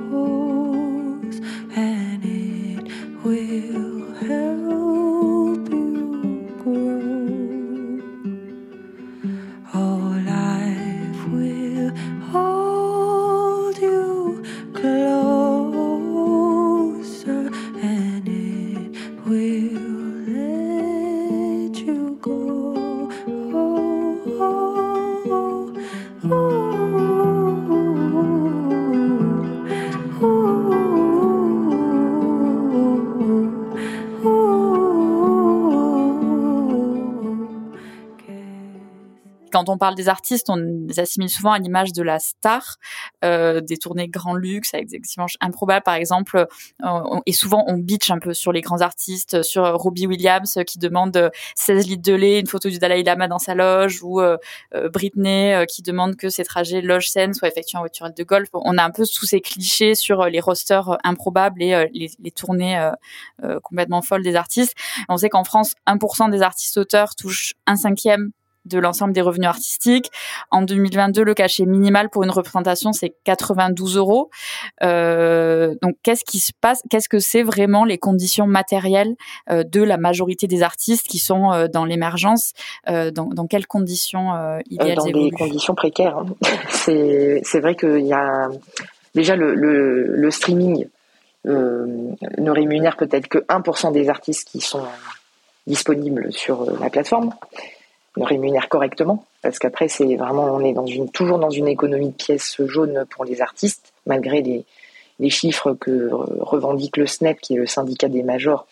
Quand 39.65 39.73
on 39.73 39.77
parle 39.77 39.95
des 39.95 40.09
artistes, 40.09 40.49
on 40.49 40.57
les 40.57 40.99
assimile 40.99 41.29
souvent 41.29 41.51
à 41.51 41.59
l'image 41.59 41.91
de 41.91 42.03
la 42.03 42.19
star, 42.19 42.77
euh, 43.23 43.61
des 43.61 43.77
tournées 43.77 44.07
grand 44.07 44.35
luxe 44.35 44.73
avec 44.73 44.89
des 44.89 44.95
exigences 44.95 45.37
improbables, 45.41 45.83
par 45.83 45.95
exemple. 45.95 46.45
Euh, 46.83 47.19
et 47.25 47.33
souvent, 47.33 47.63
on 47.67 47.77
bitch 47.77 48.11
un 48.11 48.19
peu 48.19 48.33
sur 48.33 48.51
les 48.51 48.61
grands 48.61 48.81
artistes, 48.81 49.41
sur 49.41 49.63
Robbie 49.75 50.05
Williams 50.07 50.57
euh, 50.57 50.63
qui 50.63 50.77
demande 50.77 51.17
euh, 51.17 51.29
16 51.55 51.87
litres 51.87 52.03
de 52.03 52.13
lait, 52.13 52.39
une 52.39 52.47
photo 52.47 52.69
du 52.69 52.77
Dalai 52.77 53.01
Lama 53.03 53.27
dans 53.27 53.39
sa 53.39 53.55
loge, 53.55 54.03
ou 54.03 54.21
Britney 54.93 55.65
qui 55.67 55.81
demande 55.81 56.15
que 56.15 56.29
ses 56.29 56.43
trajets 56.43 56.81
loge-scène 56.81 57.33
soient 57.33 57.47
effectués 57.47 57.77
en 57.77 57.81
voiture 57.81 58.09
de 58.11 58.23
golf. 58.23 58.49
On 58.53 58.77
a 58.77 58.83
un 58.83 58.91
peu 58.91 59.03
tous 59.03 59.25
ces 59.25 59.41
clichés 59.41 59.95
sur 59.95 60.25
les 60.25 60.39
rosters 60.39 60.97
improbables 61.03 61.61
et 61.61 61.89
les, 61.93 62.31
tournées 62.31 62.91
complètement 63.63 64.01
folles 64.01 64.23
des 64.23 64.35
artistes. 64.35 64.75
On 65.09 65.17
sait 65.17 65.29
qu'en 65.29 65.43
France, 65.43 65.73
1% 65.87 66.29
des 66.29 66.41
artistes 66.41 66.77
auteurs 66.77 67.15
touchent 67.15 67.53
un 67.67 67.75
cinquième 67.75 68.31
de 68.65 68.79
l'ensemble 68.79 69.13
des 69.13 69.21
revenus 69.21 69.47
artistiques. 69.47 70.11
En 70.51 70.61
2022, 70.61 71.23
le 71.23 71.33
cachet 71.33 71.65
minimal 71.65 72.09
pour 72.09 72.23
une 72.23 72.31
représentation, 72.31 72.93
c'est 72.93 73.15
92 73.23 73.97
euros. 73.97 74.29
Euh, 74.83 75.75
donc, 75.81 75.95
qu'est-ce 76.03 76.25
qui 76.25 76.39
se 76.39 76.51
passe? 76.59 76.81
Qu'est-ce 76.89 77.09
que 77.09 77.19
c'est 77.19 77.43
vraiment 77.43 77.85
les 77.85 77.97
conditions 77.97 78.47
matérielles 78.47 79.15
euh, 79.49 79.63
de 79.63 79.81
la 79.81 79.97
majorité 79.97 80.47
des 80.47 80.63
artistes 80.63 81.07
qui 81.07 81.19
sont 81.19 81.51
euh, 81.51 81.67
dans 81.67 81.85
l'émergence? 81.85 82.53
Dans, 82.87 83.25
dans 83.25 83.47
quelles 83.47 83.67
conditions 83.67 84.59
idéales 84.69 84.97
dans 84.97 85.05
des 85.05 85.31
conditions 85.31 85.75
précaires. 85.75 86.17
hein. 86.17 86.25
c'est 86.69 87.59
vrai 87.59 87.75
qu'il 87.75 88.05
y 88.05 88.13
a 88.13 88.49
déjà 89.13 89.35
le, 89.35 89.53
le, 89.55 90.15
le 90.15 90.31
streaming 90.31 90.87
ne 91.45 92.51
rémunère 92.51 92.97
peut-être 92.97 93.27
que 93.27 93.39
1% 93.39 93.91
des 93.91 94.09
artistes 94.09 94.49
qui 94.49 94.61
sont 94.61 94.83
disponibles 95.67 96.31
sur 96.31 96.71
la 96.79 96.89
plateforme, 96.89 97.33
ne 98.17 98.25
rémunère 98.25 98.69
correctement, 98.69 99.25
parce 99.41 99.59
qu'après 99.59 99.87
c'est 99.87 100.15
vraiment 100.15 100.45
on 100.45 100.61
est 100.61 100.73
dans 100.73 100.85
une 100.85 101.09
toujours 101.09 101.39
dans 101.39 101.49
une 101.49 101.67
économie 101.67 102.09
de 102.09 102.15
pièces 102.15 102.61
jaunes 102.65 103.05
pour 103.09 103.25
les 103.25 103.41
artistes, 103.41 103.93
malgré 104.05 104.41
les, 104.41 105.29
chiffres 105.29 105.73
que 105.73 106.09
revendique 106.11 106.97
le 106.97 107.07
SNEP, 107.07 107.39
qui 107.41 107.55
est 107.55 107.57
le 107.57 107.65
syndicat 107.65 108.07
des 108.07 108.23
majors. 108.23 108.67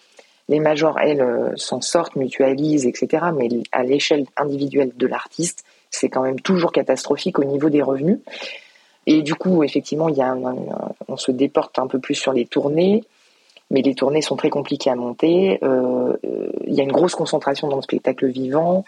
Les 0.50 0.60
majors, 0.60 1.00
elles, 1.00 1.22
euh, 1.22 1.56
s'en 1.56 1.80
sortent, 1.80 2.18
mutualisent, 2.18 2.86
etc. 2.86 3.28
Mais 3.34 3.48
à 3.72 3.84
l'échelle 3.84 4.26
individuelle 4.36 4.92
de 4.96 5.08
l'artiste, 5.08 5.64
c'est 5.90 6.10
quand 6.10 6.22
même 6.22 6.42
toujours 6.42 6.74
catastrophique 6.74 7.40
au 7.40 7.46
niveau 7.46 7.70
des 7.70 7.82
revenus. 7.82 8.20
Et 9.06 9.22
du 9.22 9.36
coup, 9.36 9.64
effectivement, 9.64 10.10
y 10.10 10.22
a 10.22 10.36
on 11.08 11.18
se 11.18 11.32
déporte 11.32 11.80
un 11.80 11.88
peu 11.88 12.00
plus 12.00 12.16
sur 12.16 12.34
les 12.34 12.46
tournées, 12.46 13.04
mais 13.70 13.82
les 13.82 13.96
tournées 13.96 14.22
sont 14.22 14.36
très 14.36 14.50
compliquées 14.50 14.90
à 14.90 14.96
monter. 14.96 15.60
Euh, 15.64 16.14
euh, 16.26 16.52
il 16.68 16.74
y 16.74 16.80
a 16.80 16.84
une 16.84 16.92
grosse 16.92 17.16
concentration 17.16 17.68
dans 17.68 17.76
le 17.76 17.82
spectacle 17.82 18.28
vivant 18.28 18.86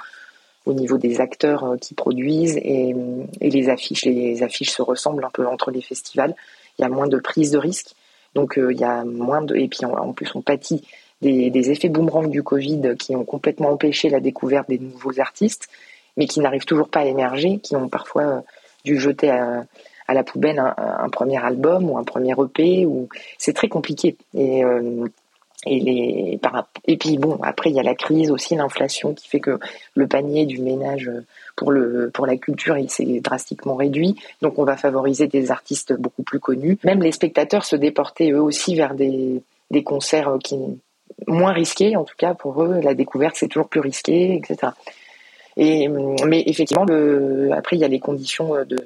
au 0.66 0.74
niveau 0.74 0.98
des 0.98 1.22
acteurs 1.22 1.64
euh, 1.64 1.78
qui 1.78 1.94
produisent 1.94 2.58
et, 2.58 2.96
les 3.42 3.70
affiches. 3.70 4.06
Les 4.06 4.44
affiches 4.44 4.72
se 4.72 4.82
ressemblent 4.82 5.24
un 5.24 5.30
peu 5.30 5.48
entre 5.48 5.72
les 5.72 5.82
festivals. 5.82 6.36
Il 6.78 6.82
y 6.82 6.86
a 6.86 6.90
moins 6.90 7.08
de 7.08 7.18
prise 7.18 7.52
de 7.52 7.58
risque, 7.58 7.96
donc 8.34 8.58
euh, 8.58 8.74
il 8.74 8.80
y 8.80 8.84
a 8.84 9.04
moins 9.04 9.42
de. 9.42 9.56
Et 9.56 9.68
puis 9.68 9.86
en, 9.86 10.14
plus, 10.14 10.34
on 10.36 10.42
pâtit 10.42 10.84
des, 11.22 11.72
effets 11.72 11.90
boomerang 11.90 12.30
du 12.30 12.44
Covid 12.44 12.96
qui 13.00 13.16
ont 13.16 13.24
complètement 13.24 13.70
empêché 13.70 14.10
la 14.10 14.20
découverte 14.20 14.70
des 14.70 14.80
nouveaux 14.80 15.20
artistes, 15.20 15.70
mais 16.18 16.28
qui 16.28 16.40
n'arrivent 16.40 16.66
toujours 16.66 16.90
pas 16.90 17.02
à 17.02 17.06
émerger, 17.06 17.60
qui 17.60 17.76
ont 17.76 17.90
parfois 17.90 18.24
euh, 18.24 18.42
dû 18.84 19.00
jeter 19.00 19.30
à, 19.30 19.66
la 20.08 20.24
poubelle 20.24 20.60
un, 20.60 21.10
premier 21.10 21.44
album 21.44 21.90
ou 21.90 21.98
un 21.98 22.04
premier 22.04 22.34
EP. 22.34 22.86
Ou 22.86 23.10
c'est 23.40 23.54
très 23.54 23.70
compliqué. 23.70 24.16
Et 24.36 24.64
et, 25.66 25.80
les, 25.80 26.40
et 26.86 26.98
puis 26.98 27.18
bon, 27.18 27.40
après 27.42 27.70
il 27.70 27.76
y 27.76 27.80
a 27.80 27.84
la 27.84 27.96
crise 27.96 28.32
aussi, 28.32 28.56
l'inflation 28.56 29.14
qui 29.14 29.28
fait 29.28 29.40
que 29.40 29.60
le 29.96 30.08
panier 30.08 30.46
du 30.46 30.60
ménage 30.62 31.12
pour, 31.56 31.72
le, 31.72 32.10
pour 32.14 32.26
la 32.26 32.38
culture 32.38 32.78
il 32.78 32.90
s'est 32.90 33.20
drastiquement 33.22 33.76
réduit. 33.76 34.16
Donc 34.42 34.60
on 34.60 34.64
va 34.64 34.78
favoriser 34.78 35.28
des 35.28 35.52
artistes 35.52 35.94
beaucoup 35.94 36.24
plus 36.24 36.40
connus. 36.40 36.78
Même 36.84 37.02
les 37.02 37.12
spectateurs 37.12 37.66
se 37.66 37.76
déportaient 37.76 38.32
eux 38.32 38.42
aussi 38.42 38.76
vers 38.76 38.94
des, 38.94 39.42
des 39.72 39.84
concerts 39.84 40.38
qui 40.44 40.58
moins 41.28 41.54
risqués, 41.54 41.96
en 41.96 42.04
tout 42.04 42.16
cas 42.18 42.34
pour 42.34 42.64
eux, 42.64 42.80
la 42.82 42.94
découverte 42.94 43.36
c'est 43.38 43.48
toujours 43.48 43.70
plus 43.70 43.80
risqué, 43.80 44.36
etc. 44.36 44.74
Et, 45.58 45.88
mais 45.88 46.44
effectivement, 46.48 46.86
le, 46.86 47.52
après 47.54 47.78
il 47.78 47.80
y 47.80 47.86
a 47.86 47.88
les 47.88 48.00
conditions 48.00 48.54
de, 48.66 48.78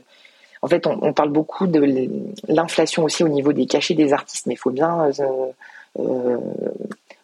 en 0.62 0.68
fait, 0.68 0.86
on, 0.88 1.14
parle 1.14 1.30
beaucoup 1.30 1.68
de 1.68 2.10
l'inflation 2.48 3.04
aussi 3.04 3.24
au 3.24 3.30
niveau 3.30 3.54
des 3.54 3.66
cachets 3.66 3.94
des 3.94 4.12
artistes, 4.12 4.46
mais 4.46 4.56
il 4.56 4.58
faut 4.58 4.72
bien, 4.72 5.06
euh, 5.06 5.12
euh, 5.20 5.52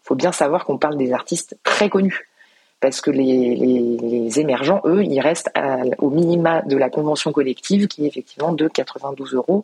faut 0.05 0.15
bien 0.15 0.31
savoir 0.31 0.65
qu'on 0.65 0.77
parle 0.77 0.97
des 0.97 1.13
artistes 1.13 1.57
très 1.63 1.89
connus. 1.89 2.27
Parce 2.79 3.01
que 3.01 3.09
les, 3.09 4.39
émergents, 4.39 4.81
eux, 4.85 5.03
ils 5.03 5.19
restent 5.19 5.49
au 5.97 6.09
minima 6.09 6.61
de 6.61 6.77
la 6.77 6.89
convention 6.89 7.31
collective, 7.31 7.87
qui 7.87 8.05
est 8.05 8.07
effectivement 8.07 8.51
de 8.53 8.67
92 8.67 9.33
euros. 9.33 9.63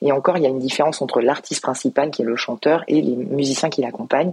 Et 0.00 0.12
encore, 0.12 0.36
il 0.36 0.44
y 0.44 0.46
a 0.46 0.50
une 0.50 0.60
différence 0.60 1.02
entre 1.02 1.20
l'artiste 1.20 1.62
principal, 1.62 2.10
qui 2.10 2.22
est 2.22 2.24
le 2.24 2.36
chanteur, 2.36 2.84
et 2.86 3.00
les 3.00 3.16
musiciens 3.16 3.70
qui 3.70 3.80
l'accompagnent, 3.80 4.32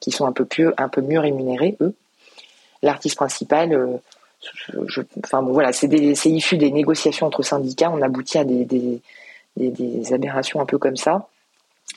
qui 0.00 0.10
sont 0.10 0.26
un 0.26 0.32
peu, 0.32 0.44
plus, 0.44 0.70
un 0.76 0.88
peu 0.88 1.02
mieux 1.02 1.20
rémunérés, 1.20 1.76
eux. 1.80 1.94
L'artiste 2.82 3.16
principal, 3.16 3.72
euh, 3.72 3.96
voilà, 5.30 5.72
c'est 5.72 5.88
issu 6.26 6.56
des 6.56 6.70
négociations 6.72 7.26
entre 7.26 7.42
syndicats. 7.42 7.90
On 7.92 8.02
aboutit 8.02 8.38
à 8.38 8.44
des 8.44 10.12
aberrations 10.12 10.60
un 10.60 10.66
peu 10.66 10.78
comme 10.78 10.96
ça. 10.96 11.28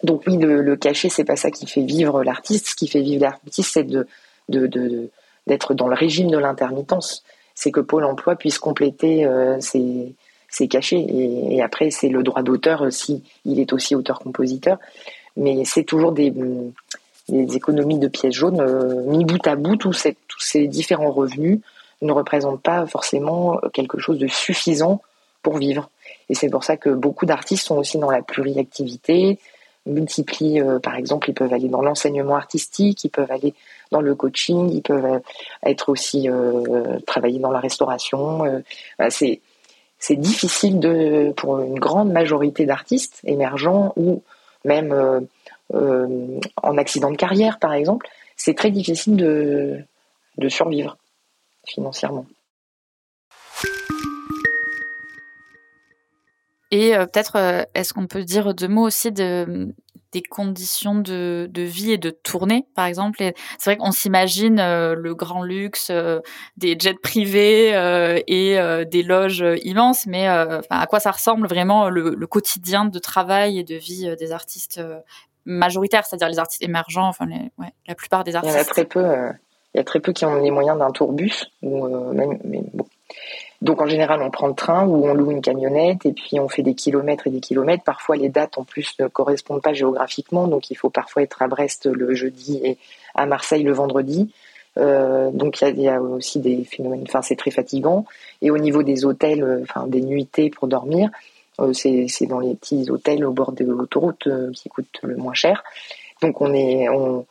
Donc 0.03 0.23
oui, 0.25 0.37
le, 0.37 0.61
le 0.61 0.75
cachet, 0.75 1.09
c'est 1.09 1.23
pas 1.23 1.35
ça 1.35 1.51
qui 1.51 1.67
fait 1.67 1.83
vivre 1.83 2.23
l'artiste. 2.23 2.69
Ce 2.69 2.75
qui 2.75 2.87
fait 2.87 3.01
vivre 3.01 3.21
l'artiste, 3.21 3.71
c'est 3.73 3.83
de, 3.83 4.07
d'être 5.47 5.73
dans 5.73 5.87
le 5.87 5.95
régime 5.95 6.29
de 6.29 6.37
l'intermittence. 6.37 7.23
C'est 7.55 7.71
que 7.71 7.79
Pôle 7.79 8.05
Emploi 8.05 8.35
puisse 8.35 8.57
compléter 8.59 9.25
euh, 9.25 9.59
ses, 9.59 10.15
cachets. 10.67 11.05
Et, 11.07 11.61
après, 11.61 11.91
c'est 11.91 12.09
le 12.09 12.23
droit 12.23 12.41
d'auteur 12.41 12.85
euh, 12.85 12.89
si 12.89 13.23
il 13.45 13.59
est 13.59 13.73
aussi 13.73 13.95
auteur-compositeur. 13.95 14.77
Mais 15.37 15.63
c'est 15.65 15.83
toujours 15.83 16.11
des, 16.11 16.33
des 17.29 17.55
économies 17.55 17.99
de 17.99 18.07
pièces 18.07 18.33
jaunes 18.33 18.59
euh, 18.59 19.03
mis 19.05 19.23
bout 19.23 19.45
à 19.45 19.55
bout. 19.55 19.75
Tous 19.75 19.93
ces 19.93 20.67
différents 20.67 21.11
revenus 21.11 21.59
ne 22.01 22.11
représentent 22.11 22.61
pas 22.61 22.87
forcément 22.87 23.59
quelque 23.73 23.99
chose 23.99 24.17
de 24.17 24.27
suffisant 24.27 25.01
pour 25.43 25.57
vivre. 25.57 25.89
Et 26.29 26.35
c'est 26.35 26.49
pour 26.49 26.63
ça 26.63 26.77
que 26.77 26.89
beaucoup 26.89 27.25
d'artistes 27.25 27.65
sont 27.65 27.77
aussi 27.77 27.97
dans 27.97 28.09
la 28.09 28.21
pluriactivité, 28.21 29.39
multiplient. 29.86 30.61
par 30.84 30.95
exemple, 30.95 31.29
ils 31.29 31.34
peuvent 31.34 31.53
aller 31.53 31.69
dans 31.69 31.82
l'enseignement 31.82 32.36
artistique, 32.36 33.03
ils 33.03 33.09
peuvent 33.09 33.32
aller 33.32 33.53
dans 33.91 34.01
le 34.01 34.15
coaching, 34.15 34.69
ils 34.71 34.82
peuvent 34.82 35.21
être 35.65 35.89
aussi 35.89 36.27
travailler 37.07 37.39
dans 37.39 37.51
la 37.51 37.59
restauration. 37.59 38.63
c'est 39.09 39.41
c'est 39.99 40.15
difficile 40.15 40.79
de 40.79 41.32
pour 41.38 41.59
une 41.59 41.77
grande 41.77 42.11
majorité 42.11 42.65
d'artistes 42.65 43.19
émergents 43.23 43.93
ou 43.95 44.23
même 44.65 45.27
en 45.71 46.77
accident 46.77 47.11
de 47.11 47.17
carrière, 47.17 47.59
par 47.59 47.73
exemple, 47.73 48.07
c'est 48.36 48.55
très 48.55 48.71
difficile 48.71 49.15
de, 49.15 49.79
de 50.38 50.49
survivre 50.49 50.97
financièrement. 51.65 52.25
Et 56.72 56.95
euh, 56.95 57.05
peut-être, 57.05 57.36
euh, 57.36 57.63
est-ce 57.76 57.93
qu'on 57.93 58.07
peut 58.07 58.24
dire 58.24 58.53
deux 58.53 58.69
mots 58.69 58.88
aussi 58.88 59.11
de, 59.11 59.74
des 60.13 60.22
conditions 60.22 60.95
de, 60.95 61.49
de 61.51 61.61
vie 61.61 61.91
et 61.91 61.97
de 61.97 62.09
tournée, 62.09 62.65
par 62.76 62.86
exemple? 62.86 63.17
C'est 63.59 63.69
vrai 63.69 63.78
qu'on 63.78 63.91
s'imagine 63.91 64.59
euh, 64.59 64.95
le 64.95 65.13
grand 65.13 65.43
luxe, 65.43 65.91
des 66.57 66.78
jets 66.80 66.93
privés 66.93 67.69
et 68.28 68.86
des 68.86 69.03
loges 69.03 69.45
immenses, 69.63 70.07
mais 70.07 70.28
à 70.28 70.88
quoi 70.89 70.99
ça 71.01 71.11
ressemble 71.11 71.47
vraiment 71.47 71.89
le, 71.89 72.15
le, 72.15 72.28
quotidien 72.28 72.86
de 72.86 72.99
travail 72.99 73.59
et 73.59 73.63
de 73.63 73.76
vie 73.76 74.15
des 74.17 74.32
artistes 74.32 74.82
majoritaires, 75.45 76.05
c'est-à-dire 76.05 76.30
les 76.30 76.39
artistes 76.39 76.63
émergents, 76.63 77.07
enfin 77.07 77.26
les, 77.26 77.51
ouais, 77.57 77.74
la 77.88 77.95
plupart 77.95 78.24
des 78.24 78.36
artistes 78.36 78.53
Il 78.53 78.57
y 78.57 78.59
en 78.59 78.61
a 78.61 78.65
très 78.65 78.86
peu, 78.86 79.03
il 79.74 79.78
y 79.78 79.80
a 79.80 79.84
très 79.84 79.99
peu 79.99 80.13
qui 80.13 80.24
ont 80.24 80.36
les 80.36 80.51
moyens 80.51 80.78
d'un 80.78 80.91
tourbus, 80.91 81.51
ou 81.61 81.88
même, 82.13 82.39
mais 82.43 82.63
bon 82.74 82.86
donc 83.62 83.80
en 83.82 83.88
général, 83.88 84.22
on 84.24 84.32
prend 84.32 84.47
le 84.47 84.55
train 84.55 84.86
ou 84.88 85.07
on 85.07 85.14
loue 85.14 85.32
une 85.32 85.41
camionnette 85.41 86.05
et 86.05 86.14
puis 86.14 86.39
on 86.39 86.49
fait 86.49 86.64
des 86.64 86.74
kilomètres 86.74 87.28
et 87.28 87.30
des 87.30 87.39
kilomètres. 87.39 87.84
Parfois, 87.84 88.16
les 88.16 88.30
dates 88.30 88.57
en 88.57 88.64
plus 88.64 88.95
ne 88.99 89.07
correspondent 89.07 89.62
pas 89.62 89.74
géographiquement, 89.74 90.47
donc 90.47 90.72
il 90.72 90.76
faut 90.76 90.89
parfois 90.89 91.22
être 91.22 91.41
à 91.43 91.47
Brest 91.47 91.86
le 91.86 92.16
jeudi 92.16 92.59
et 92.64 92.78
à 93.14 93.26
Marseille 93.28 93.64
le 93.64 93.74
vendredi. 93.74 94.32
Euh, 94.78 95.30
donc 95.32 95.62
il 95.62 95.82
y, 95.82 95.89
a 95.89 96.01
aussi 96.01 96.39
des 96.39 96.64
phénomènes. 96.64 97.03
Enfin, 97.07 97.22
c'est 97.22 97.36
très 97.36 97.51
fatigant. 97.51 98.05
Et 98.41 98.49
au 98.49 98.57
niveau 98.57 98.84
des 98.84 99.05
hôtels, 99.05 99.43
euh, 99.43 99.59
enfin 99.62 99.86
des 99.88 100.01
nuitées 100.01 100.49
pour 100.49 100.68
dormir, 100.68 101.09
euh, 101.59 101.74
c'est 101.74 102.26
dans 102.28 102.39
les 102.39 102.55
petits 102.55 102.89
hôtels 102.89 103.24
au 103.26 103.32
bord 103.32 103.51
de 103.51 103.66
l'autoroute 103.66 104.28
qui 104.53 104.70
coûtent 104.70 104.99
le 105.03 105.18
moins 105.18 105.34
cher. 105.34 105.64
Donc 106.22 106.41
on 106.41 106.53
est 106.53 106.89
on, 106.89 107.26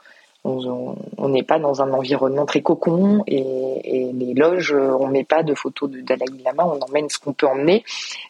on 0.44 1.28
n'est 1.28 1.42
pas 1.42 1.58
dans 1.58 1.82
un 1.82 1.92
environnement 1.92 2.46
très 2.46 2.62
cocon 2.62 3.22
et, 3.26 4.10
les 4.12 4.34
loges, 4.34 4.72
on 4.72 5.08
met 5.08 5.24
pas 5.24 5.42
de 5.42 5.54
photos 5.54 5.90
de 5.90 6.00
Dalai 6.00 6.24
Lama, 6.44 6.64
on 6.66 6.80
emmène 6.80 7.08
ce 7.08 7.18
qu'on 7.18 7.32
peut 7.32 7.46
emmener, 7.46 7.84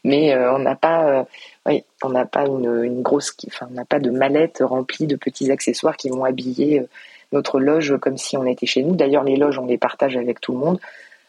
mais 0.04 0.34
euh, 0.34 0.54
on 0.54 0.58
n'a 0.58 0.74
pas, 0.74 1.08
euh, 1.08 1.24
oui, 1.66 1.84
on 2.02 2.10
n'a 2.10 2.26
pas 2.26 2.46
une, 2.46 3.02
grosse, 3.02 3.34
enfin, 3.46 3.68
on 3.70 3.74
n'a 3.74 3.84
pas 3.84 3.98
de 3.98 4.10
mallette 4.10 4.62
remplie 4.62 5.06
de 5.06 5.16
petits 5.16 5.50
accessoires 5.50 5.96
qui 5.96 6.08
vont 6.08 6.24
habiller 6.24 6.80
euh, 6.80 6.88
notre 7.32 7.60
loge 7.60 7.96
comme 8.00 8.16
si 8.16 8.36
on 8.36 8.44
était 8.44 8.66
chez 8.66 8.82
nous. 8.82 8.96
D'ailleurs, 8.96 9.24
les 9.24 9.36
loges, 9.36 9.58
on 9.58 9.66
les 9.66 9.78
partage 9.78 10.16
avec 10.16 10.40
tout 10.40 10.52
le 10.52 10.58
monde. 10.58 10.80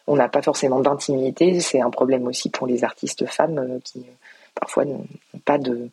On 0.07 0.15
n'a 0.15 0.29
pas 0.29 0.41
forcément 0.41 0.79
d'intimité. 0.79 1.59
C'est 1.59 1.79
un 1.79 1.91
problème 1.91 2.25
aussi 2.25 2.49
pour 2.49 2.65
les 2.65 2.83
artistes 2.83 3.27
femmes 3.27 3.79
qui 3.83 4.03
parfois 4.55 4.85
n'ont 4.85 5.05
pas 5.45 5.59
de, 5.59 5.89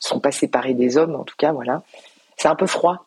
sont 0.00 0.18
pas 0.18 0.32
séparés 0.32 0.74
des 0.74 0.96
hommes. 0.96 1.14
En 1.14 1.22
tout 1.22 1.36
cas, 1.38 1.52
voilà. 1.52 1.82
C'est 2.36 2.48
un 2.48 2.56
peu 2.56 2.66
froid 2.66 3.05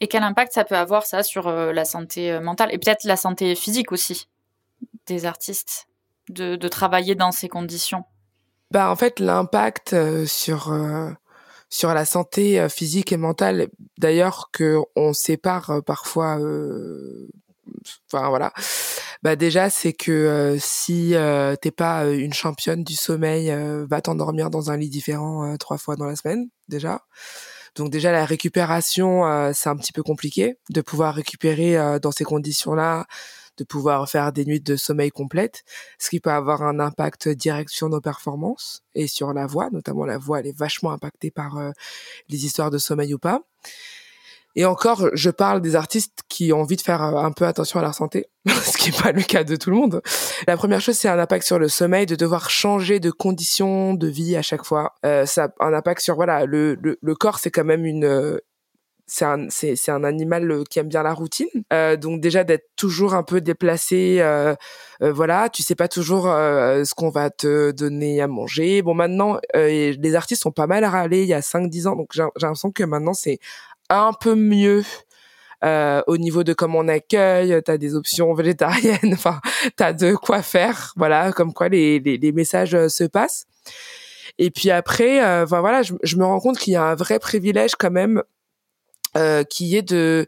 et 0.00 0.08
quel 0.08 0.22
impact 0.22 0.54
ça 0.54 0.64
peut 0.64 0.76
avoir, 0.76 1.04
ça, 1.04 1.22
sur 1.22 1.46
euh, 1.46 1.72
la 1.72 1.84
santé 1.84 2.32
euh, 2.32 2.40
mentale 2.40 2.70
et 2.72 2.78
peut-être 2.78 3.04
la 3.04 3.16
santé 3.16 3.54
physique 3.54 3.92
aussi 3.92 4.28
des 5.06 5.26
artistes, 5.26 5.88
de, 6.30 6.56
travailler 6.68 7.14
dans 7.14 7.32
ces 7.32 7.48
conditions? 7.48 8.04
Bah, 8.70 8.90
En 8.90 8.96
fait, 8.96 9.20
l'impact 9.20 9.92
euh, 9.92 10.24
sur, 10.26 10.74
sur 11.68 11.92
la 11.92 12.04
santé 12.04 12.66
physique 12.70 13.12
et 13.12 13.16
mentale, 13.18 13.68
d'ailleurs, 13.98 14.50
qu'on 14.56 15.12
sépare 15.12 15.82
parfois 15.84 16.38
voilà. 18.10 18.52
Bah 19.22 19.36
déjà 19.36 19.70
c'est 19.70 19.92
que 19.92 20.56
si 20.58 21.14
t'es 21.60 21.70
pas 21.70 22.06
une 22.06 22.32
championne 22.32 22.82
du 22.82 22.94
sommeil 22.94 23.52
va 23.88 24.00
t'endormir 24.00 24.50
dans 24.50 24.70
un 24.70 24.76
lit 24.76 24.88
différent 24.88 25.56
trois 25.56 25.78
fois 25.78 25.96
dans 25.96 26.06
la 26.06 26.16
semaine 26.16 26.48
déjà 26.68 27.02
donc 27.76 27.90
déjà 27.90 28.12
la 28.12 28.24
récupération, 28.24 29.26
euh, 29.26 29.52
c'est 29.54 29.68
un 29.68 29.76
petit 29.76 29.92
peu 29.92 30.02
compliqué 30.02 30.56
de 30.70 30.80
pouvoir 30.80 31.14
récupérer 31.14 31.76
euh, 31.76 31.98
dans 31.98 32.12
ces 32.12 32.24
conditions-là, 32.24 33.06
de 33.56 33.64
pouvoir 33.64 34.08
faire 34.08 34.32
des 34.32 34.44
nuits 34.44 34.60
de 34.60 34.76
sommeil 34.76 35.10
complètes, 35.10 35.62
ce 35.98 36.10
qui 36.10 36.20
peut 36.20 36.30
avoir 36.30 36.62
un 36.62 36.80
impact 36.80 37.28
direct 37.28 37.70
sur 37.70 37.88
nos 37.88 38.00
performances 38.00 38.82
et 38.94 39.06
sur 39.06 39.32
la 39.32 39.46
voix, 39.46 39.68
notamment 39.70 40.04
la 40.04 40.18
voix, 40.18 40.40
elle 40.40 40.46
est 40.46 40.56
vachement 40.56 40.92
impactée 40.92 41.30
par 41.30 41.58
euh, 41.58 41.70
les 42.28 42.44
histoires 42.44 42.70
de 42.70 42.78
sommeil 42.78 43.14
ou 43.14 43.18
pas. 43.18 43.42
Et 44.56 44.64
encore, 44.64 45.08
je 45.12 45.30
parle 45.30 45.60
des 45.60 45.76
artistes 45.76 46.20
qui 46.28 46.52
ont 46.52 46.60
envie 46.60 46.76
de 46.76 46.80
faire 46.80 47.02
un 47.02 47.32
peu 47.32 47.46
attention 47.46 47.78
à 47.78 47.82
leur 47.82 47.94
santé, 47.94 48.26
ce 48.48 48.76
qui 48.76 48.90
n'est 48.90 48.98
pas 48.98 49.12
le 49.12 49.22
cas 49.22 49.44
de 49.44 49.56
tout 49.56 49.70
le 49.70 49.76
monde. 49.76 50.02
La 50.46 50.56
première 50.56 50.80
chose, 50.80 50.96
c'est 50.96 51.08
un 51.08 51.18
impact 51.18 51.46
sur 51.46 51.58
le 51.58 51.68
sommeil, 51.68 52.06
de 52.06 52.16
devoir 52.16 52.50
changer 52.50 53.00
de 53.00 53.10
conditions 53.10 53.94
de 53.94 54.08
vie 54.08 54.36
à 54.36 54.42
chaque 54.42 54.64
fois. 54.64 54.94
Euh, 55.06 55.26
ça 55.26 55.50
un 55.60 55.72
impact 55.72 56.00
sur 56.00 56.16
voilà 56.16 56.46
le 56.46 56.76
le, 56.80 56.98
le 57.00 57.14
corps, 57.14 57.38
c'est 57.38 57.50
quand 57.50 57.64
même 57.64 57.84
une 57.84 58.40
c'est 59.10 59.24
un 59.24 59.46
c'est 59.50 59.74
c'est 59.74 59.90
un 59.90 60.04
animal 60.04 60.62
qui 60.70 60.78
aime 60.78 60.88
bien 60.88 61.02
la 61.02 61.12
routine. 61.12 61.48
Euh, 61.72 61.96
donc 61.96 62.20
déjà 62.20 62.44
d'être 62.44 62.68
toujours 62.76 63.14
un 63.14 63.24
peu 63.24 63.40
déplacé, 63.40 64.18
euh, 64.20 64.54
euh, 65.02 65.12
voilà, 65.12 65.48
tu 65.48 65.64
sais 65.64 65.74
pas 65.74 65.88
toujours 65.88 66.28
euh, 66.28 66.84
ce 66.84 66.94
qu'on 66.94 67.10
va 67.10 67.28
te 67.30 67.72
donner 67.72 68.20
à 68.20 68.28
manger. 68.28 68.82
Bon 68.82 68.94
maintenant, 68.94 69.38
euh, 69.56 69.92
les 69.98 70.14
artistes 70.14 70.42
sont 70.42 70.52
pas 70.52 70.68
mal 70.68 70.84
râlés 70.84 71.22
il 71.22 71.28
y 71.28 71.34
a 71.34 71.40
5-10 71.40 71.88
ans, 71.88 71.96
donc 71.96 72.08
j'ai 72.12 72.22
l'impression 72.22 72.70
que 72.70 72.84
maintenant 72.84 73.14
c'est 73.14 73.40
un 73.90 74.12
peu 74.12 74.34
mieux 74.34 74.84
euh, 75.62 76.02
au 76.06 76.16
niveau 76.16 76.42
de 76.42 76.54
comment 76.54 76.78
on 76.78 76.88
accueille, 76.88 77.62
tu 77.62 77.70
as 77.70 77.76
des 77.76 77.94
options 77.94 78.32
végétariennes, 78.32 78.98
enfin, 79.12 79.40
tu 79.76 79.82
as 79.82 79.92
de 79.92 80.14
quoi 80.14 80.42
faire, 80.42 80.94
voilà, 80.96 81.32
comme 81.32 81.52
quoi 81.52 81.68
les, 81.68 81.98
les, 81.98 82.16
les 82.16 82.32
messages 82.32 82.74
euh, 82.74 82.88
se 82.88 83.04
passent. 83.04 83.46
Et 84.38 84.50
puis 84.50 84.70
après, 84.70 85.22
euh, 85.22 85.44
voilà, 85.44 85.82
je, 85.82 85.92
je, 86.02 86.16
me 86.16 86.24
rends 86.24 86.40
compte 86.40 86.58
qu'il 86.58 86.72
y 86.72 86.76
a 86.76 86.84
un 86.84 86.94
vrai 86.94 87.18
privilège 87.18 87.72
quand 87.78 87.90
même 87.90 88.22
euh, 89.16 89.44
qui 89.44 89.76
est 89.76 89.82
de... 89.82 90.26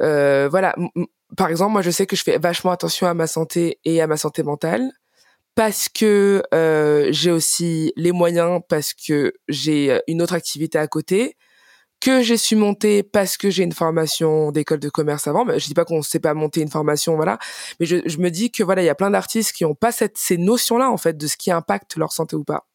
Euh, 0.00 0.48
voilà, 0.48 0.76
par 1.36 1.48
exemple, 1.48 1.72
moi 1.72 1.82
je 1.82 1.90
sais 1.90 2.06
que 2.06 2.14
je 2.14 2.22
fais 2.22 2.38
vachement 2.38 2.70
attention 2.70 3.08
à 3.08 3.14
ma 3.14 3.26
santé 3.26 3.80
et 3.84 4.00
à 4.00 4.06
ma 4.06 4.16
santé 4.16 4.42
mentale 4.42 4.90
parce 5.54 5.88
que 5.88 6.42
j'ai 7.10 7.30
aussi 7.30 7.92
les 7.96 8.12
moyens, 8.12 8.60
parce 8.68 8.94
que 8.94 9.34
j'ai 9.48 10.00
une 10.06 10.22
autre 10.22 10.32
activité 10.34 10.78
à 10.78 10.86
côté, 10.86 11.36
que 12.02 12.20
j'ai 12.20 12.36
su 12.36 12.56
monter 12.56 13.04
parce 13.04 13.36
que 13.36 13.48
j'ai 13.48 13.62
une 13.62 13.72
formation 13.72 14.50
d'école 14.50 14.80
de 14.80 14.88
commerce 14.88 15.28
avant. 15.28 15.44
Mais 15.44 15.60
je 15.60 15.66
dis 15.68 15.74
pas 15.74 15.84
qu'on 15.84 16.02
sait 16.02 16.18
pas 16.18 16.34
monter 16.34 16.60
une 16.60 16.68
formation, 16.68 17.14
voilà. 17.14 17.38
Mais 17.78 17.86
je, 17.86 17.98
je 18.04 18.18
me 18.18 18.28
dis 18.28 18.50
que 18.50 18.64
voilà, 18.64 18.82
il 18.82 18.86
y 18.86 18.90
a 18.90 18.96
plein 18.96 19.10
d'artistes 19.10 19.52
qui 19.52 19.64
ont 19.64 19.76
pas 19.76 19.92
cette, 19.92 20.18
ces 20.18 20.36
notions-là 20.36 20.90
en 20.90 20.96
fait 20.96 21.16
de 21.16 21.26
ce 21.28 21.36
qui 21.36 21.52
impacte 21.52 21.96
leur 21.96 22.12
santé 22.12 22.34
ou 22.34 22.42
pas, 22.42 22.66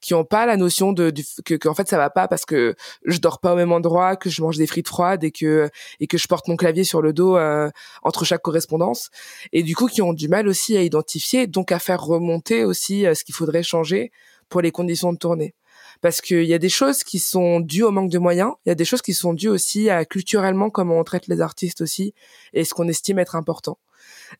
qui 0.00 0.14
ont 0.14 0.24
pas 0.24 0.46
la 0.46 0.56
notion 0.56 0.92
de 0.92 1.10
du, 1.10 1.24
que, 1.44 1.54
que 1.54 1.68
en 1.68 1.74
fait 1.74 1.88
ça 1.88 1.96
va 1.96 2.10
pas 2.10 2.26
parce 2.26 2.44
que 2.44 2.74
je 3.04 3.18
dors 3.18 3.38
pas 3.38 3.52
au 3.52 3.56
même 3.56 3.70
endroit, 3.70 4.16
que 4.16 4.28
je 4.28 4.42
mange 4.42 4.56
des 4.56 4.66
frites 4.66 4.88
froides 4.88 5.22
et 5.22 5.30
que 5.30 5.70
et 6.00 6.08
que 6.08 6.18
je 6.18 6.26
porte 6.26 6.48
mon 6.48 6.56
clavier 6.56 6.82
sur 6.82 7.02
le 7.02 7.12
dos 7.12 7.36
euh, 7.36 7.70
entre 8.02 8.24
chaque 8.24 8.42
correspondance. 8.42 9.10
Et 9.52 9.62
du 9.62 9.76
coup, 9.76 9.86
qui 9.86 10.02
ont 10.02 10.12
du 10.12 10.26
mal 10.28 10.48
aussi 10.48 10.76
à 10.76 10.82
identifier, 10.82 11.46
donc 11.46 11.70
à 11.70 11.78
faire 11.78 12.02
remonter 12.02 12.64
aussi 12.64 13.06
euh, 13.06 13.14
ce 13.14 13.22
qu'il 13.22 13.34
faudrait 13.36 13.62
changer 13.62 14.10
pour 14.48 14.60
les 14.60 14.72
conditions 14.72 15.12
de 15.12 15.18
tournée 15.18 15.54
parce 16.02 16.20
qu'il 16.20 16.44
y 16.44 16.52
a 16.52 16.58
des 16.58 16.68
choses 16.68 17.04
qui 17.04 17.20
sont 17.20 17.60
dues 17.60 17.84
au 17.84 17.92
manque 17.92 18.10
de 18.10 18.18
moyens, 18.18 18.52
il 18.66 18.70
y 18.70 18.72
a 18.72 18.74
des 18.74 18.84
choses 18.84 19.02
qui 19.02 19.14
sont 19.14 19.32
dues 19.32 19.48
aussi 19.48 19.88
à 19.88 20.04
culturellement 20.04 20.68
comment 20.68 20.98
on 20.98 21.04
traite 21.04 21.28
les 21.28 21.40
artistes 21.40 21.80
aussi 21.80 22.12
et 22.52 22.64
ce 22.64 22.74
qu'on 22.74 22.88
estime 22.88 23.20
être 23.20 23.36
important. 23.36 23.78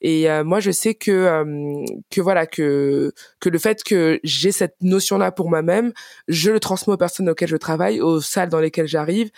Et 0.01 0.29
euh, 0.29 0.43
moi, 0.43 0.59
je 0.59 0.73
sais 0.73 0.95
que 0.95 1.13
euh, 1.13 1.85
que 2.11 2.21
voilà 2.21 2.47
que 2.47 3.13
que 3.39 3.49
le 3.49 3.59
fait 3.59 3.85
que 3.85 4.19
j'ai 4.25 4.51
cette 4.51 4.75
notion-là 4.81 5.31
pour 5.31 5.49
moi-même, 5.49 5.93
je 6.27 6.51
le 6.51 6.59
transmets 6.59 6.95
aux 6.95 6.99
personnes 6.99 7.29
auxquelles 7.31 7.49
je 7.49 7.57
travaille, 7.57 8.01
aux 8.01 8.21
salles 8.21 8.49
dans 8.49 8.59
lesquelles 8.59 8.89
j'arrive, 8.89 9.31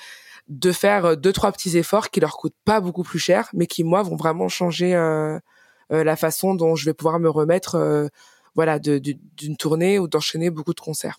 de 0.49 0.73
faire 0.73 1.19
deux 1.19 1.33
trois 1.33 1.53
petits 1.53 1.77
efforts 1.77 2.11
qui 2.11 2.21
leur 2.21 2.39
coûtent 2.39 2.57
pas 2.65 2.81
beaucoup 2.81 3.03
plus 3.03 3.19
cher, 3.19 3.51
mais 3.53 3.67
qui 3.67 3.85
moi 3.85 4.03
vont 4.03 4.17
vraiment 4.17 4.49
changer 4.49 4.95
euh, 4.95 5.39
la 5.91 6.17
façon 6.17 6.55
dont 6.55 6.75
je 6.75 6.87
vais 6.87 6.95
pouvoir 6.95 7.19
me 7.19 7.29
remettre 7.29 8.09
voilà 8.55 8.79
d'une 8.79 9.57
tournée 9.59 9.99
ou 9.99 10.09
d'enchaîner 10.09 10.49
beaucoup 10.49 10.73
de 10.73 10.81
concerts. 10.81 11.19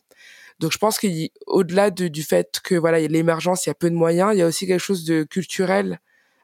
Donc 0.59 0.71
je 0.71 0.77
pense 0.77 0.99
qu'au-delà 0.99 1.91
de, 1.91 2.07
du 2.07 2.23
fait 2.23 2.59
que 2.63 2.75
voilà, 2.75 2.99
il 2.99 3.03
y 3.03 3.05
a 3.05 3.09
l'émergence, 3.09 3.65
il 3.65 3.69
y 3.69 3.71
a 3.71 3.75
peu 3.75 3.89
de 3.89 3.95
moyens, 3.95 4.31
il 4.33 4.39
y 4.39 4.41
a 4.41 4.47
aussi 4.47 4.67
quelque 4.67 4.79
chose 4.79 5.03
de 5.05 5.23
culturel 5.23 5.99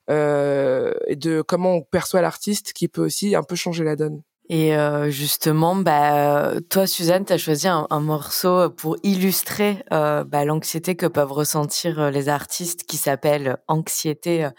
euh, 0.09 0.93
et 1.07 1.15
de 1.15 1.41
comment 1.41 1.75
on 1.75 1.81
perçoit 1.81 2.21
l'artiste 2.21 2.73
qui 2.73 2.87
peut 2.87 3.01
aussi 3.01 3.35
un 3.35 3.43
peu 3.43 3.55
changer 3.55 3.83
la 3.83 3.95
donne. 3.95 4.21
Et 4.53 4.75
euh, 4.75 5.09
justement, 5.09 5.77
bah, 5.77 6.51
toi, 6.69 6.85
Suzanne, 6.85 7.23
tu 7.23 7.31
as 7.31 7.37
choisi 7.37 7.69
un, 7.69 7.87
un, 7.89 8.01
morceau 8.01 8.69
pour 8.69 8.97
illustrer 9.01 9.77
euh, 9.93 10.25
bah, 10.25 10.43
l'anxiété 10.43 10.95
que 10.97 11.05
peuvent 11.05 11.31
ressentir 11.31 12.01
euh, 12.01 12.11
les 12.11 12.27
artistes 12.27 12.83
qui 12.83 12.97
s'appelle 12.97 13.59
Anxiété 13.69 14.49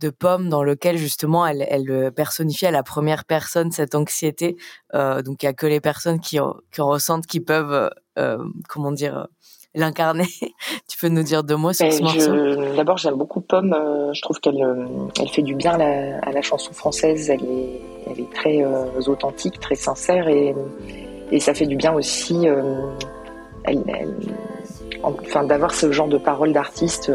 de 0.00 0.10
Pomme, 0.10 0.48
dans 0.48 0.62
lequel 0.62 0.96
justement 0.96 1.46
elle, 1.46 1.66
elle 1.68 2.12
personnifie 2.12 2.66
à 2.66 2.70
la 2.70 2.82
première 2.82 3.24
personne 3.24 3.70
cette 3.70 3.94
anxiété. 3.94 4.56
Euh, 4.94 5.22
donc 5.22 5.42
il 5.42 5.46
y 5.46 5.48
a 5.48 5.52
que 5.52 5.66
les 5.66 5.80
personnes 5.80 6.20
qui, 6.20 6.38
qui 6.72 6.80
en 6.80 6.88
ressentent 6.88 7.26
qui 7.26 7.40
peuvent 7.40 7.90
euh, 8.18 8.38
comment 8.68 8.92
dire, 8.92 9.26
l'incarner. 9.74 10.26
tu 10.88 10.98
peux 11.00 11.08
nous 11.08 11.22
dire 11.22 11.44
deux 11.44 11.56
mots 11.56 11.72
sur 11.72 11.90
ce 11.90 12.02
morceau? 12.02 12.74
D'abord, 12.76 12.98
j'aime 12.98 13.16
beaucoup 13.16 13.40
Pomme. 13.40 13.74
je 14.12 14.20
trouve 14.22 14.38
qu'elle 14.40 14.62
elle 15.20 15.28
fait 15.28 15.42
du 15.42 15.54
bien 15.54 15.72
à 15.72 15.78
la, 15.78 16.18
à 16.20 16.32
la, 16.32 16.42
chanson 16.42 16.72
française. 16.72 17.30
Elle 17.30 17.44
est, 17.44 17.80
elle 18.10 18.20
est 18.20 18.32
très 18.32 18.64
authentique, 19.08 19.60
très 19.60 19.74
sincère 19.74 20.28
et, 20.28 20.54
et 21.32 21.40
ça 21.40 21.54
fait 21.54 21.66
du 21.66 21.76
bien 21.76 21.92
aussi. 21.94 22.46
Elle, 23.64 23.82
enfin, 25.02 25.44
d'avoir 25.44 25.74
ce 25.74 25.90
genre 25.90 26.08
de 26.08 26.18
paroles 26.18 26.52
d'artiste 26.52 27.10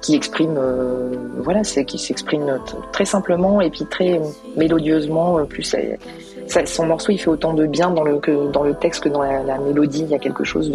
qui 0.00 0.14
exprime, 0.14 0.56
euh, 0.56 1.14
voilà, 1.38 1.64
c'est 1.64 1.84
qui 1.84 1.98
s'exprime 1.98 2.58
très 2.92 3.04
simplement 3.04 3.60
et 3.60 3.70
puis 3.70 3.84
très 3.86 4.20
mélodieusement. 4.56 5.38
Euh, 5.38 5.44
plus 5.44 5.74
son 6.64 6.86
morceau, 6.86 7.12
il 7.12 7.18
fait 7.18 7.28
autant 7.28 7.54
de 7.54 7.66
bien 7.66 7.90
dans 7.90 8.02
le 8.02 8.20
dans 8.50 8.62
le 8.62 8.74
texte 8.74 9.04
que 9.04 9.08
dans 9.08 9.22
la, 9.22 9.58
mélodie. 9.58 10.02
Il 10.02 10.10
y 10.10 10.14
a 10.14 10.18
quelque 10.18 10.44
chose 10.44 10.72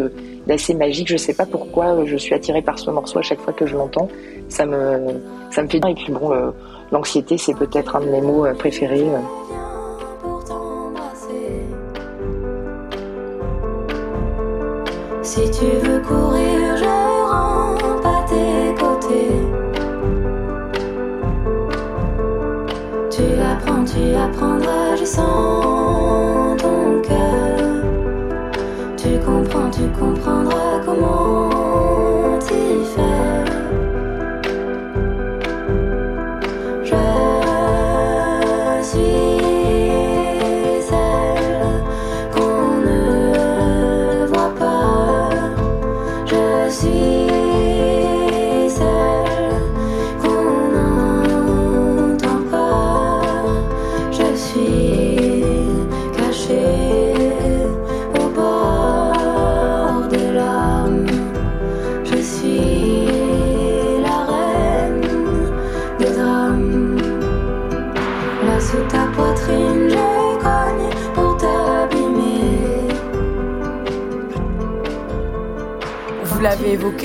d'assez 0.47 0.73
magique. 0.73 1.09
Je 1.09 1.17
sais 1.17 1.33
pas 1.33 1.45
pourquoi 1.45 1.87
euh, 1.87 2.05
je 2.05 2.17
suis 2.17 2.33
attirée 2.33 2.61
par 2.61 2.79
ce 2.79 2.89
morceau 2.91 3.19
à 3.19 3.21
chaque 3.21 3.41
fois 3.41 3.53
que 3.53 3.65
je 3.65 3.75
l'entends. 3.75 4.07
Ça 4.47 4.65
me 4.65 5.21
ça 5.51 5.63
me 5.63 5.67
fait 5.67 5.79
bien. 5.79 5.89
Et 5.89 5.95
puis 5.95 6.11
bon, 6.11 6.31
l'anxiété, 6.91 7.37
c'est 7.37 7.55
peut-être 7.55 7.95
un 7.95 8.01
de 8.01 8.09
mes 8.09 8.21
mots 8.21 8.45
préférés. 8.57 9.07
Si 15.25 15.41
tu 15.49 15.65
veux 15.65 15.99
courir, 16.01 16.34
sens 25.05 26.57
ton 26.57 27.01
cœur. 27.01 27.83
Tu 28.97 29.19
comprends, 29.19 29.69
tu 29.69 29.87
comprendras 29.99 30.79
comment 30.83 32.39
t'y 32.39 32.83
faire. 32.95 33.54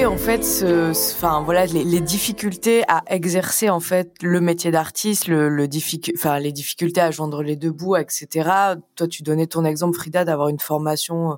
En 0.07 0.16
fait, 0.16 0.44
ce, 0.44 0.90
enfin 0.90 1.42
voilà, 1.42 1.66
les, 1.66 2.01
difficultés 2.01 2.84
à 2.88 3.03
exercer 3.09 3.68
en 3.68 3.80
fait 3.80 4.12
le 4.22 4.40
métier 4.40 4.70
d'artiste, 4.70 5.26
le, 5.28 5.48
le 5.48 5.68
enfin 6.14 6.38
les 6.38 6.53
difficultés 6.53 7.01
à 7.01 7.11
joindre 7.11 7.42
les 7.42 7.57
deux 7.57 7.70
bouts, 7.70 7.96
etc. 7.96 8.51
Toi, 8.94 9.09
tu 9.09 9.22
donnais 9.22 9.46
ton 9.46 9.64
exemple, 9.64 9.98
Frida, 9.98 10.24
d'avoir 10.24 10.48
une 10.48 10.61
formation 10.61 11.32
euh, 11.32 11.34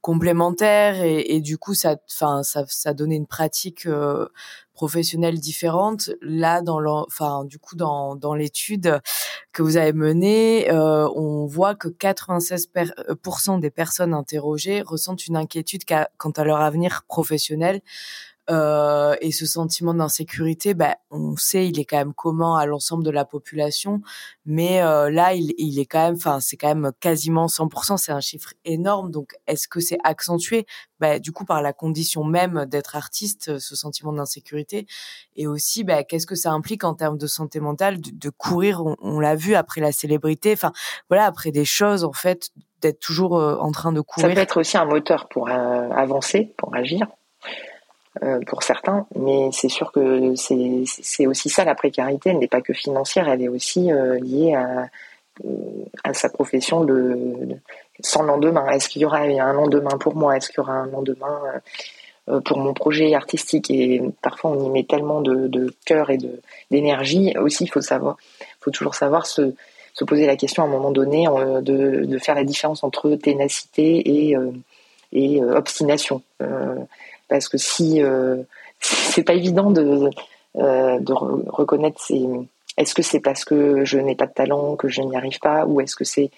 complémentaire 0.00 1.02
et, 1.02 1.34
et, 1.34 1.40
du 1.40 1.56
coup 1.56 1.72
ça 1.72 1.96
enfin 2.10 2.42
ça 2.42 2.64
ça 2.68 2.92
donnait 2.92 3.16
une 3.16 3.26
pratique 3.26 3.86
euh, 3.86 4.28
professionnelle 4.74 5.38
différente 5.38 6.10
là 6.20 6.60
dans 6.60 6.80
enfin 7.06 7.44
du 7.44 7.58
coup 7.58 7.76
dans 7.76 8.16
dans 8.16 8.34
l'étude 8.34 9.00
que 9.52 9.62
vous 9.62 9.76
avez 9.76 9.92
menée 9.92 10.70
euh, 10.70 11.08
on 11.14 11.46
voit 11.46 11.74
que 11.74 11.88
96% 11.88 13.60
des 13.60 13.70
personnes 13.70 14.12
interrogées 14.12 14.82
ressentent 14.82 15.26
une 15.26 15.36
inquiétude 15.36 15.82
quant 16.18 16.30
à 16.30 16.44
leur 16.44 16.60
avenir 16.60 17.04
professionnel 17.06 17.80
euh, 18.50 19.16
et 19.20 19.32
ce 19.32 19.46
sentiment 19.46 19.94
d'insécurité, 19.94 20.74
ben, 20.74 20.94
on 21.10 21.36
sait, 21.36 21.66
il 21.66 21.78
est 21.80 21.84
quand 21.84 21.96
même 21.96 22.12
commun 22.12 22.56
à 22.58 22.66
l'ensemble 22.66 23.02
de 23.02 23.10
la 23.10 23.24
population, 23.24 24.02
mais 24.44 24.82
euh, 24.82 25.10
là, 25.10 25.34
il, 25.34 25.54
il, 25.56 25.78
est 25.78 25.86
quand 25.86 26.04
même, 26.04 26.16
enfin, 26.16 26.40
c'est 26.40 26.56
quand 26.56 26.68
même 26.68 26.92
quasiment 27.00 27.46
100%, 27.46 27.96
c'est 27.96 28.12
un 28.12 28.20
chiffre 28.20 28.52
énorme. 28.64 29.10
Donc, 29.10 29.34
est-ce 29.46 29.66
que 29.66 29.80
c'est 29.80 29.98
accentué, 30.04 30.66
ben, 31.00 31.18
du 31.18 31.32
coup, 31.32 31.44
par 31.44 31.62
la 31.62 31.72
condition 31.72 32.24
même 32.24 32.66
d'être 32.66 32.96
artiste, 32.96 33.58
ce 33.58 33.76
sentiment 33.76 34.12
d'insécurité, 34.12 34.86
et 35.36 35.46
aussi, 35.46 35.82
ben, 35.84 36.04
qu'est-ce 36.04 36.26
que 36.26 36.34
ça 36.34 36.52
implique 36.52 36.84
en 36.84 36.94
termes 36.94 37.18
de 37.18 37.26
santé 37.26 37.60
mentale, 37.60 38.00
de, 38.00 38.30
courir, 38.30 38.82
on, 39.00 39.20
l'a 39.20 39.36
vu 39.36 39.54
après 39.54 39.80
la 39.80 39.92
célébrité, 39.92 40.52
enfin, 40.52 40.72
voilà, 41.08 41.24
après 41.24 41.50
des 41.50 41.64
choses, 41.64 42.04
en 42.04 42.12
fait, 42.12 42.50
d'être 42.82 43.00
toujours 43.00 43.38
euh, 43.38 43.56
en 43.56 43.72
train 43.72 43.92
de 43.92 44.00
courir. 44.00 44.28
Ça 44.28 44.34
peut 44.34 44.40
être 44.40 44.60
aussi 44.60 44.76
un 44.76 44.84
moteur 44.84 45.28
pour 45.28 45.48
euh, 45.48 45.88
avancer, 45.90 46.52
pour 46.58 46.74
agir. 46.74 47.06
Euh, 48.22 48.38
pour 48.46 48.62
certains, 48.62 49.06
mais 49.16 49.48
c'est 49.50 49.68
sûr 49.68 49.90
que 49.90 50.34
c'est 50.36 51.26
aussi 51.26 51.48
ça 51.50 51.64
la 51.64 51.74
précarité, 51.74 52.30
elle 52.30 52.38
n'est 52.38 52.46
pas 52.46 52.60
que 52.60 52.72
financière, 52.72 53.28
elle 53.28 53.42
est 53.42 53.48
aussi 53.48 53.90
euh, 53.90 54.20
liée 54.20 54.54
à, 54.54 54.88
à 56.04 56.14
sa 56.14 56.28
profession 56.28 56.84
de, 56.84 57.58
sans 57.98 58.22
lendemain. 58.22 58.68
Est-ce 58.68 58.88
qu'il 58.88 59.02
y 59.02 59.04
aura 59.04 59.18
un 59.18 59.52
lendemain 59.52 59.98
pour 59.98 60.14
moi? 60.14 60.36
Est-ce 60.36 60.48
qu'il 60.48 60.58
y 60.58 60.60
aura 60.60 60.74
un 60.74 60.86
lendemain 60.86 61.40
euh, 62.28 62.40
pour 62.40 62.58
mon 62.58 62.72
projet 62.72 63.14
artistique? 63.16 63.68
Et 63.68 64.00
parfois 64.22 64.52
on 64.52 64.64
y 64.64 64.70
met 64.70 64.84
tellement 64.84 65.20
de, 65.20 65.74
cœur 65.84 66.10
et 66.10 66.18
d'énergie. 66.70 67.34
Aussi, 67.36 67.64
il 67.64 67.68
faut 67.68 67.80
faut 68.60 68.70
toujours 68.70 68.94
savoir 68.94 69.26
se, 69.26 69.54
se, 69.92 70.04
poser 70.04 70.26
la 70.26 70.36
question 70.36 70.62
à 70.62 70.66
un 70.66 70.70
moment 70.70 70.92
donné 70.92 71.26
de, 71.26 72.04
de 72.04 72.18
faire 72.18 72.36
la 72.36 72.44
différence 72.44 72.84
entre 72.84 73.16
ténacité 73.16 74.28
et, 74.28 74.36
et 75.12 75.42
obstination 75.42 76.22
parce 77.34 77.48
que 77.48 77.58
si 77.58 78.00
euh, 78.00 78.36
c'est 78.80 79.24
pas 79.24 79.34
évident 79.34 79.72
de, 79.72 80.08
euh, 80.56 80.98
reconnaître 81.08 82.00
est-ce 82.76 82.94
que 82.94 83.02
c'est 83.02 83.18
parce 83.18 83.44
que 83.44 83.84
je 83.84 83.98
n'ai 83.98 84.14
pas 84.14 84.26
de 84.26 84.32
talent 84.32 84.76
que 84.76 84.86
je 84.86 85.02
n'y 85.02 85.16
arrive 85.16 85.40
pas 85.40 85.66
ou 85.66 85.80
est-ce 85.80 85.96
que 85.96 86.04
c'est 86.04 86.30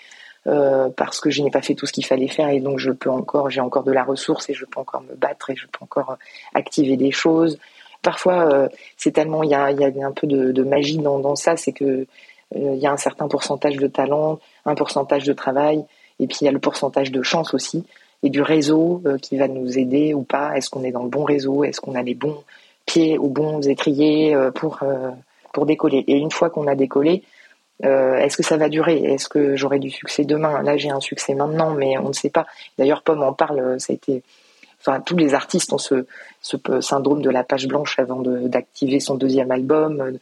euh, 0.47 0.89
parce 0.97 1.21
que 1.21 1.29
je 1.29 1.43
n'ai 1.43 1.51
pas 1.51 1.61
fait 1.61 1.75
tout 1.75 1.85
ce 1.85 1.93
qu'il 1.93 2.07
fallait 2.07 2.29
faire 2.29 2.49
et 2.49 2.61
donc 2.61 2.79
je 2.79 2.91
peux 2.93 3.11
encore 3.11 3.51
j'ai 3.51 3.61
encore 3.61 3.85
de 3.85 3.93
la 3.93 4.05
ressource 4.05 4.49
et 4.49 4.55
je 4.55 4.65
peux 4.65 4.81
encore 4.81 5.03
me 5.03 5.15
battre 5.15 5.51
et 5.51 5.57
je 5.57 5.67
peux 5.67 5.81
encore 5.83 6.17
activer 6.55 6.97
des 6.97 7.11
choses. 7.11 7.59
Parfois 8.01 8.71
c'est 8.97 9.13
tellement 9.13 9.43
il 9.43 9.51
y 9.51 9.55
a, 9.55 9.71
y 9.73 9.85
a 9.85 10.07
un 10.07 10.13
peu 10.13 10.27
de, 10.27 10.63
magie 10.63 10.97
dans, 10.97 11.19
dans 11.19 11.37
ça 11.37 11.59
c'est 11.59 11.73
que 11.73 12.07
il 12.55 12.77
y 12.77 12.87
a 12.87 12.93
un 12.93 12.97
certain 12.97 13.29
pourcentage 13.29 13.77
de 13.77 13.87
talent 13.87 14.39
un 14.65 14.75
pourcentage 14.75 15.25
de 15.25 15.35
travail 15.35 15.85
et 16.21 16.27
puis 16.27 16.39
il 16.41 16.45
y 16.47 16.49
a 16.49 16.53
le 16.53 16.59
pourcentage 16.59 17.13
de 17.13 17.21
chance 17.21 17.53
aussi 17.53 17.85
et 18.23 18.31
du 18.31 18.43
réseau 18.43 19.03
euh, 19.07 19.19
qui 19.19 19.37
va 19.37 19.49
nous 19.49 19.79
aider 19.79 20.15
ou 20.15 20.23
pas. 20.23 20.57
Est-ce 20.57 20.71
qu'on 20.71 20.85
est 20.85 20.93
dans 20.93 21.03
le 21.03 21.09
bon 21.09 21.25
réseau? 21.25 21.65
Est-ce 21.65 21.81
qu'on 21.81 21.95
a 21.95 22.03
les 22.03 22.15
bons 22.15 22.43
pieds 22.87 23.19
ou 23.19 23.29
bons 23.29 23.67
étriers 23.69 24.35
euh, 24.35 24.51
pour, 24.51 24.83
euh, 24.83 25.11
pour 25.53 25.67
décoller? 25.67 26.05
Et 26.07 26.17
une 26.17 26.31
fois 26.31 26.51
qu'on 26.51 26.67
a 26.67 26.75
décollé, 26.75 27.23
est-ce 27.83 28.39
que 28.39 28.43
ça 28.43 28.57
va 28.57 28.71
durer? 28.71 28.97
Est-ce 29.03 29.29
que 29.29 29.55
j'aurai 29.55 29.79
du 29.79 29.91
succès 29.91 30.25
demain? 30.25 30.63
Là, 30.63 30.79
j'ai 30.79 30.89
un 30.89 31.01
succès 31.01 31.35
maintenant, 31.35 31.75
mais 31.75 31.99
on 31.99 32.09
ne 32.09 32.15
sait 32.15 32.31
pas. 32.31 32.47
D'ailleurs, 32.79 33.03
Pomme 33.03 33.23
en 33.23 33.35
parle. 33.35 33.79
Ça 33.79 33.93
a 33.93 33.95
été, 33.95 34.23
enfin, 34.81 35.01
tous 35.01 35.19
les 35.19 35.35
artistes 35.35 35.75
ont 35.75 35.79
ce, 35.79 36.07
ce 36.41 36.57
syndrome 36.81 37.21
de 37.21 37.29
la 37.29 37.45
page 37.45 37.69
blanche 37.69 37.99
avant 37.99 38.23
d'activer 38.23 38.99
son 38.99 39.17
deuxième 39.17 39.51
album. 39.51 40.19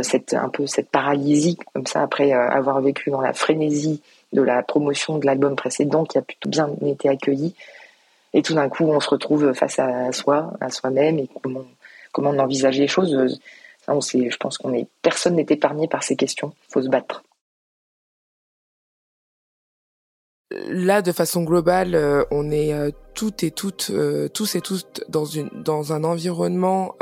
cette 0.00 0.32
un 0.32 0.48
peu 0.48 0.66
cette 0.66 0.88
paralysie 0.88 1.58
comme 1.74 1.86
ça 1.86 2.00
après 2.00 2.32
avoir 2.32 2.80
vécu 2.80 3.10
dans 3.10 3.20
la 3.20 3.34
frénésie 3.34 4.00
de 4.32 4.42
la 4.42 4.62
promotion 4.62 5.18
de 5.18 5.26
l'album 5.26 5.56
précédent 5.56 6.04
qui 6.04 6.18
a 6.18 6.22
plutôt 6.22 6.48
bien 6.48 6.70
été 6.82 7.08
accueilli. 7.08 7.54
Et 8.34 8.42
tout 8.42 8.54
d'un 8.54 8.68
coup, 8.68 8.84
on 8.84 9.00
se 9.00 9.08
retrouve 9.08 9.52
face 9.54 9.78
à 9.78 10.12
soi, 10.12 10.52
à 10.60 10.70
soi-même, 10.70 11.18
et 11.18 11.28
comment, 11.42 11.64
comment 12.12 12.30
on 12.30 12.38
envisage 12.38 12.78
les 12.78 12.88
choses. 12.88 13.40
sait, 14.00 14.30
je 14.30 14.36
pense 14.36 14.58
qu'on 14.58 14.74
est, 14.74 14.86
personne 15.02 15.36
n'est 15.36 15.46
épargné 15.48 15.88
par 15.88 16.02
ces 16.02 16.16
questions. 16.16 16.52
Faut 16.68 16.82
se 16.82 16.88
battre. 16.88 17.22
Là, 20.50 21.02
de 21.02 21.12
façon 21.12 21.42
globale, 21.42 21.94
euh, 21.94 22.24
on 22.30 22.50
est 22.50 22.72
euh, 22.72 22.90
toutes 23.14 23.42
et 23.42 23.50
toutes, 23.50 23.90
euh, 23.90 24.28
tous 24.28 24.56
et 24.56 24.62
toutes 24.62 25.04
dans 25.08 25.26
une, 25.26 25.50
dans 25.52 25.92
un 25.92 26.04
environnement 26.04 26.94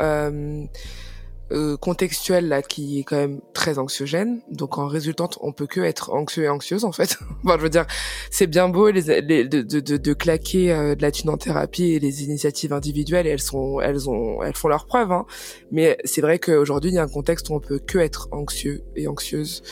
contextuel 1.79 2.47
là 2.47 2.61
qui 2.61 2.99
est 2.99 3.03
quand 3.03 3.15
même 3.15 3.39
très 3.53 3.79
anxiogène. 3.79 4.41
Donc 4.51 4.77
en 4.77 4.87
résultante, 4.87 5.37
on 5.41 5.53
peut 5.53 5.67
que 5.67 5.81
être 5.81 6.13
anxieux 6.13 6.43
et 6.43 6.49
anxieuse 6.49 6.85
en 6.85 6.91
fait. 6.91 7.17
enfin, 7.43 7.57
je 7.57 7.63
veux 7.63 7.69
dire, 7.69 7.85
c'est 8.29 8.47
bien 8.47 8.69
beau 8.69 8.89
les, 8.89 9.21
les 9.21 9.45
de, 9.45 9.61
de, 9.61 9.97
de, 9.97 10.13
claquer 10.13 10.71
euh, 10.71 10.95
de 10.95 11.01
la 11.01 11.11
thune 11.11 11.29
en 11.29 11.37
thérapie 11.37 11.93
et 11.93 11.99
les 11.99 12.23
initiatives 12.23 12.73
individuelles, 12.73 13.27
elles 13.27 13.41
sont, 13.41 13.79
elles 13.81 14.09
ont, 14.09 14.43
elles 14.43 14.55
font 14.55 14.67
leurs 14.67 14.85
preuves. 14.85 15.11
Hein. 15.11 15.25
Mais 15.71 15.97
c'est 16.03 16.21
vrai 16.21 16.39
qu'aujourd'hui, 16.39 16.91
il 16.91 16.95
y 16.95 16.99
a 16.99 17.03
un 17.03 17.07
contexte 17.07 17.49
où 17.49 17.53
on 17.53 17.59
peut 17.59 17.79
que 17.79 17.97
être 17.97 18.27
anxieux 18.31 18.83
et 18.95 19.07
anxieuse. 19.07 19.63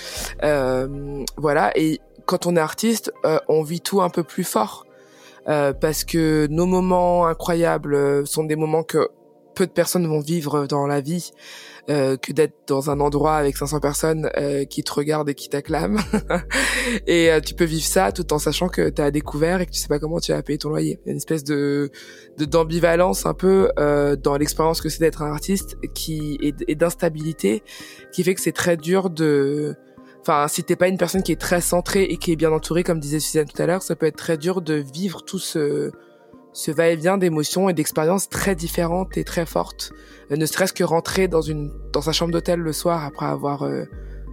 Euh, 0.44 1.24
voilà. 1.38 1.72
Et 1.76 2.00
quand 2.26 2.46
on 2.46 2.56
est 2.56 2.60
artiste, 2.60 3.12
euh, 3.26 3.40
on 3.48 3.64
vit 3.64 3.82
tout 3.82 4.02
un 4.02 4.10
peu 4.10 4.24
plus 4.24 4.44
fort. 4.44 4.86
euh, 5.48 5.74
parce 5.74 6.04
que 6.04 6.48
nos 6.50 6.66
moments 6.66 7.28
incroyables 7.28 8.26
sont 8.26 8.46
des 8.46 8.56
moments 8.56 8.82
que 8.84 9.10
peu 9.56 9.66
de 9.66 9.72
personnes 9.72 10.06
vont 10.08 10.20
vivre 10.20 10.68
dans 10.68 10.86
la 10.86 11.02
vie 11.02 11.32
euh, 11.90 12.18
que 12.18 12.34
d'être 12.34 12.56
dans 12.68 12.90
un 12.90 13.00
endroit 13.00 13.36
avec 13.36 13.58
500 13.58 13.80
personnes 13.80 14.30
euh, 14.38 14.66
qui 14.66 14.84
te 14.84 14.92
regardent 14.92 15.30
et 15.30 15.36
qui 15.36 15.50
t'acclament. 15.50 16.00
et 17.08 17.32
euh, 17.32 17.40
tu 17.40 17.54
peux 17.54 17.66
vivre 17.66 17.86
ça 17.86 18.12
tout 18.12 18.34
en 18.34 18.40
sachant 18.40 18.70
que 18.70 18.90
tu 18.90 19.02
as 19.02 19.12
découvert 19.12 19.62
et 19.62 19.66
que 19.66 19.72
tu 19.72 19.80
sais 19.80 19.88
pas 19.88 20.00
comment 20.00 20.20
tu 20.20 20.32
vas 20.32 20.42
payer 20.42 20.58
ton 20.58 20.70
loyer. 20.70 21.00
Il 21.04 21.08
y 21.08 21.10
a 21.10 21.12
une 21.12 21.18
espèce 21.18 21.44
de 21.44 21.92
d'ambivalence 22.38 23.26
un 23.26 23.34
peu 23.34 23.72
euh, 23.80 24.16
dans 24.16 24.36
l'expérience 24.38 24.82
que 24.82 24.90
c'est 24.90 25.00
d'être 25.00 25.22
un 25.22 25.32
artiste 25.32 25.78
qui 25.94 26.38
et, 26.42 26.76
d'instabilité 26.76 27.64
qui 28.12 28.24
fait 28.24 28.36
que 28.36 28.42
c'est 28.42 28.52
très 28.52 28.78
dur 28.78 29.10
de 29.10 29.76
Enfin, 30.22 30.48
si 30.48 30.64
t'es 30.64 30.76
pas 30.76 30.88
une 30.88 30.98
personne 30.98 31.22
qui 31.22 31.32
est 31.32 31.40
très 31.40 31.62
centrée 31.62 32.06
et 32.06 32.18
qui 32.18 32.32
est 32.32 32.36
bien 32.36 32.52
entourée, 32.52 32.84
comme 32.84 33.00
disait 33.00 33.20
Suzanne 33.20 33.48
tout 33.48 33.62
à 33.62 33.68
l'heure, 33.68 33.84
ça 33.84 33.96
peut 33.96 34.08
être 34.08 34.16
très 34.16 34.40
dur 34.40 34.64
de 34.64 34.74
vivre 34.74 35.24
tout 35.24 35.38
ce, 35.38 35.92
ce 36.56 36.72
va-et-vient 36.72 37.18
d'émotions 37.18 37.68
et 37.68 37.74
d'expériences 37.74 38.30
très 38.30 38.56
différentes 38.56 39.18
et 39.18 39.26
très 39.26 39.46
fortes. 39.46 39.92
Euh, 40.32 40.38
ne 40.38 40.46
serait-ce 40.46 40.74
que 40.74 40.86
rentrer 40.86 41.28
dans 41.28 41.42
une 41.42 41.70
dans 41.92 42.02
sa 42.02 42.14
chambre 42.14 42.32
d'hôtel 42.32 42.60
le 42.62 42.72
soir 42.72 43.04
après 43.04 43.26
avoir 43.26 43.64
euh, 43.64 43.84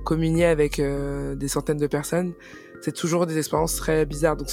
communié 0.05 0.45
avec 0.45 0.79
euh, 0.79 1.35
des 1.35 1.49
centaines 1.49 1.79
de 1.79 1.87
personnes, 1.89 2.33
c'est 2.81 2.95
toujours 2.95 3.27
des 3.27 3.39
expériences 3.39 3.75
très 3.75 4.07
bizarres. 4.07 4.37
Donc 4.37 4.49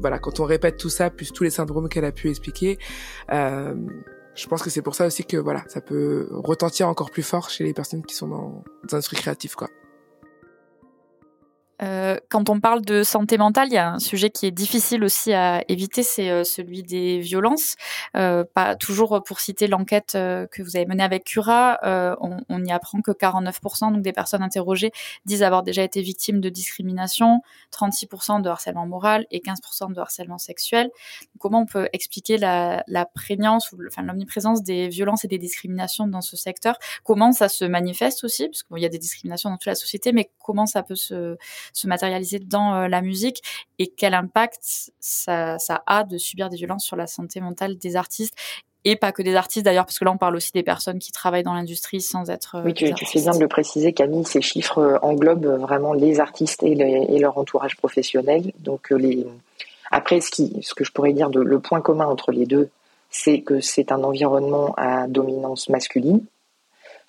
voilà, 0.00 0.18
quand 0.18 0.40
on 0.40 0.44
répète 0.44 0.78
tout 0.78 0.88
ça 0.88 1.10
plus 1.10 1.30
tous 1.30 1.44
les 1.44 1.50
syndromes 1.50 1.90
qu'elle 1.90 2.06
a 2.06 2.12
pu 2.12 2.30
expliquer, 2.30 2.78
je 3.30 4.46
pense 4.48 4.62
que 4.62 4.70
c'est 4.70 4.82
pour 4.82 4.94
ça 4.94 5.06
aussi 5.06 5.24
que 5.24 5.36
voilà, 5.36 5.62
ça 5.68 5.82
peut 5.82 6.28
retentir 6.30 6.88
encore 6.88 7.10
plus 7.10 7.22
fort 7.22 7.50
chez 7.50 7.64
les 7.64 7.74
personnes 7.74 8.02
qui 8.02 8.14
sont 8.14 8.28
dans, 8.28 8.64
dans 8.88 8.92
l'industrie 8.92 9.16
créative 9.16 9.54
quoi. 9.54 9.68
Euh, 11.82 12.18
quand 12.28 12.50
on 12.50 12.60
parle 12.60 12.82
de 12.82 13.02
santé 13.02 13.38
mentale, 13.38 13.68
il 13.68 13.74
y 13.74 13.78
a 13.78 13.92
un 13.92 13.98
sujet 13.98 14.30
qui 14.30 14.46
est 14.46 14.50
difficile 14.50 15.04
aussi 15.04 15.32
à 15.32 15.62
éviter, 15.68 16.02
c'est 16.02 16.30
euh, 16.30 16.44
celui 16.44 16.82
des 16.82 17.20
violences. 17.20 17.76
Euh, 18.16 18.44
pas 18.44 18.76
toujours 18.76 19.22
pour 19.24 19.40
citer 19.40 19.66
l'enquête 19.66 20.12
euh, 20.14 20.46
que 20.46 20.62
vous 20.62 20.76
avez 20.76 20.86
menée 20.86 21.02
avec 21.02 21.24
Cura, 21.24 21.78
euh, 21.84 22.14
on, 22.20 22.38
on, 22.48 22.64
y 22.64 22.72
apprend 22.72 23.00
que 23.00 23.10
49% 23.10 23.92
donc 23.92 24.02
des 24.02 24.12
personnes 24.12 24.42
interrogées 24.42 24.92
disent 25.24 25.42
avoir 25.42 25.62
déjà 25.62 25.82
été 25.82 26.02
victimes 26.02 26.40
de 26.40 26.48
discrimination, 26.48 27.40
36% 27.72 28.42
de 28.42 28.48
harcèlement 28.48 28.86
moral 28.86 29.26
et 29.30 29.40
15% 29.40 29.94
de 29.94 30.00
harcèlement 30.00 30.38
sexuel. 30.38 30.90
Comment 31.38 31.62
on 31.62 31.66
peut 31.66 31.88
expliquer 31.92 32.36
la, 32.36 32.84
la 32.86 33.06
prégnance 33.06 33.72
ou 33.72 33.78
enfin 33.86 34.02
l'omniprésence 34.02 34.62
des 34.62 34.88
violences 34.88 35.24
et 35.24 35.28
des 35.28 35.38
discriminations 35.38 36.06
dans 36.06 36.20
ce 36.20 36.36
secteur? 36.36 36.78
Comment 37.04 37.32
ça 37.32 37.48
se 37.48 37.64
manifeste 37.64 38.24
aussi? 38.24 38.48
Parce 38.48 38.62
qu'il 38.62 38.78
y 38.78 38.86
a 38.86 38.88
des 38.88 38.98
discriminations 38.98 39.50
dans 39.50 39.56
toute 39.56 39.66
la 39.66 39.74
société, 39.74 40.12
mais 40.12 40.30
comment 40.38 40.66
ça 40.66 40.82
peut 40.82 40.94
se 40.94 41.36
se 41.72 41.86
matérialiser 41.86 42.38
dans 42.38 42.74
euh, 42.74 42.88
la 42.88 43.02
musique 43.02 43.42
et 43.78 43.88
quel 43.88 44.14
impact 44.14 44.92
ça, 45.00 45.58
ça 45.58 45.82
a 45.86 46.04
de 46.04 46.18
subir 46.18 46.48
des 46.48 46.56
violences 46.56 46.84
sur 46.84 46.96
la 46.96 47.06
santé 47.06 47.40
mentale 47.40 47.76
des 47.78 47.96
artistes 47.96 48.34
et 48.84 48.96
pas 48.96 49.12
que 49.12 49.22
des 49.22 49.34
artistes 49.34 49.64
d'ailleurs, 49.64 49.84
parce 49.84 49.98
que 49.98 50.04
là 50.04 50.10
on 50.10 50.16
parle 50.16 50.36
aussi 50.36 50.52
des 50.52 50.62
personnes 50.62 50.98
qui 50.98 51.12
travaillent 51.12 51.42
dans 51.42 51.54
l'industrie 51.54 52.00
sans 52.00 52.30
être. 52.30 52.56
Euh, 52.56 52.62
oui, 52.64 52.74
tu, 52.74 52.92
tu, 52.94 53.04
fais 53.04 53.20
bien 53.20 53.32
de 53.32 53.40
le 53.40 53.48
préciser, 53.48 53.92
Camille. 53.92 54.24
Ces 54.24 54.40
chiffres 54.40 54.78
euh, 54.78 54.98
englobent 55.02 55.58
vraiment 55.60 55.92
les 55.92 56.18
artistes 56.20 56.62
et, 56.62 56.74
les, 56.74 57.06
et 57.08 57.18
leur 57.18 57.36
entourage 57.36 57.76
professionnel. 57.76 58.52
Donc 58.60 58.90
les. 58.90 59.26
Après, 59.90 60.20
ce, 60.20 60.30
qui, 60.30 60.56
ce 60.62 60.72
que 60.74 60.84
je 60.84 60.92
pourrais 60.92 61.12
dire 61.12 61.30
de 61.30 61.40
le 61.40 61.58
point 61.58 61.80
commun 61.80 62.06
entre 62.06 62.30
les 62.30 62.46
deux, 62.46 62.70
c'est 63.10 63.40
que 63.40 63.60
c'est 63.60 63.92
un 63.92 64.04
environnement 64.04 64.72
à 64.76 65.08
dominance 65.08 65.68
masculine, 65.68 66.22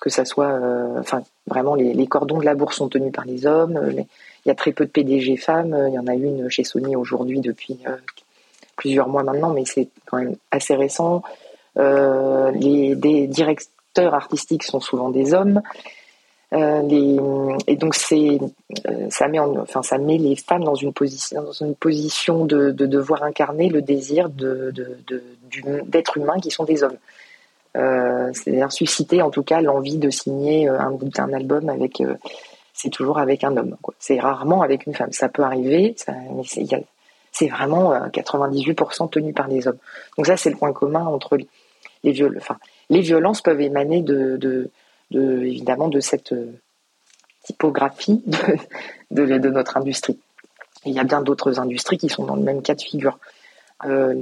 que 0.01 0.09
ça 0.09 0.25
soit, 0.25 0.49
euh, 0.49 0.99
enfin, 0.99 1.23
vraiment 1.47 1.75
les, 1.75 2.07
cordons 2.07 2.39
de 2.39 2.45
la 2.45 2.55
bourse 2.55 2.77
sont 2.77 2.89
tenus 2.89 3.13
par 3.13 3.23
les 3.23 3.45
hommes. 3.45 3.79
Les, 3.87 4.07
il 4.45 4.49
y 4.49 4.51
a 4.51 4.55
très 4.55 4.73
peu 4.73 4.85
de 4.85 4.89
PDG 4.89 5.37
femmes. 5.37 5.77
Il 5.87 5.93
y 5.93 5.99
en 5.99 6.07
a 6.07 6.15
une 6.15 6.49
chez 6.49 6.63
Sony 6.65 6.95
aujourd'hui 6.95 7.39
depuis 7.39 7.77
euh, 7.87 7.95
plusieurs 8.75 9.07
mois 9.07 9.23
maintenant, 9.23 9.53
mais 9.53 9.63
c'est 9.63 9.87
quand 10.07 10.17
même 10.17 10.35
assez 10.49 10.75
récent. 10.75 11.21
Euh, 11.77 12.51
les 12.51 13.27
directeurs 13.27 14.13
artistiques 14.13 14.63
sont 14.63 14.79
souvent 14.79 15.09
des 15.09 15.33
hommes. 15.35 15.61
Euh, 16.53 17.57
et 17.67 17.77
donc 17.77 17.95
c'est 17.95 18.37
euh, 18.85 19.07
ça 19.09 19.29
met 19.29 19.39
en, 19.39 19.55
enfin 19.59 19.83
ça 19.83 19.97
met 19.97 20.17
les 20.17 20.35
femmes 20.35 20.65
dans 20.65 20.75
une 20.75 20.91
position 20.91 21.41
dans 21.41 21.53
une 21.53 21.75
position 21.75 22.43
de, 22.43 22.71
de 22.71 22.85
devoir 22.87 23.23
incarner 23.23 23.69
le 23.69 23.81
désir 23.81 24.27
de 24.27 24.73
d'êtres 25.85 26.17
humains 26.17 26.41
qui 26.41 26.51
sont 26.51 26.65
des 26.65 26.83
hommes. 26.83 26.97
Euh, 27.77 28.29
c'est-à-dire 28.33 28.71
susciter 28.71 29.21
en 29.21 29.29
tout 29.29 29.43
cas 29.43 29.61
l'envie 29.61 29.97
de 29.97 30.09
signer 30.09 30.67
un, 30.67 30.97
un 31.17 31.33
album 31.33 31.69
avec 31.69 32.01
c'est 32.81 32.89
toujours 32.89 33.19
avec 33.19 33.43
un 33.43 33.55
homme. 33.57 33.77
C'est 33.99 34.19
rarement 34.19 34.61
avec 34.61 34.85
une 34.87 34.95
femme. 34.95 35.11
Ça 35.11 35.29
peut 35.29 35.43
arriver, 35.43 35.95
mais 36.07 36.43
c'est 37.31 37.47
vraiment 37.47 37.93
98% 37.93 39.03
euh, 39.03 39.07
tenu 39.07 39.33
par 39.33 39.47
les 39.47 39.67
hommes. 39.67 39.77
Donc 40.17 40.25
ça, 40.25 40.37
c'est 40.37 40.49
le 40.49 40.57
point 40.57 40.73
commun 40.73 41.05
entre 41.05 41.37
les, 42.03 42.11
viols. 42.11 42.37
Enfin, 42.37 42.57
les 42.89 43.01
violences 43.01 43.41
peuvent 43.41 43.61
émaner 43.61 44.01
de, 44.01 44.37
de, 44.37 44.69
de 45.11 45.43
évidemment 45.43 45.89
de 45.89 45.99
cette 45.99 46.33
euh, 46.33 46.51
typographie 47.43 48.23
de, 49.11 49.49
notre 49.49 49.77
industrie. 49.77 50.17
il 50.85 50.93
y 50.93 50.99
a 50.99 51.03
bien 51.03 51.21
d'autres 51.21 51.59
industries 51.59 51.97
qui 51.97 52.09
sont 52.09 52.25
dans 52.25 52.35
le 52.35 52.43
même 52.43 52.61
cas 52.61 52.75
de 52.75 52.81
figure. 52.81 53.19
Euh, 53.85 54.15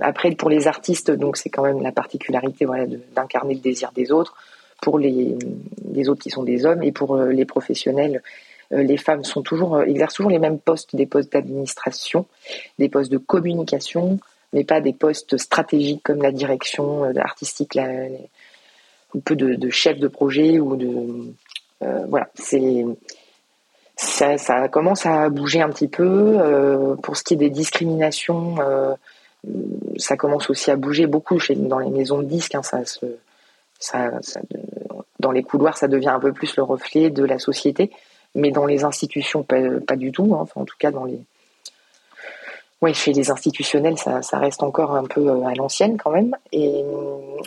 après, 0.00 0.30
pour 0.32 0.50
les 0.50 0.68
artistes, 0.68 1.10
donc 1.10 1.36
c'est 1.36 1.50
quand 1.50 1.62
même 1.62 1.80
la 1.80 1.92
particularité 1.92 2.66
d'incarner 3.14 3.54
le 3.54 3.60
désir 3.60 3.92
des 3.92 4.12
autres. 4.12 4.34
Pour 4.80 4.98
les, 4.98 5.36
autres 6.08 6.22
qui 6.22 6.30
sont 6.30 6.42
des 6.42 6.66
hommes 6.66 6.82
et 6.82 6.90
pour 6.90 7.14
euh, 7.14 7.28
les 7.30 7.44
professionnels, 7.44 8.22
euh, 8.72 8.82
les 8.82 8.96
femmes 8.96 9.22
sont 9.22 9.42
toujours, 9.42 9.80
exercent 9.82 10.14
toujours 10.14 10.30
les 10.30 10.40
mêmes 10.40 10.58
postes, 10.58 10.96
des 10.96 11.06
postes 11.06 11.32
d'administration, 11.32 12.26
des 12.78 12.88
postes 12.88 13.12
de 13.12 13.18
communication, 13.18 14.18
mais 14.52 14.64
pas 14.64 14.80
des 14.80 14.92
postes 14.92 15.36
stratégiques 15.36 16.02
comme 16.02 16.20
la 16.20 16.32
direction 16.32 17.04
artistique, 17.16 17.74
la, 17.74 17.88
ou 19.14 19.20
peu 19.20 19.36
de, 19.36 19.70
chefs 19.70 20.00
de 20.00 20.08
projet 20.08 20.58
ou 20.58 20.76
de 20.76 21.32
voilà, 22.08 22.28
c'est 22.34 22.84
ça, 24.02 24.68
commence 24.68 25.06
à 25.06 25.28
bouger 25.28 25.60
un 25.60 25.68
petit 25.70 25.88
peu. 25.88 26.36
Euh, 26.38 26.96
pour 26.96 27.16
ce 27.16 27.22
qui 27.22 27.34
est 27.34 27.36
des 27.36 27.50
discriminations, 27.50 28.56
euh, 28.60 28.94
ça 29.96 30.16
commence 30.16 30.50
aussi 30.50 30.70
à 30.70 30.76
bouger 30.76 31.06
beaucoup 31.06 31.38
dans 31.56 31.78
les 31.78 31.90
maisons 31.90 32.18
de 32.18 32.24
disques. 32.24 32.54
Hein, 32.54 32.62
ça 32.62 32.84
se, 32.84 33.06
ça, 33.78 34.10
dans 35.20 35.30
les 35.30 35.42
couloirs, 35.42 35.76
ça 35.76 35.88
devient 35.88 36.08
un 36.08 36.20
peu 36.20 36.32
plus 36.32 36.56
le 36.56 36.62
reflet 36.62 37.10
de 37.10 37.24
la 37.24 37.38
société, 37.38 37.90
mais 38.34 38.50
dans 38.50 38.66
les 38.66 38.84
institutions, 38.84 39.44
pas, 39.44 39.96
du 39.96 40.12
tout. 40.12 40.34
Hein. 40.34 40.46
En 40.56 40.64
tout 40.64 40.76
cas, 40.78 40.90
dans 40.90 41.04
les, 41.04 41.20
ouais, 42.80 42.94
chez 42.94 43.12
les 43.12 43.30
institutionnels, 43.30 43.98
ça, 43.98 44.38
reste 44.38 44.62
encore 44.62 44.96
un 44.96 45.04
peu 45.04 45.28
euh, 45.28 45.46
à 45.46 45.54
l'ancienne 45.54 45.96
quand 45.96 46.10
même. 46.10 46.36
Et, 46.50 46.84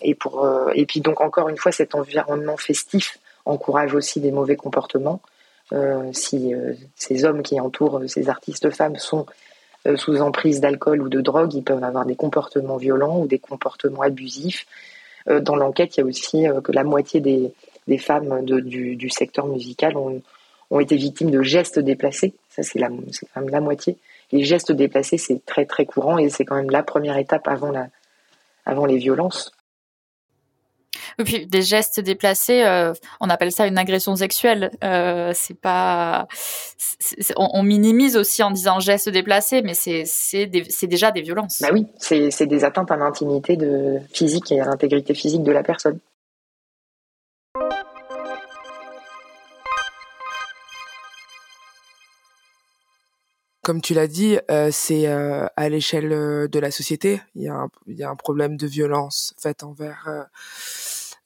et 0.02 0.16
pour, 0.16 0.48
et 0.74 0.86
puis 0.86 1.02
donc 1.02 1.22
encore 1.22 1.50
une 1.50 1.58
fois, 1.58 1.72
cet 1.72 1.96
environnement 1.96 2.58
festif 2.58 3.20
encourage 3.46 3.94
aussi 3.94 4.22
des 4.22 4.32
mauvais 4.32 4.56
comportements. 4.56 5.22
Euh, 5.74 6.10
si 6.14 6.54
euh, 6.54 6.74
ces 6.96 7.26
hommes 7.26 7.42
qui 7.42 7.60
entourent 7.60 8.02
ces 8.08 8.30
artistes 8.30 8.70
femmes 8.70 8.98
sont 8.98 9.26
euh, 9.88 9.98
sous 9.98 10.20
emprise 10.20 10.62
d'alcool 10.62 11.02
ou 11.02 11.10
de 11.10 11.22
drogue, 11.22 11.54
ils 11.54 11.64
peuvent 11.64 11.84
avoir 11.84 12.06
des 12.06 12.16
comportements 12.16 12.78
violents 12.78 13.20
ou 13.20 13.28
des 13.28 13.38
comportements 13.38 14.02
abusifs. 14.02 14.66
Euh, 15.30 15.40
dans 15.40 15.56
l'enquête, 15.56 15.96
il 15.96 16.00
y 16.00 16.04
a 16.04 16.06
aussi 16.06 16.48
euh, 16.48 16.60
que 16.62 16.72
la 16.72 16.84
moitié 16.84 17.20
des, 17.20 17.54
femmes 18.00 18.44
du, 18.44 19.10
secteur 19.10 19.46
musical 19.46 19.96
ont, 19.98 20.22
été 20.80 20.96
victimes 20.96 21.30
de 21.30 21.42
gestes 21.44 21.80
déplacés. 21.80 22.34
Ça, 22.50 22.64
c'est 22.64 22.80
quand 22.80 23.42
même 23.42 23.50
la 23.50 23.62
moitié. 23.62 23.98
Les 24.32 24.44
gestes 24.44 24.72
déplacés, 24.72 25.18
c'est 25.18 25.46
très 25.46 25.66
très 25.66 25.86
courant 25.86 26.18
et 26.18 26.30
c'est 26.30 26.46
quand 26.46 26.56
même 26.56 26.72
la 26.72 26.82
première 26.82 27.18
étape 27.18 27.48
avant 27.48 28.86
les 28.86 28.98
violences. 28.98 29.55
Et 31.20 31.24
puis 31.24 31.46
des 31.46 31.62
gestes 31.62 32.00
déplacés, 32.00 32.64
euh, 32.64 32.94
on 33.22 33.30
appelle 33.30 33.52
ça 33.52 33.68
une 33.68 33.78
agression 33.78 34.16
sexuelle. 34.16 34.72
Euh, 34.84 35.32
c'est 35.34 35.60
pas, 35.60 36.28
c'est, 36.78 37.34
on, 37.38 37.50
on, 37.54 37.64
minimise 37.64 38.18
aussi 38.18 38.44
en 38.44 38.52
disant 38.52 38.80
geste 38.80 39.10
déplacé, 39.10 39.62
mais 39.62 39.74
c'est 39.74 40.04
c'est, 40.06 40.50
c'est 40.70 40.88
déjà 40.88 41.12
des 41.12 41.22
violences. 41.22 41.62
Bah 41.62 41.70
oui, 41.72 41.88
c'est, 41.98 42.32
c'est 42.32 42.48
des 42.48 42.64
atteintes 42.64 42.92
à 42.92 42.98
l'intimité 42.98 43.58
de 43.58 44.00
physique 44.14 44.52
et 44.52 44.60
à 44.60 44.66
l'intégrité 44.66 45.14
physique 45.14 45.44
de 45.44 45.52
la 45.52 45.64
personne. 45.64 46.00
comme 53.66 53.82
tu 53.82 53.96
l'as 53.96 54.08
dit, 54.08 54.38
euh, 54.52 54.70
c'est 54.72 55.08
euh, 55.08 55.48
à 55.56 55.70
l'échelle 55.70 56.10
de 56.48 56.60
la 56.60 56.70
société. 56.70 57.20
Il 57.34 57.42
y, 57.42 57.48
a 57.48 57.56
un, 57.56 57.70
il 57.88 57.98
y 57.98 58.04
a 58.04 58.10
un 58.12 58.16
problème 58.16 58.58
de 58.58 58.68
violence 58.68 59.34
faite 59.42 59.64
envers 59.64 60.06
euh, 60.08 60.22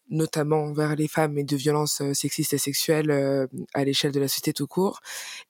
notamment 0.10 0.64
envers 0.64 0.96
les 0.96 1.08
femmes 1.08 1.38
et 1.38 1.44
de 1.44 1.56
violences 1.56 2.02
sexistes 2.14 2.54
et 2.54 2.58
sexuelles 2.58 3.48
à 3.74 3.84
l'échelle 3.84 4.12
de 4.12 4.20
la 4.20 4.28
société 4.28 4.54
tout 4.54 4.68
court. 4.68 5.00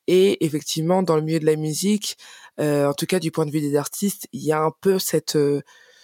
Et 0.08 0.44
effectivement, 0.46 1.04
dans 1.04 1.16
le 1.16 1.22
milieu 1.22 1.40
de 1.40 1.46
la 1.46 1.56
musique, 1.56 2.18
en 2.60 2.94
tout 2.94 3.06
cas 3.06 3.20
du 3.20 3.32
point 3.32 3.46
de 3.46 3.52
vue 3.52 3.62
des 3.62 3.76
artistes, 3.76 4.28
il 4.34 4.44
y 4.44 4.52
a 4.52 4.62
un 4.62 4.72
peu 4.82 5.00
cette 5.00 5.38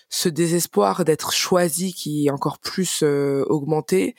ce 0.10 0.30
désespoir 0.30 1.04
d'être 1.06 1.32
choisi 1.34 1.94
qui 1.94 2.28
est 2.28 2.32
encore 2.32 2.60
plus 2.60 3.02
euh, 3.04 3.44
augmenté 3.48 4.16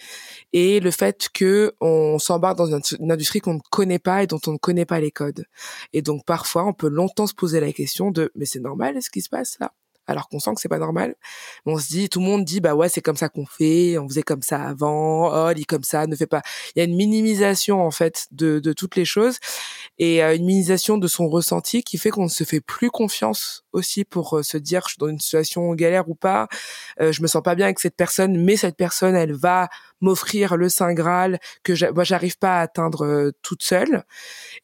et 0.52 0.80
le 0.80 0.90
fait 0.90 1.28
que 1.32 1.74
on 1.80 2.18
s'embarque 2.18 2.58
dans 2.58 2.80
une 3.00 3.12
industrie 3.12 3.40
qu'on 3.40 3.54
ne 3.54 3.60
connaît 3.70 3.98
pas 3.98 4.22
et 4.22 4.26
dont 4.26 4.40
on 4.46 4.52
ne 4.52 4.58
connaît 4.58 4.84
pas 4.84 5.00
les 5.00 5.10
codes. 5.10 5.46
Et 5.92 6.02
donc 6.02 6.24
parfois 6.24 6.64
on 6.66 6.72
peut 6.72 6.88
longtemps 6.88 7.26
se 7.26 7.34
poser 7.34 7.60
la 7.60 7.72
question 7.72 8.10
de 8.10 8.30
mais 8.34 8.46
c'est 8.46 8.60
normal 8.60 9.00
ce 9.02 9.10
qui 9.10 9.22
se 9.22 9.28
passe 9.28 9.58
là? 9.60 9.72
Alors 10.06 10.28
qu'on 10.28 10.38
sent 10.38 10.54
que 10.54 10.60
c'est 10.60 10.68
pas 10.68 10.78
normal. 10.78 11.14
On 11.64 11.78
se 11.78 11.88
dit, 11.88 12.08
tout 12.08 12.20
le 12.20 12.26
monde 12.26 12.44
dit, 12.44 12.60
bah 12.60 12.74
ouais, 12.74 12.88
c'est 12.88 13.00
comme 13.00 13.16
ça 13.16 13.28
qu'on 13.28 13.46
fait, 13.46 13.98
on 13.98 14.08
faisait 14.08 14.22
comme 14.22 14.42
ça 14.42 14.62
avant, 14.62 15.48
oh, 15.48 15.52
dit 15.54 15.66
comme 15.66 15.82
ça, 15.82 16.06
ne 16.06 16.16
fait 16.16 16.26
pas. 16.26 16.42
Il 16.74 16.78
y 16.78 16.82
a 16.82 16.84
une 16.84 16.96
minimisation, 16.96 17.84
en 17.84 17.90
fait, 17.90 18.26
de, 18.30 18.58
de 18.58 18.72
toutes 18.72 18.96
les 18.96 19.04
choses 19.04 19.38
et 19.98 20.22
euh, 20.22 20.34
une 20.36 20.44
minimisation 20.44 20.98
de 20.98 21.08
son 21.08 21.28
ressenti 21.28 21.82
qui 21.82 21.98
fait 21.98 22.10
qu'on 22.10 22.24
ne 22.24 22.28
se 22.28 22.44
fait 22.44 22.60
plus 22.60 22.90
confiance 22.90 23.64
aussi 23.76 24.04
pour 24.04 24.38
euh, 24.38 24.42
se 24.42 24.56
dire, 24.56 24.82
je 24.86 24.90
suis 24.90 24.98
dans 24.98 25.08
une 25.08 25.20
situation 25.20 25.72
galère 25.74 26.08
ou 26.08 26.14
pas, 26.14 26.48
euh, 27.00 27.12
je 27.12 27.22
me 27.22 27.26
sens 27.26 27.42
pas 27.42 27.54
bien 27.54 27.66
avec 27.66 27.78
cette 27.78 27.96
personne, 27.96 28.42
mais 28.42 28.56
cette 28.56 28.76
personne, 28.76 29.14
elle 29.14 29.34
va 29.34 29.68
m'offrir 30.00 30.56
le 30.56 30.68
Saint 30.68 30.92
Graal 30.92 31.38
que 31.62 31.92
moi 31.92 32.04
j'arrive 32.04 32.38
pas 32.38 32.58
à 32.58 32.62
atteindre 32.62 33.04
euh, 33.04 33.30
toute 33.42 33.62
seule. 33.62 34.04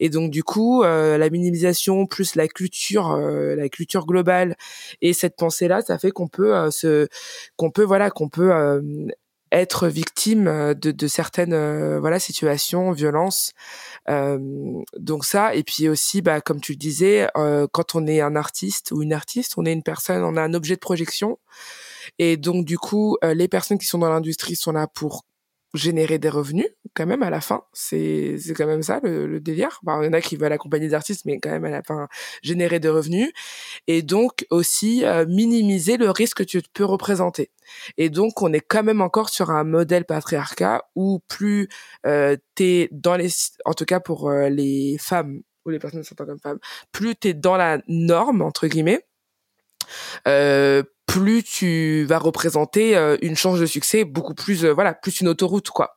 Et 0.00 0.08
donc 0.08 0.30
du 0.30 0.42
coup, 0.42 0.82
la 0.82 1.30
minimisation 1.30 2.06
plus 2.06 2.34
la 2.34 2.48
culture, 2.48 3.16
la 3.16 3.68
culture 3.68 4.06
globale 4.06 4.56
et 5.00 5.12
cette 5.12 5.31
pensée 5.36 5.68
là, 5.68 5.82
ça 5.82 5.98
fait 5.98 6.10
qu'on 6.10 6.28
peut 6.28 6.70
se, 6.70 7.08
qu'on 7.56 7.70
peut 7.70 7.84
voilà, 7.84 8.10
qu'on 8.10 8.28
peut 8.28 8.52
être 9.50 9.88
victime 9.88 10.44
de, 10.74 10.90
de 10.92 11.06
certaines 11.06 11.98
voilà 11.98 12.18
situations, 12.18 12.92
violences. 12.92 13.52
donc 14.08 15.24
ça, 15.24 15.54
et 15.54 15.62
puis 15.62 15.88
aussi, 15.88 16.22
bah, 16.22 16.40
comme 16.40 16.60
tu 16.60 16.72
le 16.72 16.78
disais, 16.78 17.28
quand 17.72 17.94
on 17.94 18.06
est 18.06 18.20
un 18.20 18.36
artiste 18.36 18.92
ou 18.92 19.02
une 19.02 19.12
artiste, 19.12 19.54
on 19.56 19.64
est 19.66 19.72
une 19.72 19.82
personne, 19.82 20.22
on 20.22 20.36
a 20.36 20.42
un 20.42 20.54
objet 20.54 20.74
de 20.74 20.80
projection. 20.80 21.38
Et 22.18 22.36
donc, 22.36 22.64
du 22.64 22.78
coup, 22.78 23.16
euh, 23.24 23.34
les 23.34 23.48
personnes 23.48 23.78
qui 23.78 23.86
sont 23.86 23.98
dans 23.98 24.10
l'industrie 24.10 24.56
sont 24.56 24.72
là 24.72 24.86
pour 24.86 25.24
générer 25.74 26.18
des 26.18 26.28
revenus 26.28 26.68
quand 26.94 27.06
même 27.06 27.22
à 27.22 27.30
la 27.30 27.40
fin 27.40 27.62
c'est 27.72 28.36
c'est 28.38 28.54
quand 28.54 28.66
même 28.66 28.82
ça 28.82 29.00
le, 29.02 29.26
le 29.26 29.40
délire. 29.40 29.80
Il 29.86 30.04
y 30.04 30.08
en 30.08 30.12
a 30.12 30.20
qui 30.20 30.36
veulent 30.36 30.52
accompagner 30.52 30.88
des 30.88 30.94
artistes 30.94 31.24
mais 31.24 31.38
quand 31.38 31.50
même 31.50 31.64
à 31.64 31.70
la 31.70 31.82
fin 31.82 32.08
générer 32.42 32.80
des 32.80 32.88
revenus. 32.88 33.32
Et 33.86 34.02
donc 34.02 34.46
aussi 34.50 35.04
euh, 35.04 35.26
minimiser 35.26 35.96
le 35.96 36.10
risque 36.10 36.38
que 36.38 36.42
tu 36.42 36.62
peux 36.72 36.84
représenter. 36.84 37.50
Et 37.98 38.10
donc 38.10 38.42
on 38.42 38.52
est 38.52 38.60
quand 38.60 38.82
même 38.82 39.00
encore 39.00 39.28
sur 39.28 39.50
un 39.50 39.64
modèle 39.64 40.04
patriarcat 40.04 40.84
où 40.94 41.20
plus 41.28 41.68
euh, 42.06 42.36
t'es 42.54 42.88
dans 42.92 43.16
les 43.16 43.30
en 43.64 43.74
tout 43.74 43.84
cas 43.84 44.00
pour 44.00 44.30
euh, 44.30 44.48
les 44.48 44.96
femmes 44.98 45.42
ou 45.64 45.70
les 45.70 45.78
personnes 45.78 46.02
sont 46.02 46.14
comme 46.14 46.38
femmes 46.40 46.58
plus 46.90 47.14
t'es 47.14 47.34
dans 47.34 47.56
la 47.56 47.80
norme 47.86 48.42
entre 48.42 48.66
guillemets 48.66 49.06
euh, 50.26 50.82
plus 51.12 51.42
tu 51.42 52.04
vas 52.04 52.18
représenter 52.18 52.96
euh, 52.96 53.18
une 53.20 53.36
chance 53.36 53.60
de 53.60 53.66
succès 53.66 54.04
beaucoup 54.04 54.32
plus 54.32 54.64
euh, 54.64 54.72
voilà 54.72 54.94
plus 54.94 55.20
une 55.20 55.28
autoroute 55.28 55.68
quoi. 55.68 55.94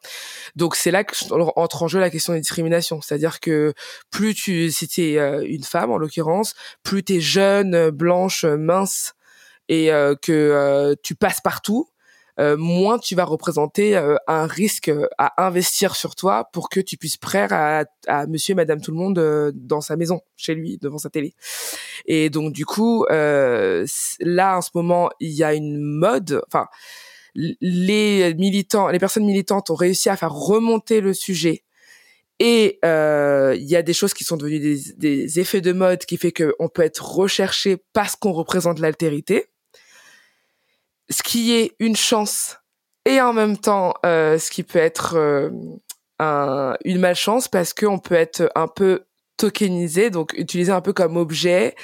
Donc 0.57 0.75
c'est 0.75 0.91
là 0.91 1.05
que 1.05 1.15
entre 1.55 1.83
en 1.83 1.87
jeu 1.87 2.01
la 2.01 2.09
question 2.09 2.33
des 2.33 2.41
discriminations. 2.41 2.99
C'est-à-dire 3.01 3.39
que 3.39 3.73
plus 4.11 4.33
tu 4.33 4.69
si 4.71 4.89
t'es 4.89 5.17
euh, 5.17 5.41
une 5.47 5.63
femme 5.63 5.89
en 5.89 5.97
l'occurrence 5.97 6.53
plus 6.83 7.01
t'es 7.01 7.21
jeune 7.21 7.91
blanche 7.91 8.43
mince 8.43 9.13
et 9.69 9.87
que 10.21 10.95
tu 11.01 11.15
passes 11.15 11.41
partout 11.41 11.87
euh, 12.39 12.57
moins 12.57 12.99
tu 12.99 13.15
vas 13.15 13.23
représenter 13.23 13.95
euh, 13.95 14.15
un 14.27 14.45
risque 14.45 14.91
à 15.17 15.45
investir 15.45 15.95
sur 15.95 16.15
toi 16.15 16.49
pour 16.51 16.69
que 16.69 16.79
tu 16.81 16.97
puisses 16.97 17.17
prêter 17.17 17.53
à, 17.53 17.85
à 18.07 18.27
monsieur 18.27 18.53
et 18.53 18.55
madame 18.55 18.81
tout 18.81 18.91
le 18.91 18.97
monde 18.97 19.19
euh, 19.19 19.51
dans 19.55 19.81
sa 19.81 19.95
maison, 19.95 20.21
chez 20.35 20.53
lui, 20.53 20.77
devant 20.77 20.97
sa 20.97 21.09
télé. 21.09 21.33
Et 22.05 22.29
donc 22.29 22.53
du 22.53 22.65
coup, 22.65 23.05
là 23.09 24.57
en 24.57 24.61
ce 24.61 24.69
moment, 24.73 25.09
il 25.19 25.31
y 25.31 25.43
a 25.43 25.53
une 25.53 25.79
mode, 25.79 26.41
enfin 26.47 26.67
les 27.35 28.33
militants, 28.35 28.87
les 28.87 28.99
personnes 28.99 29.25
militantes 29.25 29.69
ont 29.69 29.75
réussi 29.75 30.09
à 30.09 30.15
faire 30.15 30.33
remonter 30.33 31.01
le 31.01 31.13
sujet 31.13 31.63
et 32.39 32.79
il 32.83 33.69
y 33.69 33.75
a 33.75 33.81
des 33.81 33.93
choses 33.93 34.13
qui 34.13 34.23
sont 34.23 34.37
devenues 34.37 34.59
des, 34.59 34.93
des 34.97 35.39
effets 35.39 35.61
de 35.61 35.73
mode 35.73 36.05
qui 36.05 36.17
fait 36.17 36.31
qu'on 36.31 36.69
peut 36.69 36.83
être 36.83 37.05
recherché 37.05 37.77
parce 37.93 38.15
qu'on 38.15 38.31
représente 38.31 38.79
l'altérité 38.79 39.47
ce 41.09 41.23
qui 41.23 41.53
est 41.53 41.75
une 41.79 41.95
chance 41.95 42.57
et 43.05 43.21
en 43.21 43.33
même 43.33 43.57
temps 43.57 43.93
euh, 44.05 44.37
ce 44.37 44.49
qui 44.49 44.63
peut 44.63 44.79
être 44.79 45.15
euh, 45.15 45.49
un, 46.19 46.75
une 46.83 46.99
malchance 46.99 47.47
parce 47.47 47.73
qu'on 47.73 47.99
peut 47.99 48.15
être 48.15 48.51
un 48.55 48.67
peu 48.67 49.05
tokenisé, 49.37 50.09
donc 50.09 50.33
utilisé 50.37 50.71
un 50.71 50.81
peu 50.81 50.93
comme 50.93 51.17
objet, 51.17 51.75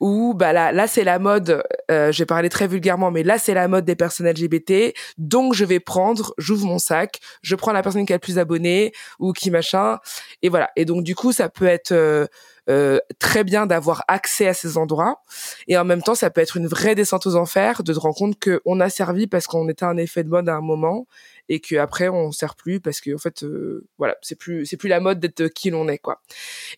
ou 0.00 0.34
bah 0.34 0.52
là, 0.52 0.72
là 0.72 0.86
c'est 0.86 1.04
la 1.04 1.18
mode, 1.18 1.62
euh, 1.90 2.12
j'ai 2.12 2.26
parlé 2.26 2.48
très 2.48 2.66
vulgairement, 2.66 3.10
mais 3.10 3.22
là 3.22 3.38
c'est 3.38 3.54
la 3.54 3.68
mode 3.68 3.84
des 3.84 3.96
personnes 3.96 4.28
LGBT, 4.28 4.94
donc 5.18 5.54
je 5.54 5.64
vais 5.64 5.80
prendre, 5.80 6.34
j'ouvre 6.38 6.66
mon 6.66 6.78
sac, 6.78 7.20
je 7.42 7.56
prends 7.56 7.72
la 7.72 7.82
personne 7.82 8.06
qui 8.06 8.12
a 8.12 8.16
le 8.16 8.20
plus 8.20 8.36
d'abonnés, 8.36 8.92
ou 9.18 9.32
qui 9.32 9.50
machin, 9.50 9.98
et 10.42 10.48
voilà. 10.48 10.70
Et 10.76 10.84
donc 10.84 11.04
du 11.04 11.14
coup 11.14 11.32
ça 11.32 11.48
peut 11.48 11.66
être 11.66 11.92
euh, 11.92 12.26
euh, 12.70 13.00
très 13.18 13.42
bien 13.42 13.66
d'avoir 13.66 14.04
accès 14.06 14.46
à 14.46 14.54
ces 14.54 14.78
endroits 14.78 15.20
et 15.66 15.76
en 15.76 15.84
même 15.84 16.00
temps 16.00 16.14
ça 16.14 16.30
peut 16.30 16.40
être 16.40 16.56
une 16.56 16.68
vraie 16.68 16.94
descente 16.94 17.26
aux 17.26 17.34
enfers 17.34 17.82
de 17.82 17.92
te 17.92 17.98
rendre 17.98 18.14
compte 18.14 18.36
qu'on 18.38 18.78
a 18.78 18.88
servi 18.88 19.26
parce 19.26 19.48
qu'on 19.48 19.68
était 19.68 19.84
un 19.84 19.96
effet 19.96 20.22
de 20.22 20.28
mode 20.28 20.48
à 20.48 20.54
un 20.54 20.60
moment 20.60 21.06
et 21.48 21.60
que 21.60 21.76
après 21.76 22.08
on 22.08 22.32
sert 22.32 22.54
plus 22.54 22.80
parce 22.80 23.00
que 23.00 23.14
en 23.14 23.18
fait 23.18 23.42
euh, 23.42 23.86
voilà 23.98 24.16
c'est 24.22 24.36
plus 24.36 24.66
c'est 24.66 24.76
plus 24.76 24.88
la 24.88 25.00
mode 25.00 25.20
d'être 25.20 25.48
qui 25.48 25.70
l'on 25.70 25.88
est 25.88 25.98
quoi. 25.98 26.20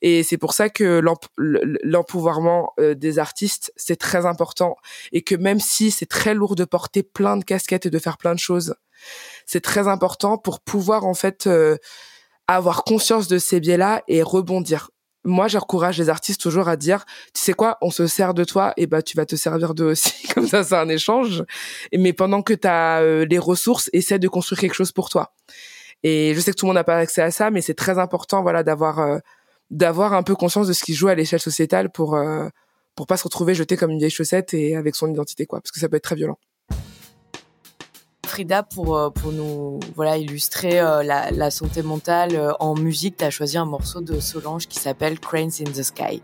Et 0.02 0.22
c'est 0.22 0.38
pour 0.38 0.52
ça 0.52 0.68
que 0.68 1.02
l'empouvoirment 1.84 2.70
euh, 2.80 2.94
des 2.94 3.18
artistes 3.18 3.72
c'est 3.76 3.96
très 3.96 4.26
important 4.26 4.76
et 5.12 5.22
que 5.22 5.34
même 5.34 5.60
si 5.60 5.90
c'est 5.90 6.06
très 6.06 6.34
lourd 6.34 6.56
de 6.56 6.64
porter 6.64 7.02
plein 7.02 7.36
de 7.36 7.44
casquettes 7.44 7.86
et 7.86 7.90
de 7.90 7.98
faire 7.98 8.18
plein 8.18 8.34
de 8.34 8.40
choses 8.40 8.74
c'est 9.46 9.60
très 9.60 9.88
important 9.88 10.38
pour 10.38 10.60
pouvoir 10.60 11.04
en 11.04 11.14
fait 11.14 11.48
avoir 12.48 12.84
conscience 12.84 13.28
de 13.28 13.38
ces 13.38 13.60
biais 13.60 13.76
là 13.76 14.02
et 14.08 14.22
rebondir 14.22 14.90
moi, 15.24 15.48
j'encourage 15.48 15.98
les 15.98 16.08
artistes 16.08 16.40
toujours 16.40 16.68
à 16.68 16.76
dire, 16.76 17.04
tu 17.32 17.40
sais 17.42 17.54
quoi, 17.54 17.78
on 17.80 17.90
se 17.90 18.06
sert 18.06 18.34
de 18.34 18.44
toi, 18.44 18.74
et 18.76 18.86
bah 18.86 19.02
tu 19.02 19.16
vas 19.16 19.26
te 19.26 19.36
servir 19.36 19.74
d'eux 19.74 19.86
aussi, 19.86 20.26
comme 20.34 20.46
ça 20.46 20.62
c'est 20.62 20.76
un 20.76 20.88
échange. 20.88 21.44
Mais 21.96 22.12
pendant 22.12 22.42
que 22.42 22.52
tu 22.52 22.68
as 22.68 23.00
euh, 23.00 23.24
les 23.24 23.38
ressources, 23.38 23.88
essaie 23.92 24.18
de 24.18 24.28
construire 24.28 24.60
quelque 24.60 24.74
chose 24.74 24.92
pour 24.92 25.08
toi. 25.08 25.32
Et 26.02 26.34
je 26.34 26.40
sais 26.40 26.52
que 26.52 26.56
tout 26.56 26.66
le 26.66 26.68
monde 26.68 26.76
n'a 26.76 26.84
pas 26.84 26.98
accès 26.98 27.22
à 27.22 27.30
ça, 27.30 27.50
mais 27.50 27.62
c'est 27.62 27.74
très 27.74 27.98
important, 27.98 28.42
voilà, 28.42 28.62
d'avoir 28.62 28.98
euh, 29.00 29.18
d'avoir 29.70 30.12
un 30.12 30.22
peu 30.22 30.34
conscience 30.36 30.68
de 30.68 30.72
ce 30.74 30.84
qui 30.84 30.94
joue 30.94 31.08
à 31.08 31.14
l'échelle 31.14 31.40
sociétale 31.40 31.90
pour 31.90 32.14
euh, 32.16 32.48
pour 32.94 33.06
pas 33.06 33.16
se 33.16 33.24
retrouver 33.24 33.54
jeté 33.54 33.76
comme 33.76 33.90
une 33.90 33.98
vieille 33.98 34.10
chaussette 34.10 34.54
et 34.54 34.76
avec 34.76 34.94
son 34.94 35.10
identité 35.10 35.46
quoi, 35.46 35.60
parce 35.60 35.72
que 35.72 35.80
ça 35.80 35.88
peut 35.88 35.96
être 35.96 36.04
très 36.04 36.16
violent. 36.16 36.38
Frida, 38.34 38.64
pour, 38.64 38.96
euh, 38.96 39.10
pour 39.10 39.30
nous 39.30 39.78
voilà, 39.94 40.18
illustrer 40.18 40.80
euh, 40.80 41.04
la, 41.04 41.30
la 41.30 41.52
santé 41.52 41.84
mentale 41.84 42.34
euh, 42.34 42.52
en 42.58 42.74
musique, 42.74 43.16
tu 43.16 43.24
as 43.24 43.30
choisi 43.30 43.56
un 43.58 43.64
morceau 43.64 44.00
de 44.00 44.18
Solange 44.18 44.66
qui 44.66 44.80
s'appelle 44.80 45.20
Cranes 45.20 45.52
in 45.60 45.70
the 45.70 45.84
Sky. 45.84 46.20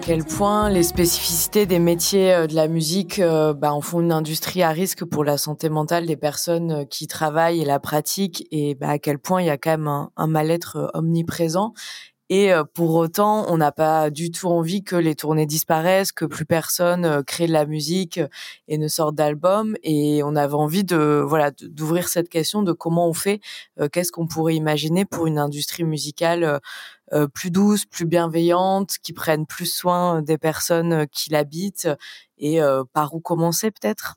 Quel 0.00 0.24
point 0.24 0.70
les 0.70 0.82
spécificités 0.82 1.66
des 1.66 1.78
métiers 1.78 2.32
euh, 2.32 2.46
de 2.46 2.54
la 2.54 2.68
musique 2.68 3.18
euh, 3.18 3.52
bah, 3.52 3.72
en 3.72 3.80
font 3.80 4.00
une 4.00 4.12
industrie 4.12 4.62
à 4.62 4.70
risque 4.70 5.04
pour 5.04 5.24
la 5.24 5.36
santé 5.36 5.68
mentale 5.68 6.06
des 6.06 6.16
personnes 6.16 6.72
euh, 6.72 6.84
qui 6.84 7.06
travaillent 7.06 7.60
et 7.60 7.64
la 7.64 7.80
pratiquent, 7.80 8.46
et 8.50 8.74
bah, 8.74 8.90
à 8.90 8.98
quel 8.98 9.18
point 9.18 9.42
il 9.42 9.46
y 9.46 9.50
a 9.50 9.58
quand 9.58 9.70
même 9.70 9.88
un, 9.88 10.26
mal-être 10.26 10.90
omniprésent. 10.94 11.74
Et 12.32 12.52
pour 12.74 12.94
autant, 12.94 13.44
on 13.48 13.56
n'a 13.56 13.72
pas 13.72 14.08
du 14.08 14.30
tout 14.30 14.46
envie 14.46 14.84
que 14.84 14.94
les 14.94 15.16
tournées 15.16 15.46
disparaissent, 15.46 16.12
que 16.12 16.24
plus 16.24 16.44
personne 16.44 17.24
crée 17.24 17.48
de 17.48 17.52
la 17.52 17.66
musique 17.66 18.20
et 18.68 18.78
ne 18.78 18.86
sorte 18.86 19.16
d'album. 19.16 19.74
Et 19.82 20.22
on 20.22 20.36
avait 20.36 20.54
envie 20.54 20.84
de 20.84 21.24
voilà 21.26 21.50
d'ouvrir 21.50 22.06
cette 22.06 22.28
question 22.28 22.62
de 22.62 22.70
comment 22.70 23.08
on 23.08 23.14
fait, 23.14 23.40
qu'est-ce 23.90 24.12
qu'on 24.12 24.28
pourrait 24.28 24.54
imaginer 24.54 25.04
pour 25.04 25.26
une 25.26 25.40
industrie 25.40 25.82
musicale 25.82 26.60
plus 27.34 27.50
douce, 27.50 27.84
plus 27.84 28.06
bienveillante, 28.06 28.96
qui 29.02 29.12
prenne 29.12 29.46
plus 29.46 29.66
soin 29.66 30.22
des 30.22 30.38
personnes 30.38 31.06
qui 31.08 31.30
l'habitent 31.30 31.88
et 32.38 32.60
par 32.92 33.14
où 33.14 33.20
commencer 33.20 33.70
peut-être? 33.70 34.16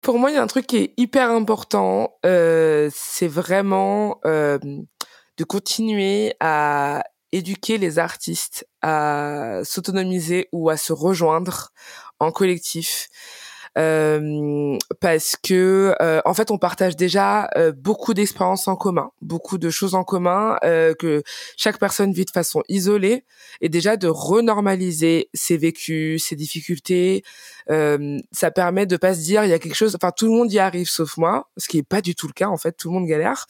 Pour 0.00 0.18
moi, 0.18 0.30
il 0.30 0.34
y 0.34 0.36
a 0.38 0.42
un 0.42 0.46
truc 0.46 0.66
qui 0.66 0.76
est 0.76 0.94
hyper 0.96 1.30
important, 1.30 2.18
c'est 2.22 3.28
vraiment 3.28 4.20
de 4.24 5.44
continuer 5.44 6.34
à 6.40 7.02
éduquer 7.32 7.78
les 7.78 7.98
artistes 7.98 8.66
à 8.82 9.60
s'autonomiser 9.64 10.48
ou 10.52 10.70
à 10.70 10.76
se 10.76 10.92
rejoindre 10.92 11.70
en 12.18 12.32
collectif 12.32 13.08
euh, 13.08 13.39
parce 13.74 15.36
que 15.36 15.94
euh, 16.00 16.20
en 16.24 16.34
fait 16.34 16.50
on 16.50 16.58
partage 16.58 16.96
déjà 16.96 17.48
euh, 17.56 17.72
beaucoup 17.72 18.14
d'expériences 18.14 18.66
en 18.68 18.76
commun, 18.76 19.10
beaucoup 19.22 19.58
de 19.58 19.70
choses 19.70 19.94
en 19.94 20.04
commun 20.04 20.56
que 20.60 21.22
chaque 21.56 21.78
personne 21.78 22.12
vit 22.12 22.24
de 22.24 22.30
façon 22.30 22.62
isolée 22.68 23.24
et 23.60 23.68
déjà 23.68 23.96
de 23.96 24.08
renormaliser 24.08 25.28
ses 25.34 25.56
vécus, 25.56 26.24
ses 26.24 26.36
difficultés, 26.36 27.22
ça 27.68 28.50
permet 28.50 28.86
de 28.86 28.96
pas 28.96 29.14
se 29.14 29.20
dire 29.20 29.44
il 29.44 29.50
y 29.50 29.52
a 29.52 29.58
quelque 29.58 29.74
chose, 29.74 29.94
enfin 29.94 30.12
tout 30.16 30.26
le 30.26 30.32
monde 30.32 30.52
y 30.52 30.58
arrive 30.58 30.88
sauf 30.88 31.16
moi, 31.16 31.48
ce 31.56 31.68
qui 31.68 31.78
est 31.78 31.82
pas 31.82 32.00
du 32.00 32.14
tout 32.14 32.26
le 32.26 32.32
cas 32.32 32.48
en 32.48 32.56
fait, 32.56 32.72
tout 32.72 32.88
le 32.88 32.94
monde 32.94 33.06
galère. 33.06 33.46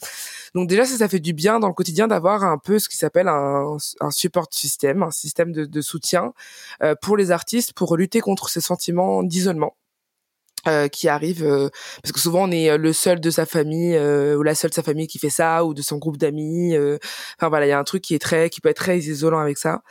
Donc 0.53 0.69
déjà 0.69 0.85
ça 0.85 0.97
ça 0.97 1.07
fait 1.07 1.19
du 1.19 1.33
bien 1.33 1.59
dans 1.59 1.67
le 1.67 1.73
quotidien 1.73 2.07
d'avoir 2.07 2.43
un 2.43 2.57
peu 2.57 2.79
ce 2.79 2.89
qui 2.89 2.97
s'appelle 2.97 3.27
un, 3.27 3.77
un 3.99 4.11
support 4.11 4.47
système, 4.51 5.03
un 5.03 5.11
système 5.11 5.51
de, 5.51 5.65
de 5.65 5.81
soutien 5.81 6.33
pour 7.01 7.17
les 7.17 7.31
artistes 7.31 7.73
pour 7.73 7.97
lutter 7.97 8.19
contre 8.21 8.49
ces 8.49 8.61
sentiments 8.61 9.23
d'isolement. 9.23 9.75
Euh, 10.67 10.87
qui 10.89 11.09
arrive 11.09 11.43
euh, 11.43 11.69
parce 12.03 12.11
que 12.11 12.19
souvent 12.19 12.47
on 12.47 12.51
est 12.51 12.69
euh, 12.69 12.77
le 12.77 12.93
seul 12.93 13.19
de 13.19 13.31
sa 13.31 13.47
famille 13.47 13.97
ou 13.97 14.43
la 14.43 14.53
seule 14.53 14.69
de 14.69 14.75
sa 14.75 14.83
famille 14.83 15.07
qui 15.07 15.17
fait 15.17 15.31
ça 15.31 15.65
ou 15.65 15.73
de 15.73 15.81
son 15.81 15.97
groupe 15.97 16.17
d'amis 16.17 16.77
enfin 16.77 17.49
voilà 17.49 17.65
il 17.65 17.69
y 17.69 17.71
a 17.71 17.79
un 17.79 17.83
truc 17.83 18.03
qui 18.03 18.13
est 18.13 18.19
très 18.19 18.51
qui 18.51 18.61
peut 18.61 18.69
être 18.69 18.77
très 18.77 18.99
isolant 18.99 19.39
avec 19.39 19.57
ça. 19.57 19.81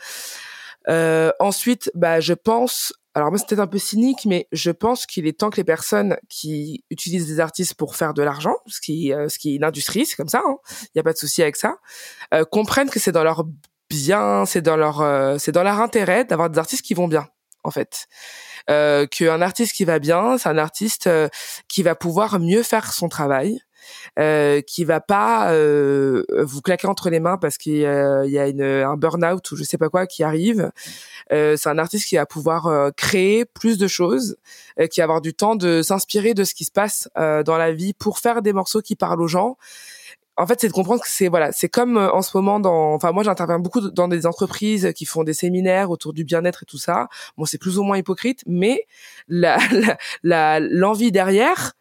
Ensuite 1.39 1.91
bah 1.93 2.21
je 2.21 2.33
pense 2.33 2.93
alors 3.15 3.31
moi 3.31 3.37
c'est 3.37 3.47
peut-être 3.49 3.59
un 3.59 3.67
peu 3.67 3.79
cynique 3.79 4.25
mais 4.25 4.47
je 4.53 4.71
pense 4.71 5.05
qu'il 5.05 5.27
est 5.27 5.37
temps 5.37 5.49
que 5.49 5.57
les 5.57 5.65
personnes 5.65 6.15
qui 6.29 6.85
utilisent 6.89 7.27
des 7.27 7.41
artistes 7.41 7.73
pour 7.73 7.97
faire 7.97 8.13
de 8.13 8.23
l'argent 8.23 8.55
ce 8.67 8.79
qui 8.79 9.11
ce 9.27 9.37
qui 9.37 9.51
est 9.51 9.55
une 9.55 9.65
industrie 9.65 10.05
c'est 10.05 10.15
comme 10.15 10.29
ça 10.29 10.41
il 10.45 10.51
hein, 10.51 10.57
y 10.95 10.99
a 10.99 11.03
pas 11.03 11.11
de 11.11 11.17
souci 11.17 11.41
avec 11.41 11.57
ça 11.57 11.75
comprennent 12.49 12.89
que 12.89 12.99
c'est 12.99 13.11
dans 13.11 13.25
leur 13.25 13.43
bien 13.89 14.45
c'est 14.45 14.61
dans 14.61 14.77
leur 14.77 15.03
c'est 15.37 15.51
dans 15.51 15.63
leur 15.63 15.81
intérêt 15.81 16.23
d'avoir 16.23 16.49
des 16.49 16.59
artistes 16.59 16.85
qui 16.85 16.93
vont 16.93 17.09
bien 17.09 17.27
en 17.65 17.71
fait 17.71 18.07
euh, 18.69 19.05
qu'un 19.07 19.41
artiste 19.41 19.73
qui 19.73 19.85
va 19.85 19.99
bien, 19.99 20.37
c'est 20.37 20.49
un 20.49 20.57
artiste 20.57 21.07
euh, 21.07 21.27
qui 21.67 21.83
va 21.83 21.95
pouvoir 21.95 22.39
mieux 22.39 22.63
faire 22.63 22.93
son 22.93 23.09
travail. 23.09 23.59
Euh, 24.19 24.61
qui 24.61 24.83
va 24.83 24.99
pas 25.01 25.51
euh, 25.51 26.23
vous 26.37 26.61
claquer 26.61 26.87
entre 26.87 27.09
les 27.09 27.19
mains 27.19 27.37
parce 27.37 27.57
qu'il 27.57 27.77
y 27.77 27.85
a 27.85 28.47
une, 28.47 28.61
un 28.61 28.95
burn-out 28.95 29.51
ou 29.51 29.55
je 29.55 29.63
sais 29.63 29.77
pas 29.77 29.89
quoi 29.89 30.05
qui 30.05 30.23
arrive. 30.23 30.71
Euh, 31.33 31.55
c'est 31.57 31.69
un 31.69 31.79
artiste 31.79 32.07
qui 32.07 32.15
va 32.15 32.25
pouvoir 32.25 32.67
euh, 32.67 32.91
créer 32.95 33.43
plus 33.45 33.77
de 33.77 33.87
choses, 33.87 34.37
qui 34.91 34.99
va 34.99 35.05
avoir 35.05 35.21
du 35.21 35.33
temps 35.33 35.55
de 35.55 35.81
s'inspirer 35.81 36.33
de 36.33 36.43
ce 36.43 36.53
qui 36.53 36.63
se 36.65 36.71
passe 36.71 37.09
dans 37.15 37.57
la 37.57 37.71
vie 37.71 37.93
pour 37.93 38.19
faire 38.19 38.41
des 38.41 38.53
morceaux 38.53 38.81
qui 38.81 38.95
parlent 38.95 39.21
aux 39.21 39.27
gens 39.27 39.57
en 40.41 40.47
fait, 40.47 40.59
c'est 40.59 40.67
de 40.67 40.73
comprendre 40.73 41.01
que 41.01 41.07
c'est 41.07 41.27
voilà, 41.27 41.51
c'est 41.51 41.69
comme 41.69 41.97
euh, 41.97 42.11
en 42.11 42.21
ce 42.21 42.35
moment 42.35 42.59
dans, 42.59 42.93
enfin 42.93 43.11
moi 43.11 43.23
j'interviens 43.23 43.59
beaucoup 43.59 43.81
dans 43.91 44.07
des 44.07 44.25
entreprises 44.25 44.91
qui 44.95 45.05
font 45.05 45.23
des 45.23 45.33
séminaires 45.33 45.91
autour 45.91 46.13
du 46.13 46.23
bien-être 46.23 46.63
et 46.63 46.65
tout 46.65 46.79
ça. 46.79 47.09
Bon, 47.37 47.45
c'est 47.45 47.59
plus 47.59 47.77
ou 47.77 47.83
moins 47.83 47.97
hypocrite, 47.97 48.43
mais 48.47 48.87
la 49.27 49.59
l'envie 50.23 51.11
derrière, 51.11 51.73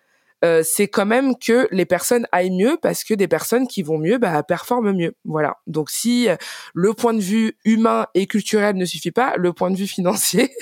euh, 0.44 0.62
c'est 0.64 0.88
quand 0.88 1.06
même 1.06 1.36
que 1.36 1.68
les 1.70 1.84
personnes 1.84 2.26
aillent 2.32 2.50
mieux 2.50 2.78
parce 2.80 3.04
que 3.04 3.14
des 3.14 3.28
personnes 3.28 3.66
qui 3.66 3.82
vont 3.82 3.98
mieux 3.98 4.18
bah, 4.18 4.42
performent 4.42 4.92
mieux. 4.92 5.14
Voilà. 5.24 5.56
Donc 5.66 5.90
si 5.90 6.28
euh, 6.28 6.36
le 6.74 6.94
point 6.94 7.14
de 7.14 7.20
vue 7.20 7.56
humain 7.64 8.06
et 8.14 8.26
culturel 8.26 8.76
ne 8.76 8.84
suffit 8.84 9.10
pas, 9.10 9.34
le 9.36 9.52
point 9.52 9.70
de 9.70 9.76
vue 9.76 9.86
financier, 9.86 10.54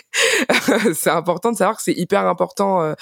c'est 0.95 1.11
important 1.11 1.53
de 1.53 1.57
savoir 1.57 1.77
que 1.77 1.83
c'est 1.83 1.95
hyper 1.97 2.27
important 2.27 2.95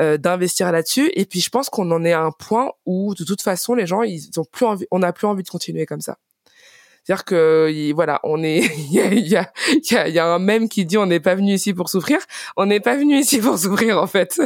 euh, 0.00 0.16
d'investir 0.16 0.72
là-dessus. 0.72 1.10
Et 1.14 1.26
puis 1.26 1.40
je 1.40 1.50
pense 1.50 1.68
qu'on 1.68 1.90
en 1.90 2.04
est 2.04 2.12
à 2.12 2.22
un 2.22 2.32
point 2.32 2.72
où 2.86 3.14
de 3.14 3.24
toute 3.24 3.42
façon 3.42 3.74
les 3.74 3.86
gens 3.86 4.02
ils 4.02 4.28
ont 4.38 4.44
plus 4.44 4.66
envie, 4.66 4.86
on 4.90 5.00
n'a 5.00 5.12
plus 5.12 5.26
envie 5.26 5.42
de 5.42 5.48
continuer 5.48 5.86
comme 5.86 6.00
ça. 6.00 6.16
C'est-à-dire 7.04 7.24
que 7.24 7.92
voilà, 7.94 8.20
on 8.22 8.42
est, 8.42 8.58
il 8.78 8.92
y 8.92 9.00
a, 9.00 9.12
y, 9.12 9.36
a, 9.36 10.08
y, 10.08 10.18
a, 10.18 10.26
un 10.26 10.38
même 10.38 10.68
qui 10.68 10.84
dit 10.84 10.96
on 10.98 11.06
n'est 11.06 11.20
pas 11.20 11.34
venu 11.34 11.52
ici 11.52 11.74
pour 11.74 11.88
souffrir, 11.88 12.18
on 12.56 12.66
n'est 12.66 12.80
pas 12.80 12.96
venu 12.96 13.18
ici 13.18 13.38
pour 13.40 13.58
souffrir 13.58 14.00
en 14.00 14.06
fait. 14.06 14.40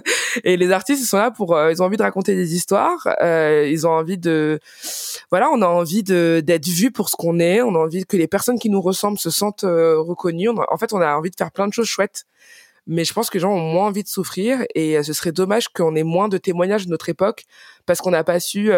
Et 0.44 0.57
les 0.57 0.70
artistes 0.70 1.02
ils 1.02 1.07
sont 1.07 1.18
là 1.18 1.30
pour, 1.30 1.54
euh, 1.54 1.70
ils 1.70 1.82
ont 1.82 1.86
envie 1.86 1.98
de 1.98 2.02
raconter 2.02 2.34
des 2.34 2.54
histoires, 2.54 3.07
euh, 3.22 3.68
ils 3.70 3.86
ont 3.86 3.90
envie 3.90 4.18
de, 4.18 4.59
voilà, 5.30 5.50
on 5.52 5.61
a 5.61 5.66
envie 5.66 6.02
de 6.02 6.42
d'être 6.44 6.66
vu 6.66 6.90
pour 6.90 7.11
ce 7.11 7.16
qu'on 7.16 7.38
est, 7.38 7.61
on 7.61 7.74
a 7.74 7.78
envie 7.78 8.07
que 8.07 8.16
les 8.16 8.28
personnes 8.28 8.59
qui 8.59 8.70
nous 8.70 8.80
ressemblent 8.80 9.18
se 9.18 9.30
sentent 9.30 9.64
euh, 9.64 9.98
reconnues. 10.00 10.48
en 10.48 10.76
fait, 10.78 10.92
on 10.92 11.00
a 11.00 11.14
envie 11.14 11.30
de 11.30 11.36
faire 11.36 11.52
plein 11.52 11.66
de 11.66 11.72
choses 11.72 11.86
chouettes 11.86 12.24
mais 12.88 13.04
je 13.04 13.12
pense 13.12 13.30
que 13.30 13.38
les 13.38 13.40
gens 13.42 13.50
ont 13.50 13.72
moins 13.72 13.86
envie 13.86 14.04
de 14.04 14.09
souffrir 14.09 14.61
et 14.76 15.02
ce 15.02 15.12
serait 15.12 15.32
dommage 15.32 15.68
qu'on 15.70 15.96
ait 15.96 16.04
moins 16.04 16.28
de 16.28 16.38
témoignages 16.38 16.86
de 16.86 16.90
notre 16.90 17.09
époque 17.09 17.42
parce 17.84 18.00
qu'on 18.00 18.12
n'a 18.12 18.22
pas 18.22 18.38
su 18.38 18.70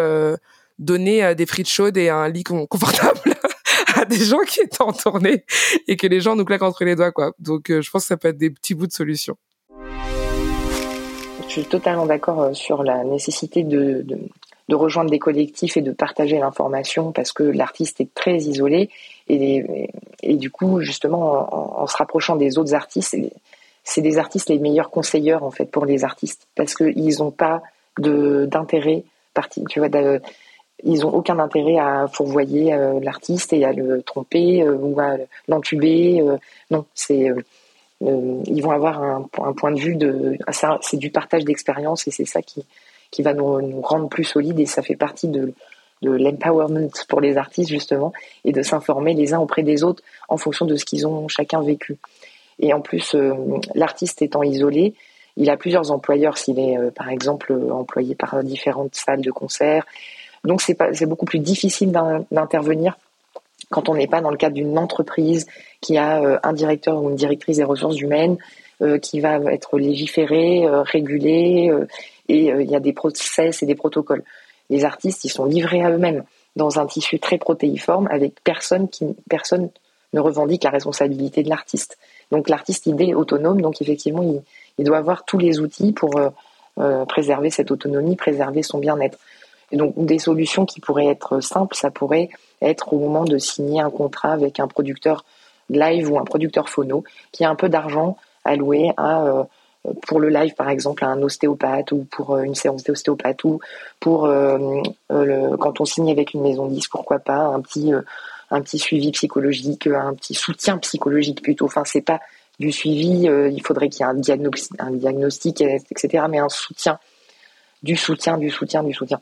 donner 0.79 1.35
des 1.35 1.45
frites 1.45 1.69
chaudes 1.69 1.95
et 1.95 2.09
un 2.09 2.27
lit 2.27 2.43
confortable 2.43 3.28
à 3.95 4.05
des 4.05 4.17
gens 4.17 4.39
qui 4.47 4.61
étaient 4.61 4.81
en 4.81 4.93
tournée 4.93 5.45
et 5.87 5.97
que 5.97 6.07
les 6.07 6.21
gens 6.21 6.35
nous 6.35 6.45
claquent 6.45 6.63
entre 6.63 6.83
les 6.83 6.95
doigts, 6.95 7.11
quoi. 7.11 7.33
Donc, 7.39 7.69
euh, 7.69 7.81
je 7.81 7.89
pense 7.89 8.03
que 8.03 8.07
ça 8.07 8.17
peut 8.17 8.27
être 8.27 8.37
des 8.37 8.49
petits 8.49 8.73
bouts 8.73 8.87
de 8.87 8.91
solution. 8.91 9.37
Je 11.47 11.53
suis 11.53 11.65
totalement 11.65 12.05
d'accord 12.05 12.41
euh, 12.41 12.53
sur 12.53 12.83
la 12.83 13.03
nécessité 13.03 13.63
de, 13.63 14.05
de, 14.67 14.75
rejoindre 14.75 15.09
des 15.09 15.17
collectifs 15.17 15.77
et 15.77 15.81
de 15.81 15.91
partager 15.91 16.37
l'information 16.37 17.11
parce 17.11 17.31
que 17.31 17.41
l'artiste 17.43 18.01
est 18.01 18.13
très 18.13 18.37
isolé 18.37 18.91
et, 19.27 19.89
et, 20.21 20.35
du 20.35 20.51
coup, 20.51 20.81
justement, 20.81 21.81
en, 21.81 21.87
se 21.87 21.97
rapprochant 21.97 22.35
des 22.35 22.59
autres 22.59 22.75
artistes, 22.75 23.17
c'est 23.83 24.01
des 24.01 24.19
artistes 24.19 24.49
les 24.49 24.59
meilleurs 24.59 24.91
conseilleurs 24.91 25.43
en 25.43 25.49
fait 25.49 25.65
pour 25.65 25.85
les 25.85 26.03
artistes 26.03 26.47
parce 26.53 26.75
qu'ils 26.75 27.17
n'ont 27.17 27.31
pas 27.31 27.63
d'intérêt 27.97 29.03
parti, 29.33 29.63
tu 29.69 29.79
vois, 29.79 29.89
ils 30.83 31.05
ont 31.05 31.13
aucun 31.13 31.39
intérêt 31.39 31.77
à 31.77 32.07
fourvoyer 32.07 32.73
euh, 32.73 32.99
l'artiste 33.01 33.53
et 33.53 33.65
à 33.65 33.73
le 33.73 34.01
tromper 34.01 34.63
euh, 34.63 34.75
ou 34.75 34.99
à 34.99 35.17
l'entuber. 35.47 36.21
Euh, 36.21 36.37
non, 36.71 36.85
c'est 36.93 37.31
ils 38.01 38.61
vont 38.61 38.71
avoir 38.71 39.03
un, 39.03 39.27
point 39.57 39.71
de 39.73 39.79
vue 39.79 39.97
de 39.97 40.37
c'est 40.79 40.95
du 40.95 41.09
partage 41.09 41.43
d'expérience 41.43 42.07
et 42.07 42.11
c'est 42.11 42.23
ça 42.23 42.41
qui 42.41 42.65
qui 43.11 43.23
va 43.23 43.33
nous, 43.33 43.59
nous, 43.61 43.81
rendre 43.81 44.07
plus 44.07 44.23
solides 44.23 44.57
et 44.57 44.65
ça 44.65 44.81
fait 44.81 44.95
partie 44.95 45.27
de 45.27 45.53
de 46.01 46.11
l'empowerment 46.11 46.91
pour 47.09 47.19
les 47.19 47.35
artistes 47.35 47.69
justement 47.69 48.13
et 48.45 48.53
de 48.53 48.61
s'informer 48.61 49.15
les 49.15 49.33
uns 49.33 49.39
auprès 49.39 49.63
des 49.63 49.83
autres 49.83 50.01
en 50.29 50.37
fonction 50.37 50.65
de 50.65 50.77
ce 50.77 50.85
qu'ils 50.85 51.07
ont 51.07 51.27
chacun 51.27 51.61
vécu. 51.61 51.97
Et 52.59 52.71
en 52.71 52.79
plus, 52.79 53.17
l'artiste 53.75 54.21
étant 54.21 54.43
isolé, 54.43 54.93
il 55.35 55.49
a 55.49 55.57
plusieurs 55.57 55.91
employeurs 55.91 56.37
s'il 56.37 56.57
est 56.57 56.77
par 56.91 57.09
exemple 57.09 57.53
employé 57.69 58.15
par 58.15 58.41
différentes 58.45 58.95
salles 58.95 59.21
de 59.21 59.31
concert 59.31 59.85
donc 60.43 60.61
c'est 60.61 61.05
beaucoup 61.05 61.25
plus 61.25 61.39
difficile 61.39 61.91
d'intervenir 62.31 62.97
quand 63.69 63.89
on 63.89 63.95
n'est 63.95 64.07
pas 64.07 64.21
dans 64.21 64.31
le 64.31 64.37
cadre 64.37 64.55
d'une 64.55 64.77
entreprise 64.77 65.47
qui 65.81 65.97
a 65.97 66.21
euh, 66.21 66.39
un 66.43 66.53
directeur 66.53 67.01
ou 67.01 67.09
une 67.09 67.15
directrice 67.15 67.57
des 67.57 67.63
ressources 67.63 67.99
humaines 67.99 68.37
euh, 68.81 68.97
qui 68.97 69.19
va 69.19 69.35
être 69.51 69.77
légiféré, 69.77 70.65
euh, 70.65 70.81
régulé, 70.81 71.71
et 72.27 72.45
il 72.47 72.69
y 72.69 72.75
a 72.75 72.79
des 72.79 72.93
process 72.93 73.63
et 73.63 73.65
des 73.65 73.75
protocoles. 73.75 74.23
Les 74.69 74.85
artistes, 74.85 75.23
ils 75.25 75.29
sont 75.29 75.45
livrés 75.45 75.83
à 75.83 75.91
eux-mêmes 75.91 76.23
dans 76.55 76.79
un 76.79 76.85
tissu 76.85 77.19
très 77.19 77.37
protéiforme 77.37 78.07
avec 78.11 78.35
personne 78.43 78.87
qui 78.87 79.05
personne 79.29 79.69
ne 80.13 80.19
revendique 80.19 80.63
la 80.63 80.69
responsabilité 80.69 81.43
de 81.43 81.49
l'artiste. 81.49 81.97
Donc 82.31 82.49
l'artiste, 82.49 82.85
il 82.85 83.01
est 83.01 83.13
autonome, 83.13 83.61
donc 83.61 83.81
effectivement, 83.81 84.23
il 84.77 84.85
doit 84.85 84.97
avoir 84.97 85.25
tous 85.25 85.37
les 85.37 85.59
outils 85.59 85.91
pour 85.91 86.19
préserver 87.07 87.49
cette 87.49 87.71
autonomie, 87.71 88.15
préserver 88.15 88.63
son 88.63 88.77
bien-être. 88.77 89.17
Donc 89.71 89.93
des 89.97 90.19
solutions 90.19 90.65
qui 90.65 90.79
pourraient 90.79 91.07
être 91.07 91.41
simples, 91.41 91.75
ça 91.75 91.91
pourrait 91.91 92.29
être 92.61 92.93
au 92.93 92.99
moment 92.99 93.23
de 93.23 93.37
signer 93.37 93.81
un 93.81 93.89
contrat 93.89 94.31
avec 94.31 94.59
un 94.59 94.67
producteur 94.67 95.23
live 95.69 96.11
ou 96.11 96.19
un 96.19 96.25
producteur 96.25 96.69
phono 96.69 97.03
qui 97.31 97.43
a 97.45 97.49
un 97.49 97.55
peu 97.55 97.69
d'argent 97.69 98.17
alloué 98.43 98.91
à 98.97 99.23
euh, 99.23 99.43
pour 100.07 100.19
le 100.19 100.29
live 100.29 100.55
par 100.55 100.69
exemple 100.69 101.05
à 101.05 101.07
un 101.07 101.21
ostéopathe 101.21 101.91
ou 101.91 102.05
pour 102.09 102.35
euh, 102.35 102.41
une 102.41 102.55
séance 102.55 102.83
d'ostéopathe 102.83 103.43
ou 103.43 103.59
pour 103.99 104.25
euh, 104.25 104.81
le, 105.09 105.55
quand 105.57 105.79
on 105.79 105.85
signe 105.85 106.11
avec 106.11 106.33
une 106.33 106.41
maison 106.41 106.67
10 106.67 106.87
pourquoi 106.87 107.19
pas 107.19 107.39
un 107.39 107.61
petit 107.61 107.91
un 108.51 108.61
petit 108.61 108.79
suivi 108.79 109.11
psychologique 109.11 109.87
un 109.87 110.13
petit 110.15 110.33
soutien 110.33 110.77
psychologique 110.79 111.41
plutôt. 111.41 111.65
Enfin 111.65 111.83
c'est 111.85 112.01
pas 112.01 112.19
du 112.59 112.71
suivi 112.71 113.29
il 113.51 113.61
faudrait 113.63 113.89
qu'il 113.89 114.01
y 114.01 114.03
ait 114.03 114.11
un 114.11 114.87
un 114.87 114.91
diagnostic 114.91 115.61
etc 115.61 116.25
mais 116.29 116.39
un 116.39 116.49
soutien 116.49 116.99
du 117.83 117.95
soutien 117.95 118.37
du 118.37 118.49
soutien 118.49 118.83
du 118.83 118.93
soutien 118.93 119.21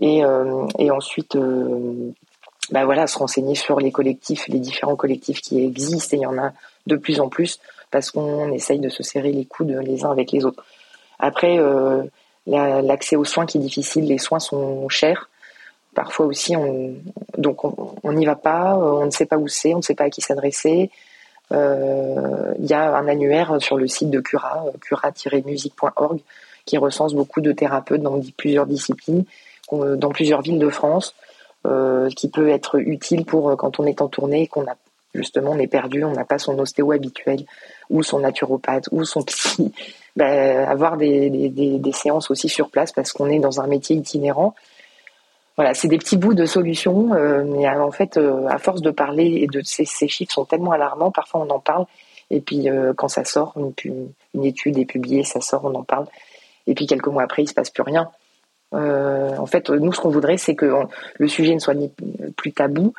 et, 0.00 0.24
euh, 0.24 0.66
et 0.78 0.90
ensuite, 0.90 1.36
euh, 1.36 2.12
bah 2.70 2.84
voilà, 2.84 3.06
se 3.06 3.18
renseigner 3.18 3.54
sur 3.54 3.80
les 3.80 3.92
collectifs, 3.92 4.48
les 4.48 4.58
différents 4.58 4.96
collectifs 4.96 5.40
qui 5.40 5.62
existent, 5.64 6.16
et 6.16 6.20
il 6.20 6.22
y 6.22 6.26
en 6.26 6.38
a 6.38 6.52
de 6.86 6.96
plus 6.96 7.20
en 7.20 7.28
plus, 7.28 7.58
parce 7.90 8.10
qu'on 8.10 8.52
essaye 8.52 8.78
de 8.78 8.88
se 8.88 9.02
serrer 9.02 9.32
les 9.32 9.44
coudes 9.44 9.70
les 9.82 10.04
uns 10.04 10.10
avec 10.10 10.32
les 10.32 10.44
autres. 10.44 10.64
Après, 11.18 11.58
euh, 11.58 12.02
l'accès 12.46 13.16
aux 13.16 13.24
soins 13.24 13.46
qui 13.46 13.58
est 13.58 13.60
difficile, 13.60 14.06
les 14.06 14.18
soins 14.18 14.40
sont 14.40 14.88
chers. 14.88 15.30
Parfois 15.94 16.26
aussi, 16.26 16.54
on, 16.56 16.94
donc 17.38 17.64
on 17.64 18.12
n'y 18.12 18.26
va 18.26 18.36
pas, 18.36 18.76
on 18.76 19.06
ne 19.06 19.10
sait 19.10 19.24
pas 19.24 19.38
où 19.38 19.48
c'est, 19.48 19.72
on 19.72 19.78
ne 19.78 19.82
sait 19.82 19.94
pas 19.94 20.04
à 20.04 20.10
qui 20.10 20.20
s'adresser. 20.20 20.90
Il 21.50 22.66
y 22.66 22.74
a 22.74 22.96
un 22.96 23.08
annuaire 23.08 23.56
sur 23.60 23.78
le 23.78 23.88
site 23.88 24.10
de 24.10 24.20
Cura, 24.20 24.66
cura-musique.org, 24.82 26.20
qui 26.66 26.76
recense 26.76 27.14
beaucoup 27.14 27.40
de 27.40 27.52
thérapeutes 27.52 28.02
dans 28.02 28.20
plusieurs 28.36 28.66
disciplines, 28.66 29.24
dans 29.72 30.10
plusieurs 30.10 30.42
villes 30.42 30.58
de 30.58 30.68
France, 30.68 31.14
euh, 31.66 32.08
qui 32.10 32.28
peut 32.28 32.48
être 32.48 32.78
utile 32.78 33.24
pour 33.24 33.56
quand 33.56 33.80
on 33.80 33.86
est 33.86 34.00
en 34.00 34.08
tournée, 34.08 34.46
qu'on 34.46 34.66
a 34.66 34.76
justement 35.16 35.52
on 35.52 35.58
est 35.58 35.66
perdu, 35.66 36.04
on 36.04 36.12
n'a 36.12 36.24
pas 36.24 36.38
son 36.38 36.58
ostéo 36.58 36.92
habituel 36.92 37.44
ou 37.90 38.02
son 38.02 38.20
naturopathe 38.20 38.88
ou 38.92 39.04
son 39.04 39.22
psy. 39.22 39.72
Ben, 40.16 40.66
avoir 40.66 40.96
des, 40.96 41.92
séances 41.92 42.30
aussi 42.30 42.48
sur 42.48 42.70
place 42.70 42.90
parce 42.90 43.12
qu'on 43.12 43.28
est 43.28 43.38
dans 43.38 43.60
un 43.60 43.66
métier 43.66 43.96
itinérant. 43.96 44.54
Voilà, 45.56 45.74
c'est 45.74 45.88
des 45.88 45.98
petits 45.98 46.16
bouts 46.16 46.32
de 46.32 46.46
solutions, 46.46 47.12
euh, 47.12 47.44
mais 47.44 47.68
en 47.68 47.90
fait, 47.90 48.16
euh, 48.16 48.46
à 48.48 48.56
force 48.56 48.80
de 48.80 48.90
parler 48.90 49.40
et 49.42 49.46
de 49.46 49.60
ces, 49.62 49.84
chiffres 49.84 50.32
sont 50.32 50.46
tellement 50.46 50.72
alarmants, 50.72 51.10
parfois 51.10 51.42
on 51.42 51.50
en 51.50 51.58
parle, 51.58 51.84
et 52.30 52.40
puis 52.40 52.70
euh, 52.70 52.94
quand 52.94 53.08
ça 53.08 53.26
sort, 53.26 53.52
une, 53.56 54.08
une, 54.32 54.44
étude 54.46 54.78
est 54.78 54.86
publiée, 54.86 55.22
ça 55.22 55.42
sort, 55.42 55.66
on 55.66 55.74
en 55.74 55.84
parle, 55.84 56.06
et 56.66 56.74
puis 56.74 56.86
quelques 56.86 57.08
mois 57.08 57.22
après, 57.22 57.42
il 57.42 57.48
se 57.48 57.54
passe 57.54 57.68
plus 57.68 57.82
rien. 57.82 58.10
En 58.72 59.46
fait, 59.46 59.70
nous, 59.70 59.92
ce 59.92 60.00
qu'on 60.00 60.10
voudrait, 60.10 60.36
c'est 60.36 60.54
que 60.54 60.70
le 61.18 61.28
sujet 61.28 61.54
ne 61.54 61.60
soit 61.60 61.74
ni 61.74 61.92
plus 62.36 62.52
tabou, 62.52 62.92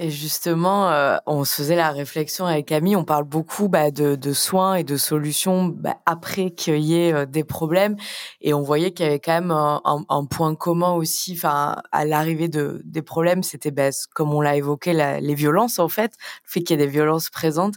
et 0.00 0.10
justement, 0.10 0.90
euh, 0.90 1.18
on 1.24 1.44
se 1.44 1.54
faisait 1.54 1.76
la 1.76 1.92
réflexion 1.92 2.46
avec 2.46 2.66
Camille, 2.66 2.96
on 2.96 3.04
parle 3.04 3.22
beaucoup 3.22 3.68
bah, 3.68 3.92
de, 3.92 4.32
soins 4.32 4.74
et 4.74 4.82
de 4.82 4.96
solutions 4.96 5.66
bah, 5.66 5.98
après 6.04 6.50
qu'il 6.50 6.80
y 6.80 6.98
ait 6.98 7.12
euh, 7.12 7.26
des 7.26 7.44
problèmes, 7.44 7.94
et 8.40 8.54
on 8.54 8.62
voyait 8.62 8.90
qu'il 8.90 9.06
y 9.06 9.08
avait 9.08 9.20
quand 9.20 9.40
même 9.40 9.52
un, 9.52 10.24
point 10.28 10.56
commun 10.56 10.94
aussi, 10.94 11.40
à 11.44 12.04
l'arrivée 12.04 12.48
de 12.48 12.82
des 12.84 13.02
problèmes, 13.02 13.44
c'était 13.44 13.70
bah, 13.70 13.90
comme 14.12 14.34
on 14.34 14.40
l'a 14.40 14.56
évoqué, 14.56 14.94
les 14.94 15.34
violences 15.36 15.78
en 15.78 15.88
fait, 15.88 16.14
le 16.42 16.50
fait 16.50 16.60
qu'il 16.64 16.76
y 16.76 16.82
ait 16.82 16.86
des 16.86 16.90
violences 16.90 17.30
présentes, 17.30 17.76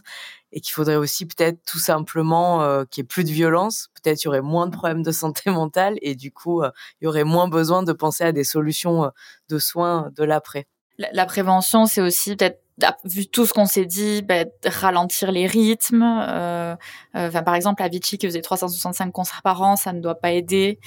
et 0.52 0.60
qu'il 0.60 0.72
faudrait 0.72 0.96
aussi 0.96 1.26
peut-être 1.26 1.58
tout 1.66 1.78
simplement 1.78 2.62
euh, 2.62 2.84
qu'il 2.84 3.02
y 3.02 3.04
ait 3.04 3.06
plus 3.06 3.24
de 3.24 3.30
violence, 3.30 3.88
peut-être 4.02 4.22
il 4.22 4.26
y 4.26 4.28
aurait 4.28 4.40
moins 4.40 4.66
de 4.66 4.72
problèmes 4.72 5.02
de 5.02 5.12
santé 5.12 5.50
mentale, 5.50 5.96
et 6.02 6.14
du 6.14 6.32
coup 6.32 6.62
il 6.62 7.04
y 7.04 7.06
aurait 7.06 7.24
moins 7.24 7.48
besoin 7.48 7.82
de 7.82 7.92
penser 7.92 8.24
à 8.24 8.32
des 8.32 8.44
solutions 8.44 9.10
de 9.48 9.58
soins 9.58 10.10
de 10.16 10.24
l'après 10.24 10.66
la, 10.98 11.26
prévention, 11.26 11.86
c'est 11.86 12.00
aussi 12.00 12.36
peut-être 12.36 12.60
vu 13.04 13.26
tout 13.26 13.46
ce 13.46 13.52
qu'on 13.52 13.66
s'est 13.66 13.86
dit, 13.86 14.24
ralentir 14.64 15.32
les 15.32 15.46
rythmes. 15.46 16.02
Euh, 16.02 16.74
euh, 17.16 17.28
enfin, 17.28 17.42
par 17.42 17.54
exemple, 17.54 17.82
Avicii 17.82 18.18
qui 18.18 18.26
faisait 18.26 18.42
365 18.42 19.10
concerts 19.12 19.42
par 19.42 19.62
an, 19.62 19.76
ça 19.76 19.92
ne 19.92 20.00
doit 20.00 20.16
pas 20.16 20.32
aider. 20.32 20.78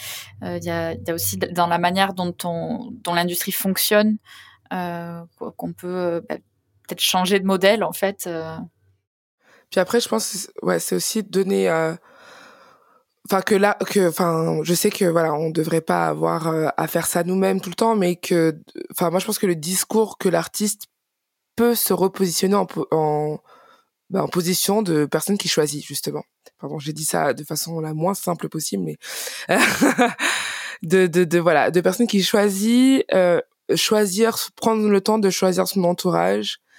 Euh, 0.43 0.57
il 0.57 0.64
y, 0.64 0.70
a, 0.70 0.95
aussi 1.14 1.38
dans 1.38 1.68
la 1.68 1.78
manière 1.78 2.14
dont, 2.14 2.36
on, 2.43 2.91
dont 2.91 3.14
l'industrie 3.14 3.51
fonctionne 3.51 4.18
qu'on 4.70 5.74
peut 5.74 6.24
bah, 6.30 6.36
peut-être 6.88 7.01
changer 7.01 7.39
de 7.39 7.45
modèle 7.45 7.84
en 7.84 7.91
fait. 7.91 8.30
Puis 9.72 9.80
après, 9.80 9.99
je 10.01 10.09
pense, 10.09 10.49
ouais, 10.61 10.80
c'est 10.80 10.95
aussi 10.95 11.24
donner 11.24 11.69
enfin 13.30 13.41
que 13.41 13.55
là 13.55 13.78
que 13.88 14.09
enfin 14.09 14.59
je 14.63 14.74
sais 14.74 14.89
que 14.89 15.05
voilà 15.05 15.34
on 15.34 15.49
devrait 15.49 15.82
pas 15.82 16.07
avoir 16.07 16.47
euh, 16.47 16.67
à 16.78 16.88
faire 16.88 17.05
ça 17.05 17.24
nous-mêmes 17.24 17.61
tout 17.61 17.69
le 17.69 17.76
temps 17.76 17.95
mais 17.95 18.15
que 18.15 18.57
enfin 18.91 19.09
moi 19.09 19.19
je 19.19 19.26
pense 19.26 19.39
que 19.39 19.47
le 19.47 19.55
discours 19.55 20.17
que 20.17 20.30
l'artiste 20.30 20.84
peut 21.55 21.76
se 21.76 21.93
repositionner 21.93 22.55
en 22.55 22.67
en, 22.91 23.39
bah, 24.09 24.24
en 24.24 24.28
position 24.28 24.82
de 24.82 25.05
personne 25.05 25.38
qui 25.38 25.47
choisit 25.47 25.86
justement. 25.86 26.24
Pardon 26.59 26.80
j'ai 26.80 26.93
dit 26.93 27.05
ça 27.05 27.34
de 27.34 27.43
façon 27.43 27.80
la 27.80 27.93
moins 27.93 28.13
simple 28.13 28.49
possible 28.49 28.84
mais 28.84 28.97
de, 30.84 31.07
de, 31.07 31.24
de 31.24 31.39
voilà 31.39 31.72
de 31.72 31.82
personne 31.82 32.07
qui 32.07 32.24
choisit 32.24 33.05
euh, 33.13 33.39
choisir 33.76 34.36
prendre 34.55 34.88
le 34.89 35.01
temps 35.01 35.19
de 35.19 35.30
choisir 35.30 35.67
son 35.67 35.84
entourage 35.84 36.57
euh, 36.57 36.70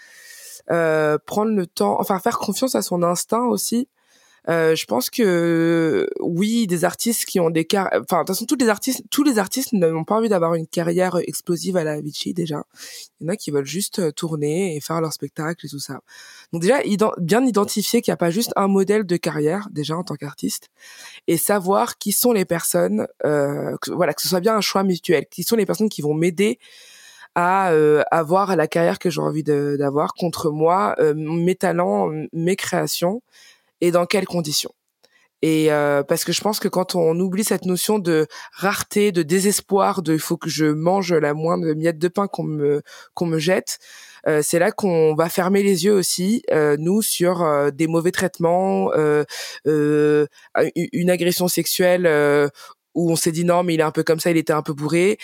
prendre 0.66 1.52
le 1.52 1.66
temps 1.66 1.96
enfin 2.00 2.18
faire 2.18 2.38
confiance 2.38 2.74
à 2.74 2.82
son 2.82 3.02
instinct 3.02 3.44
aussi 3.44 3.88
euh, 4.48 4.74
je 4.74 4.86
pense 4.86 5.08
que 5.08 6.08
oui, 6.20 6.66
des 6.66 6.84
artistes 6.84 7.26
qui 7.26 7.38
ont 7.38 7.50
des 7.50 7.64
carrières, 7.64 8.00
enfin 8.02 8.18
de 8.18 8.26
toute 8.26 8.34
façon 8.34 8.44
tous 8.44 8.56
les 8.56 8.68
artistes, 8.68 9.04
tous 9.10 9.22
les 9.22 9.38
artistes 9.38 9.72
n'ont 9.72 10.04
pas 10.04 10.16
envie 10.16 10.28
d'avoir 10.28 10.54
une 10.54 10.66
carrière 10.66 11.16
explosive 11.16 11.76
à 11.76 11.84
la 11.84 11.92
Avicii 11.92 12.34
déjà. 12.34 12.64
Il 13.20 13.24
y 13.24 13.30
en 13.30 13.32
a 13.32 13.36
qui 13.36 13.52
veulent 13.52 13.64
juste 13.64 14.00
euh, 14.00 14.10
tourner 14.10 14.74
et 14.74 14.80
faire 14.80 15.00
leur 15.00 15.12
spectacle 15.12 15.64
et 15.64 15.68
tout 15.68 15.78
ça. 15.78 16.00
Donc 16.52 16.62
déjà 16.62 16.80
bien 17.18 17.44
identifier 17.46 18.02
qu'il 18.02 18.10
n'y 18.10 18.14
a 18.14 18.18
pas 18.18 18.30
juste 18.30 18.52
un 18.56 18.66
modèle 18.66 19.04
de 19.06 19.16
carrière 19.16 19.68
déjà 19.70 19.96
en 19.96 20.02
tant 20.02 20.16
qu'artiste 20.16 20.70
et 21.28 21.36
savoir 21.36 21.98
qui 21.98 22.10
sont 22.10 22.32
les 22.32 22.44
personnes, 22.44 23.06
euh, 23.24 23.76
voilà 23.88 24.12
que 24.12 24.22
ce 24.22 24.28
soit 24.28 24.40
bien 24.40 24.56
un 24.56 24.60
choix 24.60 24.82
mutuel, 24.82 25.26
qui 25.30 25.44
sont 25.44 25.56
les 25.56 25.66
personnes 25.66 25.88
qui 25.88 26.02
vont 26.02 26.14
m'aider 26.14 26.58
à 27.34 27.72
euh, 27.72 28.02
avoir 28.10 28.56
la 28.56 28.66
carrière 28.66 28.98
que 28.98 29.10
j'ai 29.10 29.20
envie 29.20 29.42
d'avoir 29.42 30.14
contre 30.14 30.50
moi, 30.50 30.94
euh, 30.98 31.14
mes 31.16 31.54
talents, 31.54 32.10
mes 32.32 32.56
créations 32.56 33.22
et 33.80 33.90
dans 33.90 34.06
quelles 34.06 34.26
conditions. 34.26 34.72
Et 35.42 35.72
euh, 35.72 36.04
parce 36.04 36.24
que 36.24 36.32
je 36.32 36.40
pense 36.40 36.60
que 36.60 36.68
quand 36.68 36.94
on 36.94 37.18
oublie 37.18 37.42
cette 37.42 37.64
notion 37.64 37.98
de 37.98 38.28
rareté, 38.52 39.10
de 39.10 39.22
désespoir, 39.22 40.02
de 40.02 40.12
il 40.12 40.20
faut 40.20 40.36
que 40.36 40.48
je 40.48 40.66
mange 40.66 41.12
la 41.12 41.34
moindre 41.34 41.74
miette 41.74 41.98
de 41.98 42.08
pain 42.08 42.28
qu'on 42.28 42.44
me 42.44 42.82
qu'on 43.14 43.26
me 43.26 43.40
jette, 43.40 43.80
euh, 44.26 44.40
c'est 44.42 44.58
là 44.58 44.70
qu'on 44.70 45.14
va 45.14 45.28
fermer 45.28 45.62
les 45.62 45.84
yeux 45.84 45.94
aussi, 45.94 46.42
euh, 46.52 46.76
nous, 46.78 47.02
sur 47.02 47.42
euh, 47.42 47.70
des 47.70 47.86
mauvais 47.86 48.12
traitements, 48.12 48.90
une 49.64 51.10
agression 51.10 51.48
sexuelle 51.48 52.06
où 52.94 53.10
on 53.10 53.16
s'est 53.16 53.32
dit 53.32 53.44
non 53.44 53.62
mais 53.62 53.74
il 53.74 53.80
est 53.80 53.84
un 53.84 53.90
peu 53.90 54.02
comme 54.02 54.20
ça, 54.20 54.30
il 54.30 54.36
était 54.36 54.52
un 54.52 54.62
peu 54.62 54.72
bourré 54.72 55.18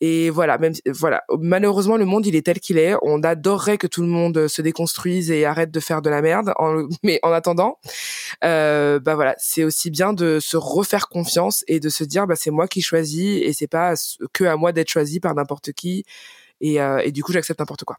et 0.00 0.30
voilà 0.30 0.58
même 0.58 0.72
voilà 0.86 1.22
malheureusement 1.38 1.96
le 1.96 2.04
monde 2.04 2.26
il 2.26 2.36
est 2.36 2.46
tel 2.46 2.60
qu'il 2.60 2.78
est. 2.78 2.94
On 3.02 3.22
adorerait 3.22 3.78
que 3.78 3.86
tout 3.86 4.02
le 4.02 4.08
monde 4.08 4.48
se 4.48 4.62
déconstruise 4.62 5.30
et 5.30 5.44
arrête 5.44 5.70
de 5.70 5.80
faire 5.80 6.02
de 6.02 6.10
la 6.10 6.22
merde, 6.22 6.52
mais 7.02 7.20
en 7.22 7.32
attendant, 7.32 7.78
euh, 8.44 9.00
bah 9.00 9.14
voilà 9.14 9.34
c'est 9.38 9.64
aussi 9.64 9.90
bien 9.90 10.12
de 10.12 10.38
se 10.40 10.56
refaire 10.56 11.08
confiance 11.08 11.64
et 11.68 11.80
de 11.80 11.88
se 11.88 12.04
dire 12.04 12.26
bah 12.26 12.36
c'est 12.36 12.50
moi 12.50 12.68
qui 12.68 12.82
choisis 12.82 13.42
et 13.42 13.52
c'est 13.52 13.68
pas 13.68 13.94
que 14.32 14.44
à 14.44 14.56
moi 14.56 14.72
d'être 14.72 14.88
choisi 14.90 15.20
par 15.20 15.34
n'importe 15.34 15.72
qui 15.72 16.04
et, 16.60 16.80
euh, 16.80 16.98
et 17.04 17.12
du 17.12 17.22
coup 17.22 17.32
j'accepte 17.32 17.60
n'importe 17.60 17.84
quoi. 17.84 17.96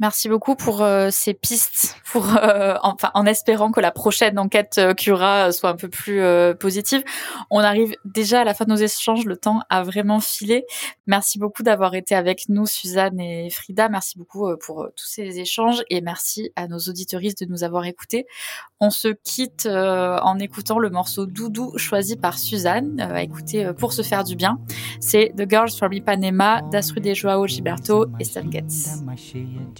Merci 0.00 0.30
beaucoup 0.30 0.56
pour 0.56 0.80
euh, 0.80 1.10
ces 1.10 1.34
pistes, 1.34 1.94
pour 2.10 2.34
euh, 2.34 2.74
enfin 2.82 3.10
en 3.12 3.26
espérant 3.26 3.70
que 3.70 3.80
la 3.80 3.90
prochaine 3.90 4.38
enquête 4.38 4.76
euh, 4.78 4.94
Cura 4.94 5.52
soit 5.52 5.68
un 5.68 5.76
peu 5.76 5.90
plus 5.90 6.22
positive. 6.58 7.04
On 7.50 7.58
arrive 7.60 7.94
déjà 8.06 8.40
à 8.40 8.44
la 8.44 8.54
fin 8.54 8.64
de 8.64 8.70
nos 8.70 8.76
échanges, 8.76 9.26
le 9.26 9.36
temps 9.36 9.60
a 9.68 9.82
vraiment 9.82 10.20
filé. 10.20 10.64
Merci 11.06 11.38
beaucoup 11.38 11.62
d'avoir 11.62 11.94
été 11.94 12.14
avec 12.14 12.48
nous, 12.48 12.64
Suzanne 12.64 13.20
et 13.20 13.50
Frida. 13.50 13.90
Merci 13.90 14.16
beaucoup 14.16 14.48
pour 14.64 14.88
tous 14.96 15.04
ces 15.04 15.38
échanges 15.38 15.82
et 15.90 16.00
merci 16.00 16.50
à 16.56 16.66
nos 16.66 16.78
auditoristes 16.78 17.44
de 17.44 17.50
nous 17.50 17.62
avoir 17.62 17.84
écoutés. 17.84 18.26
On 18.80 18.88
se 18.88 19.08
quitte 19.08 19.66
en 19.66 20.38
écoutant 20.38 20.78
le 20.78 20.88
morceau 20.88 21.26
Doudou 21.26 21.76
choisi 21.76 22.16
par 22.16 22.38
Suzanne, 22.38 23.00
à 23.00 23.22
écouter 23.22 23.70
pour 23.76 23.92
se 23.92 24.00
faire 24.00 24.24
du 24.24 24.34
bien. 24.34 24.58
C'est 25.00 25.34
The 25.36 25.48
Girls 25.48 25.72
from 25.72 25.92
Ipanema 25.92 26.62
d'Astrud 26.62 27.14
Joao 27.14 27.46
Gilberto 27.46 28.06
et 28.18 28.24
Stan 28.24 28.50
Getz. 28.50 29.02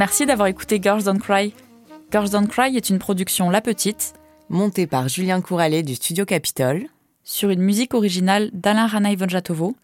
Merci 0.00 0.24
d'avoir 0.24 0.48
écouté 0.48 0.80
Girls 0.82 1.02
Don't 1.02 1.18
Cry. 1.18 1.52
Girls 2.10 2.30
Don't 2.30 2.46
Cry 2.46 2.74
est 2.74 2.88
une 2.88 2.98
production 2.98 3.50
La 3.50 3.60
Petite, 3.60 4.14
Monté 4.48 4.86
par 4.86 5.08
Julien 5.08 5.42
Couralet 5.42 5.82
du 5.82 5.94
Studio 5.94 6.24
Capitole, 6.24 6.86
sur 7.22 7.50
une 7.50 7.60
musique 7.60 7.92
originale 7.92 8.48
d'Alain 8.54 8.86
Ranaï 8.86 9.14
Vonjatovo. 9.14 9.76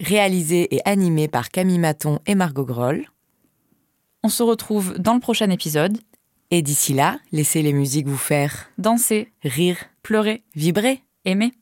réalisé 0.00 0.74
et 0.74 0.80
animé 0.86 1.28
par 1.28 1.50
Camille 1.50 1.78
Maton 1.78 2.20
et 2.24 2.34
Margot 2.34 2.64
Groll. 2.64 3.04
On 4.22 4.30
se 4.30 4.42
retrouve 4.42 4.98
dans 4.98 5.12
le 5.12 5.20
prochain 5.20 5.50
épisode. 5.50 5.98
Et 6.50 6.62
d'ici 6.62 6.94
là, 6.94 7.18
laissez 7.30 7.60
les 7.60 7.74
musiques 7.74 8.08
vous 8.08 8.16
faire 8.16 8.70
Danser, 8.78 9.30
rire, 9.42 9.76
pleurer, 10.02 10.42
vibrer. 10.56 11.02
aimer. 11.26 11.52